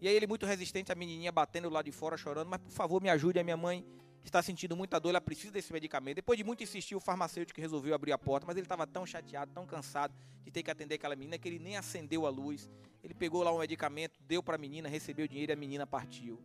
E 0.00 0.08
aí 0.08 0.16
ele 0.16 0.26
muito 0.26 0.46
resistente, 0.46 0.90
a 0.90 0.94
menininha 0.94 1.30
batendo 1.30 1.68
lá 1.68 1.82
de 1.82 1.92
fora, 1.92 2.16
chorando, 2.16 2.48
mas 2.48 2.58
por 2.58 2.72
favor 2.72 3.02
me 3.02 3.10
ajude, 3.10 3.38
a 3.38 3.44
minha 3.44 3.58
mãe 3.58 3.84
está 4.24 4.42
sentindo 4.42 4.74
muita 4.74 4.98
dor, 4.98 5.10
ela 5.10 5.20
precisa 5.20 5.52
desse 5.52 5.70
medicamento. 5.70 6.16
Depois 6.16 6.38
de 6.38 6.44
muito 6.44 6.62
insistir, 6.62 6.94
o 6.94 7.00
farmacêutico 7.00 7.60
resolveu 7.60 7.94
abrir 7.94 8.12
a 8.12 8.16
porta, 8.16 8.46
mas 8.46 8.56
ele 8.56 8.64
estava 8.64 8.86
tão 8.86 9.04
chateado, 9.04 9.52
tão 9.52 9.66
cansado 9.66 10.14
de 10.42 10.50
ter 10.50 10.62
que 10.62 10.70
atender 10.70 10.94
aquela 10.94 11.14
menina, 11.14 11.36
que 11.36 11.46
ele 11.46 11.58
nem 11.58 11.76
acendeu 11.76 12.24
a 12.24 12.30
luz. 12.30 12.70
Ele 13.04 13.12
pegou 13.12 13.42
lá 13.42 13.52
um 13.52 13.58
medicamento, 13.58 14.18
deu 14.22 14.42
para 14.42 14.54
a 14.54 14.58
menina, 14.58 14.88
recebeu 14.88 15.26
o 15.26 15.28
dinheiro 15.28 15.52
e 15.52 15.54
a 15.54 15.56
menina 15.56 15.86
partiu. 15.86 16.42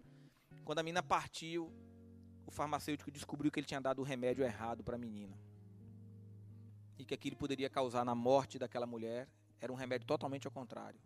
Quando 0.66 0.80
a 0.80 0.84
menina 0.84 1.02
partiu, 1.02 1.72
o 2.46 2.52
farmacêutico 2.52 3.10
descobriu 3.10 3.50
que 3.50 3.62
ele 3.62 3.68
tinha 3.68 3.80
dado 3.80 4.00
o 4.00 4.04
remédio 4.04 4.44
errado 4.44 4.84
para 4.84 4.98
a 4.98 5.00
menina 5.00 5.47
e 6.98 7.06
que 7.06 7.14
aquilo 7.14 7.36
poderia 7.36 7.70
causar 7.70 8.04
na 8.04 8.16
morte 8.16 8.58
daquela 8.58 8.86
mulher, 8.86 9.28
era 9.60 9.72
um 9.72 9.76
remédio 9.76 10.08
totalmente 10.08 10.48
ao 10.48 10.52
contrário. 10.52 11.00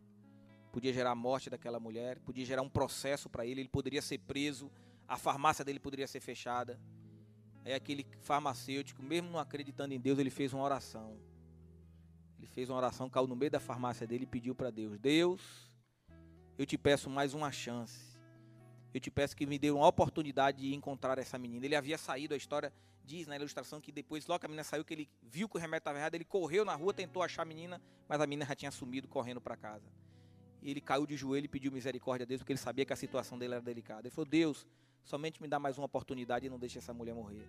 Podia 0.72 0.94
gerar 0.94 1.12
a 1.12 1.16
morte 1.16 1.50
daquela 1.50 1.80
mulher, 1.80 2.20
podia 2.20 2.46
gerar 2.46 2.62
um 2.62 2.70
processo 2.70 3.30
para 3.30 3.46
ele, 3.46 3.62
ele 3.62 3.70
poderia 3.70 4.02
ser 4.02 4.20
preso, 4.20 4.72
a 5.08 5.18
farmácia 5.18 5.66
dele 5.66 5.80
poderia 5.80 6.08
ser 6.08 6.22
fechada. 6.22 6.80
É 7.66 7.76
aquele 7.76 8.08
farmacêutico, 8.22 9.04
mesmo 9.04 9.30
não 9.30 9.40
acreditando 9.40 9.94
em 9.94 10.00
Deus, 10.00 10.18
ele 10.18 10.30
fez 10.30 10.54
uma 10.54 10.64
oração. 10.64 11.20
Ele 12.40 12.48
fez 12.48 12.70
uma 12.70 12.78
oração, 12.78 13.10
caiu 13.10 13.28
no 13.28 13.36
meio 13.36 13.52
da 13.52 13.60
farmácia 13.60 14.08
dele 14.08 14.24
e 14.24 14.28
pediu 14.28 14.56
para 14.56 14.72
Deus: 14.72 14.98
Deus, 14.98 15.72
eu 16.58 16.66
te 16.66 16.78
peço 16.78 17.10
mais 17.10 17.34
uma 17.34 17.52
chance. 17.52 18.12
Eu 18.94 19.00
te 19.00 19.12
peço 19.12 19.36
que 19.36 19.46
me 19.46 19.58
dê 19.58 19.72
uma 19.72 19.88
oportunidade 19.88 20.60
de 20.62 20.74
encontrar 20.74 21.18
essa 21.18 21.38
menina. 21.38 21.66
Ele 21.66 21.76
havia 21.76 21.98
saído, 21.98 22.34
a 22.34 22.38
história 22.38 22.74
diz 23.04 23.28
na 23.28 23.36
ilustração 23.36 23.82
que 23.82 23.92
depois, 23.92 24.26
logo 24.28 24.40
que 24.40 24.46
a 24.46 24.50
menina 24.50 24.64
saiu, 24.64 24.86
que 24.86 24.94
ele 24.94 25.10
viu 25.22 25.48
que 25.50 25.58
o 25.58 25.60
remédio 25.60 25.80
estava 25.80 25.98
errado, 25.98 26.16
ele 26.16 26.26
correu 26.26 26.64
na 26.64 26.76
rua, 26.76 26.94
tentou 26.94 27.22
achar 27.22 27.42
a 27.42 27.46
menina, 27.46 27.82
mas 28.08 28.20
a 28.22 28.28
menina 28.28 28.46
já 28.46 28.56
tinha 28.56 28.72
sumido 28.72 29.08
correndo 29.08 29.42
para 29.42 29.56
casa. 29.58 29.92
Ele 30.62 30.80
caiu 30.80 31.08
de 31.08 31.18
joelho 31.18 31.46
e 31.46 31.48
pediu 31.48 31.72
misericórdia 31.72 32.24
a 32.24 32.28
Deus, 32.28 32.42
porque 32.42 32.54
ele 32.54 32.60
sabia 32.60 32.86
que 32.86 32.94
a 32.94 32.96
situação 32.96 33.38
dele 33.38 33.56
era 33.56 33.64
delicada. 33.64 34.02
Ele 34.08 34.14
falou: 34.14 34.30
Deus, 34.30 34.68
somente 35.04 35.42
me 35.42 35.48
dá 35.48 35.60
mais 35.60 35.78
uma 35.78 35.86
oportunidade 35.86 36.46
e 36.46 36.50
não 36.50 36.60
deixe 36.60 36.78
essa 36.78 36.94
mulher 36.94 37.16
morrer. 37.16 37.48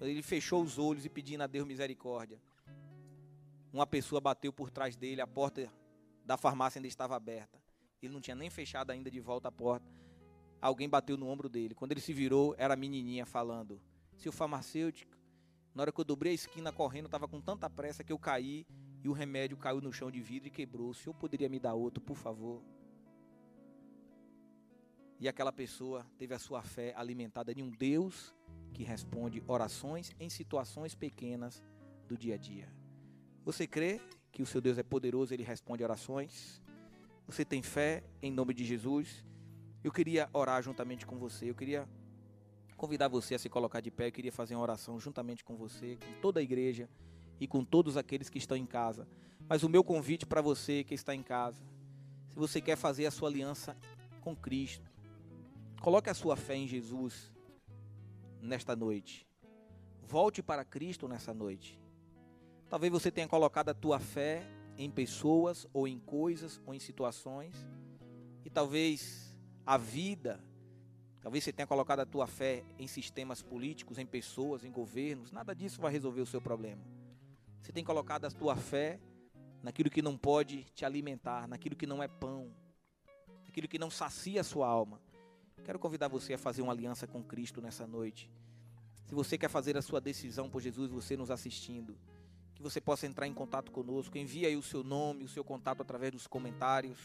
Ele 0.00 0.22
fechou 0.22 0.62
os 0.62 0.78
olhos 0.78 1.04
e 1.04 1.08
pedindo 1.08 1.42
a 1.42 1.46
Deus 1.46 1.66
misericórdia. 1.66 2.40
Uma 3.72 3.86
pessoa 3.86 4.20
bateu 4.20 4.52
por 4.52 4.70
trás 4.70 4.94
dele, 4.94 5.20
a 5.20 5.26
porta 5.26 5.68
da 6.24 6.36
farmácia 6.36 6.78
ainda 6.78 6.86
estava 6.86 7.16
aberta. 7.16 7.58
Ele 8.00 8.12
não 8.12 8.20
tinha 8.20 8.36
nem 8.36 8.50
fechado 8.50 8.90
ainda 8.90 9.10
de 9.10 9.18
volta 9.18 9.48
a 9.48 9.52
porta 9.52 9.94
alguém 10.66 10.88
bateu 10.88 11.16
no 11.16 11.28
ombro 11.28 11.48
dele. 11.48 11.74
Quando 11.74 11.92
ele 11.92 12.00
se 12.00 12.12
virou, 12.12 12.54
era 12.56 12.74
a 12.74 12.76
menininha 12.76 13.26
falando: 13.26 13.80
Seu 14.16 14.32
farmacêutico, 14.32 15.16
na 15.74 15.82
hora 15.82 15.92
que 15.92 16.00
eu 16.00 16.04
dobrei 16.04 16.32
a 16.32 16.34
esquina 16.34 16.72
correndo, 16.72 17.06
estava 17.06 17.26
com 17.26 17.40
tanta 17.40 17.68
pressa 17.68 18.04
que 18.04 18.12
eu 18.12 18.18
caí 18.18 18.66
e 19.02 19.08
o 19.08 19.12
remédio 19.12 19.56
caiu 19.56 19.80
no 19.80 19.92
chão 19.92 20.10
de 20.10 20.20
vidro 20.20 20.48
e 20.48 20.50
quebrou. 20.50 20.90
O 20.90 20.94
senhor 20.94 21.14
poderia 21.14 21.48
me 21.48 21.58
dar 21.58 21.74
outro, 21.74 22.00
por 22.00 22.16
favor? 22.16 22.62
E 25.18 25.28
aquela 25.28 25.52
pessoa 25.52 26.06
teve 26.16 26.34
a 26.34 26.38
sua 26.38 26.62
fé 26.62 26.92
alimentada 26.96 27.52
em 27.52 27.62
um 27.62 27.70
Deus 27.70 28.34
que 28.72 28.82
responde 28.82 29.42
orações 29.46 30.14
em 30.18 30.28
situações 30.28 30.94
pequenas 30.94 31.62
do 32.08 32.16
dia 32.16 32.34
a 32.34 32.38
dia. 32.38 32.68
Você 33.44 33.66
crê 33.66 34.00
que 34.32 34.42
o 34.42 34.46
seu 34.46 34.60
Deus 34.60 34.78
é 34.78 34.82
poderoso, 34.82 35.32
ele 35.32 35.42
responde 35.42 35.84
orações? 35.84 36.60
Você 37.26 37.44
tem 37.44 37.62
fé 37.62 38.04
em 38.20 38.32
nome 38.32 38.52
de 38.52 38.64
Jesus? 38.64 39.24
Eu 39.82 39.92
queria 39.92 40.28
orar 40.32 40.62
juntamente 40.62 41.06
com 41.06 41.16
você. 41.18 41.50
Eu 41.50 41.54
queria 41.54 41.88
convidar 42.84 43.08
você 43.08 43.34
a 43.34 43.38
se 43.38 43.48
colocar 43.48 43.80
de 43.80 43.90
pé. 43.90 44.08
Eu 44.08 44.12
queria 44.12 44.30
fazer 44.30 44.54
uma 44.54 44.62
oração 44.62 45.00
juntamente 45.00 45.42
com 45.42 45.56
você, 45.56 45.96
com 45.96 46.20
toda 46.20 46.38
a 46.38 46.42
igreja 46.42 46.86
e 47.40 47.46
com 47.46 47.64
todos 47.64 47.96
aqueles 47.96 48.28
que 48.28 48.36
estão 48.36 48.58
em 48.58 48.66
casa. 48.66 49.08
Mas 49.48 49.62
o 49.62 49.70
meu 49.70 49.82
convite 49.82 50.26
para 50.26 50.42
você 50.42 50.84
que 50.84 50.92
está 50.92 51.14
em 51.14 51.22
casa, 51.22 51.62
se 52.28 52.36
você 52.36 52.60
quer 52.60 52.76
fazer 52.76 53.06
a 53.06 53.10
sua 53.10 53.30
aliança 53.30 53.74
com 54.20 54.36
Cristo, 54.36 54.90
coloque 55.80 56.10
a 56.10 56.14
sua 56.14 56.36
fé 56.36 56.56
em 56.56 56.68
Jesus 56.68 57.32
nesta 58.38 58.76
noite. 58.76 59.26
Volte 60.02 60.42
para 60.42 60.62
Cristo 60.62 61.08
nessa 61.08 61.32
noite. 61.32 61.80
Talvez 62.68 62.92
você 62.92 63.10
tenha 63.10 63.26
colocado 63.26 63.70
a 63.70 63.74
tua 63.74 63.98
fé 63.98 64.46
em 64.76 64.90
pessoas 64.90 65.66
ou 65.72 65.88
em 65.88 65.98
coisas 65.98 66.60
ou 66.66 66.74
em 66.74 66.78
situações 66.78 67.66
e 68.44 68.50
talvez 68.50 69.34
a 69.64 69.78
vida. 69.78 70.38
Talvez 71.24 71.42
você 71.42 71.54
tenha 71.54 71.66
colocado 71.66 72.00
a 72.00 72.04
tua 72.04 72.26
fé 72.26 72.62
em 72.78 72.86
sistemas 72.86 73.40
políticos, 73.40 73.96
em 73.96 74.04
pessoas, 74.04 74.62
em 74.62 74.70
governos. 74.70 75.32
Nada 75.32 75.54
disso 75.54 75.80
vai 75.80 75.90
resolver 75.90 76.20
o 76.20 76.26
seu 76.26 76.38
problema. 76.38 76.82
Você 77.62 77.72
tem 77.72 77.82
colocado 77.82 78.26
a 78.26 78.30
tua 78.30 78.54
fé 78.54 79.00
naquilo 79.62 79.88
que 79.88 80.02
não 80.02 80.18
pode 80.18 80.64
te 80.74 80.84
alimentar, 80.84 81.48
naquilo 81.48 81.74
que 81.74 81.86
não 81.86 82.02
é 82.02 82.08
pão, 82.08 82.52
naquilo 83.46 83.66
que 83.66 83.78
não 83.78 83.88
sacia 83.88 84.42
a 84.42 84.44
sua 84.44 84.68
alma. 84.68 85.00
Quero 85.64 85.78
convidar 85.78 86.08
você 86.08 86.34
a 86.34 86.38
fazer 86.38 86.60
uma 86.60 86.74
aliança 86.74 87.06
com 87.06 87.24
Cristo 87.24 87.62
nessa 87.62 87.86
noite. 87.86 88.30
Se 89.06 89.14
você 89.14 89.38
quer 89.38 89.48
fazer 89.48 89.78
a 89.78 89.82
sua 89.82 90.02
decisão 90.02 90.50
por 90.50 90.60
Jesus, 90.60 90.90
você 90.90 91.16
nos 91.16 91.30
assistindo, 91.30 91.96
que 92.54 92.62
você 92.62 92.82
possa 92.82 93.06
entrar 93.06 93.26
em 93.26 93.32
contato 93.32 93.72
conosco, 93.72 94.18
envie 94.18 94.44
aí 94.44 94.56
o 94.56 94.62
seu 94.62 94.84
nome, 94.84 95.24
o 95.24 95.28
seu 95.28 95.42
contato 95.42 95.80
através 95.80 96.12
dos 96.12 96.26
comentários 96.26 96.98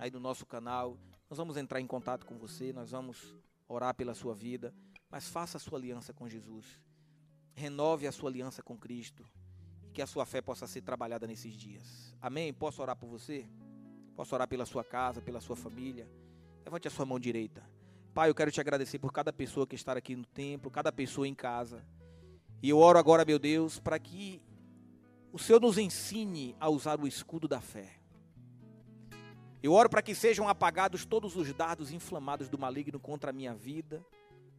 aí 0.00 0.10
do 0.10 0.18
nosso 0.18 0.44
canal. 0.44 0.98
Nós 1.28 1.38
vamos 1.38 1.56
entrar 1.56 1.80
em 1.80 1.86
contato 1.86 2.24
com 2.24 2.38
você, 2.38 2.72
nós 2.72 2.92
vamos 2.92 3.34
orar 3.68 3.94
pela 3.94 4.14
sua 4.14 4.34
vida, 4.34 4.72
mas 5.10 5.28
faça 5.28 5.56
a 5.56 5.60
sua 5.60 5.78
aliança 5.78 6.12
com 6.12 6.28
Jesus. 6.28 6.80
Renove 7.54 8.06
a 8.06 8.12
sua 8.12 8.30
aliança 8.30 8.62
com 8.62 8.76
Cristo 8.76 9.24
e 9.84 9.90
que 9.90 10.02
a 10.02 10.06
sua 10.06 10.24
fé 10.24 10.40
possa 10.40 10.66
ser 10.66 10.82
trabalhada 10.82 11.26
nesses 11.26 11.54
dias. 11.54 12.14
Amém? 12.20 12.52
Posso 12.52 12.80
orar 12.80 12.96
por 12.96 13.08
você? 13.08 13.48
Posso 14.14 14.34
orar 14.34 14.46
pela 14.46 14.64
sua 14.64 14.84
casa, 14.84 15.20
pela 15.20 15.40
sua 15.40 15.56
família? 15.56 16.08
Levante 16.64 16.86
a 16.86 16.90
sua 16.90 17.04
mão 17.04 17.18
direita. 17.18 17.62
Pai, 18.14 18.30
eu 18.30 18.34
quero 18.34 18.50
te 18.50 18.60
agradecer 18.60 18.98
por 18.98 19.12
cada 19.12 19.32
pessoa 19.32 19.66
que 19.66 19.74
está 19.74 19.92
aqui 19.92 20.16
no 20.16 20.24
templo, 20.24 20.70
cada 20.70 20.90
pessoa 20.92 21.28
em 21.28 21.34
casa. 21.34 21.84
E 22.62 22.68
eu 22.70 22.78
oro 22.78 22.98
agora, 22.98 23.24
meu 23.24 23.38
Deus, 23.38 23.78
para 23.78 23.98
que 23.98 24.40
o 25.32 25.38
Senhor 25.38 25.60
nos 25.60 25.76
ensine 25.76 26.56
a 26.58 26.68
usar 26.70 26.98
o 26.98 27.06
escudo 27.06 27.46
da 27.46 27.60
fé. 27.60 28.00
Eu 29.66 29.72
oro 29.72 29.90
para 29.90 30.00
que 30.00 30.14
sejam 30.14 30.48
apagados 30.48 31.04
todos 31.04 31.34
os 31.34 31.52
dardos 31.52 31.90
inflamados 31.90 32.48
do 32.48 32.56
maligno 32.56 33.00
contra 33.00 33.30
a 33.30 33.32
minha 33.32 33.52
vida, 33.52 34.00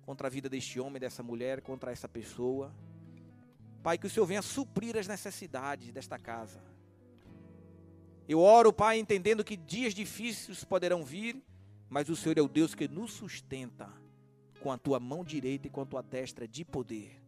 contra 0.02 0.28
a 0.28 0.30
vida 0.30 0.50
deste 0.50 0.82
homem, 0.82 1.00
dessa 1.00 1.24
mulher, 1.24 1.62
contra 1.62 1.94
essa 1.94 2.10
pessoa. 2.10 2.76
Pai, 3.82 3.98
que 3.98 4.06
o 4.06 4.10
Senhor 4.10 4.26
venha 4.26 4.42
suprir 4.42 4.98
as 4.98 5.08
necessidades 5.08 5.94
desta 5.94 6.20
casa. 6.20 6.62
Eu 8.28 8.42
oro, 8.42 8.74
Pai, 8.74 9.00
entendendo 9.00 9.46
que 9.46 9.56
dias 9.56 9.94
difíceis 9.94 10.66
poderão 10.66 11.06
vir, 11.06 11.42
mas 11.88 12.10
o 12.10 12.16
Senhor 12.18 12.38
é 12.38 12.42
o 12.42 12.50
Deus 12.50 12.76
que 12.76 12.90
nos 12.90 13.14
sustenta 13.14 13.90
com 14.60 14.74
a 14.74 14.78
tua 14.78 15.00
mão 15.00 15.24
direita 15.24 15.68
e 15.68 15.72
com 15.72 15.80
a 15.80 15.86
tua 15.86 16.02
destra 16.02 16.46
de 16.46 16.66
poder. 16.66 17.24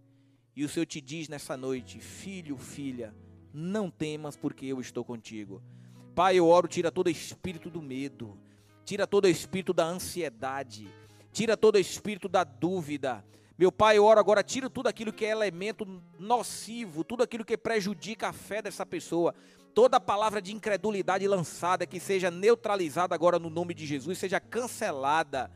E 0.53 0.65
o 0.65 0.67
Senhor 0.67 0.85
te 0.85 0.99
diz 0.99 1.29
nessa 1.29 1.55
noite: 1.55 2.01
Filho, 2.01 2.57
filha, 2.57 3.15
não 3.53 3.89
temas, 3.89 4.35
porque 4.35 4.65
eu 4.65 4.81
estou 4.81 5.05
contigo. 5.05 5.63
Pai, 6.09 6.35
eu 6.35 6.47
oro, 6.47 6.67
tira 6.67 6.91
todo 6.91 7.09
espírito 7.09 7.69
do 7.69 7.81
medo, 7.81 8.37
tira 8.83 9.07
todo 9.07 9.27
espírito 9.27 9.73
da 9.73 9.85
ansiedade, 9.85 10.87
tira 11.31 11.55
todo 11.55 11.77
espírito 11.77 12.27
da 12.27 12.43
dúvida. 12.43 13.23
Meu 13.57 13.71
Pai, 13.71 13.97
eu 13.97 14.05
oro 14.05 14.19
agora, 14.19 14.41
tira 14.41 14.69
tudo 14.69 14.87
aquilo 14.87 15.11
que 15.11 15.25
é 15.25 15.29
elemento 15.29 15.85
nocivo, 16.17 17.03
tudo 17.03 17.23
aquilo 17.23 17.43
que 17.43 17.57
prejudica 17.57 18.29
a 18.29 18.33
fé 18.33 18.61
dessa 18.61 18.85
pessoa. 18.85 19.35
Toda 19.73 19.99
palavra 19.99 20.41
de 20.41 20.53
incredulidade 20.53 21.27
lançada 21.27 21.85
que 21.85 21.99
seja 21.99 22.31
neutralizada 22.31 23.13
agora 23.13 23.37
no 23.37 23.49
nome 23.49 23.73
de 23.73 23.85
Jesus, 23.85 24.17
seja 24.17 24.39
cancelada. 24.39 25.51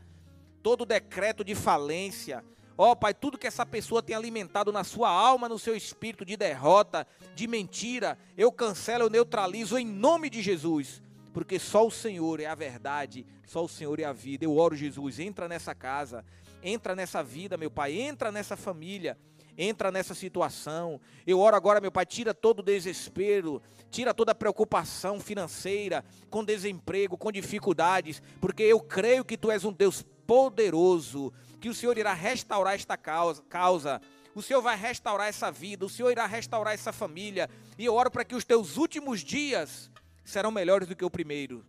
Todo 0.62 0.86
decreto 0.86 1.42
de 1.42 1.54
falência, 1.54 2.44
Ó 2.76 2.90
oh, 2.90 2.96
Pai, 2.96 3.14
tudo 3.14 3.38
que 3.38 3.46
essa 3.46 3.64
pessoa 3.64 4.02
tem 4.02 4.16
alimentado 4.16 4.72
na 4.72 4.82
sua 4.82 5.08
alma, 5.08 5.48
no 5.48 5.60
seu 5.60 5.76
espírito 5.76 6.24
de 6.24 6.36
derrota, 6.36 7.06
de 7.34 7.46
mentira, 7.46 8.18
eu 8.36 8.50
cancelo, 8.50 9.04
eu 9.04 9.10
neutralizo 9.10 9.78
em 9.78 9.86
nome 9.86 10.28
de 10.28 10.42
Jesus. 10.42 11.00
Porque 11.32 11.58
só 11.58 11.86
o 11.86 11.90
Senhor 11.90 12.40
é 12.40 12.46
a 12.46 12.54
verdade, 12.54 13.24
só 13.46 13.64
o 13.64 13.68
Senhor 13.68 14.00
é 14.00 14.04
a 14.04 14.12
vida. 14.12 14.44
Eu 14.44 14.56
oro, 14.56 14.74
Jesus, 14.74 15.20
entra 15.20 15.48
nessa 15.48 15.74
casa, 15.74 16.24
entra 16.62 16.96
nessa 16.96 17.22
vida, 17.22 17.56
meu 17.56 17.70
Pai, 17.70 18.00
entra 18.00 18.32
nessa 18.32 18.56
família, 18.56 19.16
entra 19.56 19.92
nessa 19.92 20.14
situação. 20.14 21.00
Eu 21.24 21.38
oro 21.38 21.54
agora, 21.54 21.80
meu 21.80 21.92
Pai, 21.92 22.04
tira 22.04 22.34
todo 22.34 22.58
o 22.58 22.62
desespero, 22.62 23.62
tira 23.88 24.12
toda 24.12 24.32
a 24.32 24.34
preocupação 24.34 25.20
financeira, 25.20 26.04
com 26.28 26.44
desemprego, 26.44 27.16
com 27.16 27.30
dificuldades, 27.30 28.20
porque 28.40 28.64
eu 28.64 28.80
creio 28.80 29.24
que 29.24 29.36
Tu 29.36 29.50
és 29.50 29.64
um 29.64 29.72
Deus 29.72 30.04
poderoso 30.26 31.32
que 31.64 31.70
o 31.70 31.74
Senhor 31.74 31.96
irá 31.96 32.12
restaurar 32.12 32.74
esta 32.74 32.94
causa, 32.94 33.42
causa. 33.48 33.98
O 34.34 34.42
Senhor 34.42 34.60
vai 34.60 34.76
restaurar 34.76 35.28
essa 35.28 35.50
vida, 35.50 35.86
o 35.86 35.88
Senhor 35.88 36.10
irá 36.10 36.26
restaurar 36.26 36.74
essa 36.74 36.92
família. 36.92 37.48
E 37.78 37.86
eu 37.86 37.94
oro 37.94 38.10
para 38.10 38.22
que 38.22 38.34
os 38.34 38.44
teus 38.44 38.76
últimos 38.76 39.24
dias 39.24 39.90
serão 40.22 40.50
melhores 40.50 40.86
do 40.86 40.94
que 40.94 41.06
o 41.06 41.10
primeiro. 41.10 41.64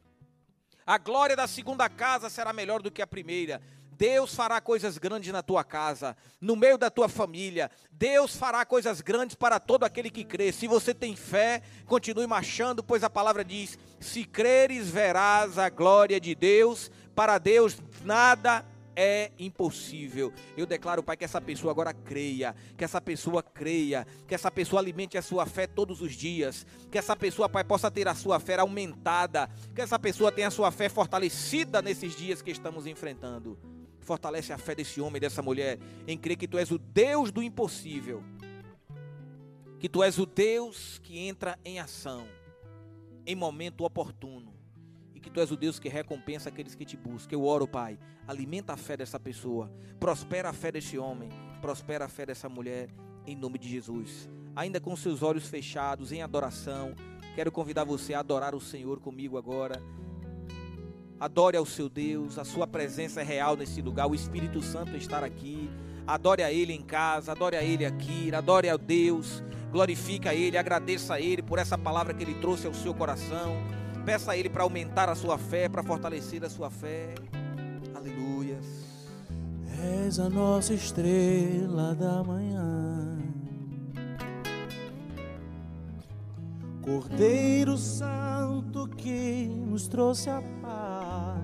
A 0.85 0.97
glória 0.97 1.33
da 1.33 1.47
segunda 1.47 1.87
casa 1.87 2.29
será 2.29 2.51
melhor 2.51 2.81
do 2.81 2.91
que 2.91 3.01
a 3.01 3.07
primeira. 3.07 3.61
Deus 3.89 4.35
fará 4.35 4.59
coisas 4.59 4.97
grandes 4.97 5.31
na 5.31 5.41
tua 5.41 5.63
casa, 5.63 6.17
no 6.41 6.57
meio 6.57 6.77
da 6.77 6.89
tua 6.89 7.07
família. 7.07 7.71
Deus 7.89 8.35
fará 8.35 8.65
coisas 8.65 8.99
grandes 8.99 9.37
para 9.37 9.61
todo 9.61 9.85
aquele 9.85 10.09
que 10.09 10.25
crê. 10.25 10.51
Se 10.51 10.67
você 10.67 10.93
tem 10.93 11.15
fé, 11.15 11.61
continue 11.85 12.27
marchando, 12.27 12.83
pois 12.83 13.01
a 13.01 13.09
palavra 13.09 13.45
diz: 13.45 13.79
se 14.01 14.25
creres, 14.25 14.89
verás 14.89 15.57
a 15.57 15.69
glória 15.69 16.19
de 16.19 16.35
Deus. 16.35 16.91
Para 17.15 17.37
Deus 17.37 17.77
nada 18.03 18.65
é 18.95 19.31
impossível. 19.37 20.33
Eu 20.55 20.65
declaro, 20.65 21.03
Pai, 21.03 21.17
que 21.17 21.25
essa 21.25 21.41
pessoa 21.41 21.71
agora 21.71 21.93
creia, 21.93 22.55
que 22.77 22.83
essa 22.83 23.01
pessoa 23.01 23.43
creia, 23.43 24.05
que 24.27 24.33
essa 24.33 24.49
pessoa 24.49 24.81
alimente 24.81 25.17
a 25.17 25.21
sua 25.21 25.45
fé 25.45 25.67
todos 25.67 26.01
os 26.01 26.13
dias, 26.13 26.65
que 26.89 26.97
essa 26.97 27.15
pessoa, 27.15 27.49
Pai, 27.49 27.63
possa 27.63 27.91
ter 27.91 28.07
a 28.07 28.15
sua 28.15 28.39
fé 28.39 28.59
aumentada, 28.59 29.49
que 29.73 29.81
essa 29.81 29.99
pessoa 29.99 30.31
tenha 30.31 30.47
a 30.47 30.51
sua 30.51 30.71
fé 30.71 30.89
fortalecida 30.89 31.81
nesses 31.81 32.15
dias 32.15 32.41
que 32.41 32.51
estamos 32.51 32.85
enfrentando. 32.87 33.57
Fortalece 33.99 34.53
a 34.53 34.57
fé 34.57 34.75
desse 34.75 35.01
homem, 35.01 35.19
dessa 35.19 35.41
mulher, 35.41 35.79
em 36.07 36.17
crer 36.17 36.37
que 36.37 36.47
tu 36.47 36.57
és 36.57 36.71
o 36.71 36.77
Deus 36.77 37.31
do 37.31 37.41
impossível. 37.41 38.23
Que 39.79 39.89
tu 39.89 40.03
és 40.03 40.17
o 40.17 40.25
Deus 40.25 40.99
que 41.03 41.19
entra 41.19 41.59
em 41.65 41.79
ação 41.79 42.27
em 43.25 43.35
momento 43.35 43.83
oportuno. 43.83 44.54
Que 45.25 45.31
tu 45.31 45.39
és 45.39 45.49
o 45.49 45.57
Deus 45.57 45.79
que 45.79 45.89
recompensa 45.89 46.49
aqueles 46.49 46.75
que 46.75 46.85
te 46.85 46.95
buscam. 46.95 47.33
Eu 47.33 47.45
oro, 47.45 47.67
Pai. 47.67 47.97
Alimenta 48.27 48.73
a 48.73 48.77
fé 48.77 48.95
dessa 48.95 49.19
pessoa. 49.19 49.71
Prospera 49.99 50.49
a 50.49 50.53
fé 50.53 50.71
desse 50.71 50.99
homem. 50.99 51.29
Prospera 51.59 52.05
a 52.05 52.07
fé 52.07 52.27
dessa 52.27 52.47
mulher. 52.47 52.89
Em 53.25 53.35
nome 53.35 53.57
de 53.57 53.67
Jesus. 53.67 54.29
Ainda 54.55 54.79
com 54.79 54.95
seus 54.95 55.23
olhos 55.23 55.47
fechados, 55.49 56.11
em 56.11 56.21
adoração. 56.21 56.93
Quero 57.33 57.51
convidar 57.51 57.83
você 57.83 58.13
a 58.13 58.19
adorar 58.19 58.53
o 58.53 58.61
Senhor 58.61 58.99
comigo 58.99 59.35
agora. 59.35 59.81
Adore 61.19 61.57
ao 61.57 61.65
seu 61.65 61.89
Deus, 61.89 62.37
a 62.37 62.43
sua 62.43 62.67
presença 62.67 63.21
é 63.21 63.23
real 63.23 63.57
nesse 63.57 63.81
lugar, 63.81 64.05
o 64.05 64.13
Espírito 64.13 64.61
Santo 64.61 64.95
está 64.95 65.25
aqui. 65.25 65.71
Adore 66.05 66.43
a 66.43 66.53
Ele 66.53 66.71
em 66.71 66.83
casa, 66.83 67.31
adore 67.31 67.55
a 67.55 67.63
Ele 67.63 67.83
aqui, 67.83 68.31
adore 68.35 68.69
a 68.69 68.77
Deus, 68.77 69.41
glorifique 69.71 70.27
a 70.27 70.35
Ele, 70.35 70.55
agradeça 70.55 71.15
a 71.15 71.19
Ele 71.19 71.41
por 71.41 71.57
essa 71.57 71.79
palavra 71.79 72.13
que 72.13 72.23
Ele 72.23 72.35
trouxe 72.35 72.67
ao 72.67 72.75
seu 72.75 72.93
coração. 72.93 73.84
Peça 74.05 74.33
a 74.33 74.37
Ele 74.37 74.49
para 74.49 74.61
aumentar 74.61 75.09
a 75.09 75.15
sua 75.15 75.35
fé, 75.35 75.67
para 75.67 75.81
fortalecer 75.81 76.45
a 76.45 76.49
sua 76.49 76.69
fé. 76.69 77.15
Aleluias. 77.95 78.65
És 80.05 80.19
a 80.19 80.29
nossa 80.29 80.75
estrela 80.75 81.95
da 81.95 82.23
manhã. 82.23 83.17
Cordeiro 86.83 87.77
Santo 87.77 88.87
que 88.89 89.47
nos 89.47 89.87
trouxe 89.87 90.29
a 90.29 90.39
paz. 90.61 91.41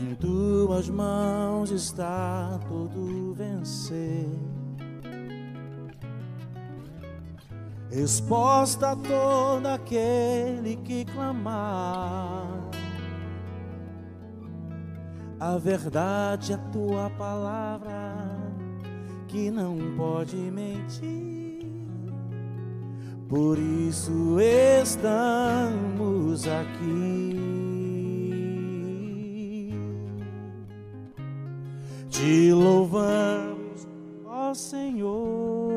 Em 0.00 0.16
tuas 0.16 0.88
mãos 0.88 1.70
está 1.70 2.58
todo 2.68 3.32
vencer. 3.34 4.51
Resposta 7.92 8.92
a 8.92 8.96
todo 8.96 9.66
aquele 9.66 10.76
que 10.76 11.04
clamar. 11.04 12.70
A 15.38 15.58
verdade 15.58 16.54
é 16.54 16.56
tua 16.72 17.10
palavra 17.10 18.16
que 19.28 19.50
não 19.50 19.76
pode 19.94 20.36
mentir. 20.36 21.66
Por 23.28 23.58
isso 23.58 24.40
estamos 24.40 26.46
aqui. 26.46 27.42
Te 32.08 32.52
louvamos, 32.52 33.86
ó 34.24 34.54
Senhor, 34.54 35.71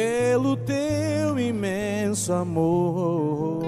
pelo 0.00 0.56
teu 0.56 1.38
imenso 1.38 2.32
amor. 2.32 3.60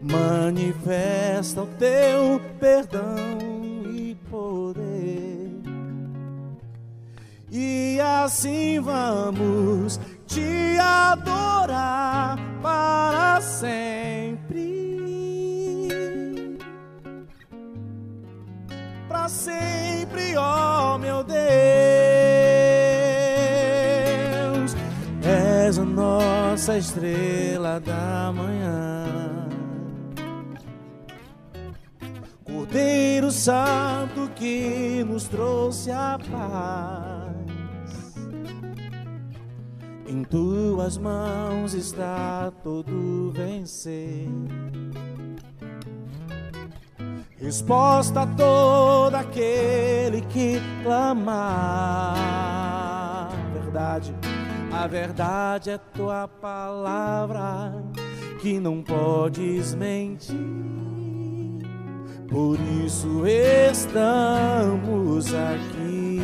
Manifesta 0.00 1.62
o 1.62 1.66
teu 1.66 2.40
perdão 2.58 3.28
e 3.92 4.14
poder 4.30 5.60
e 7.50 7.98
assim 8.00 8.80
vamos 8.80 10.00
te 10.26 10.78
adorar 10.78 12.38
para 12.62 13.40
sempre. 13.40 14.70
Para 19.08 19.28
sempre, 19.28 20.36
ó 20.36 20.94
oh 20.94 20.98
meu 20.98 21.24
Deus, 21.24 21.89
nossa 26.60 26.76
estrela 26.76 27.80
da 27.80 28.30
manhã. 28.34 29.48
Cordeiro 32.44 33.30
Santo 33.30 34.30
que 34.34 35.02
nos 35.08 35.24
trouxe 35.24 35.90
a 35.90 36.18
paz. 36.30 37.34
Em 40.06 40.22
tuas 40.22 40.98
mãos 40.98 41.72
está 41.72 42.52
todo 42.62 43.32
vencer. 43.32 44.28
Resposta 47.38 48.20
a 48.20 48.26
todo 48.26 49.14
aquele 49.14 50.20
que 50.28 50.60
clamar. 50.82 52.18
Verdade, 53.54 54.14
a 54.72 54.86
verdade 54.86 55.70
é 55.70 55.78
tua 55.78 56.28
palavra 56.28 57.72
que 58.40 58.58
não 58.58 58.82
podes 58.82 59.74
mentir. 59.74 60.36
Por 62.28 62.58
isso 62.84 63.26
estamos 63.26 64.06
aqui. 65.34 66.20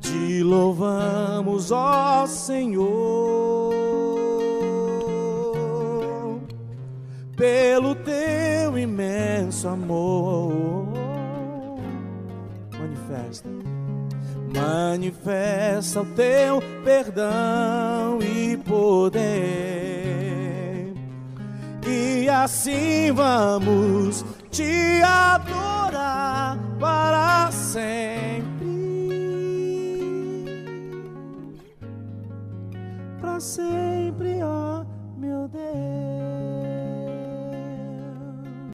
Te 0.00 0.42
louvamos, 0.42 1.70
ó 1.70 2.26
Senhor, 2.26 3.72
pelo 7.36 7.94
teu 7.94 8.76
imenso 8.76 9.68
amor. 9.68 10.88
Manifesta, 12.76 13.48
manifesta 14.54 16.00
o 16.02 16.06
teu 16.06 16.62
perdão 16.84 18.18
e 18.20 18.56
poder. 18.58 19.22
E 21.86 22.28
assim 22.28 23.12
vamos 23.12 24.24
te 24.50 25.02
adorar 25.02 26.58
para 26.78 27.50
sempre 27.50 28.72
sempre, 33.42 34.40
ó 34.42 34.84
meu 35.18 35.48
Deus. 35.48 36.11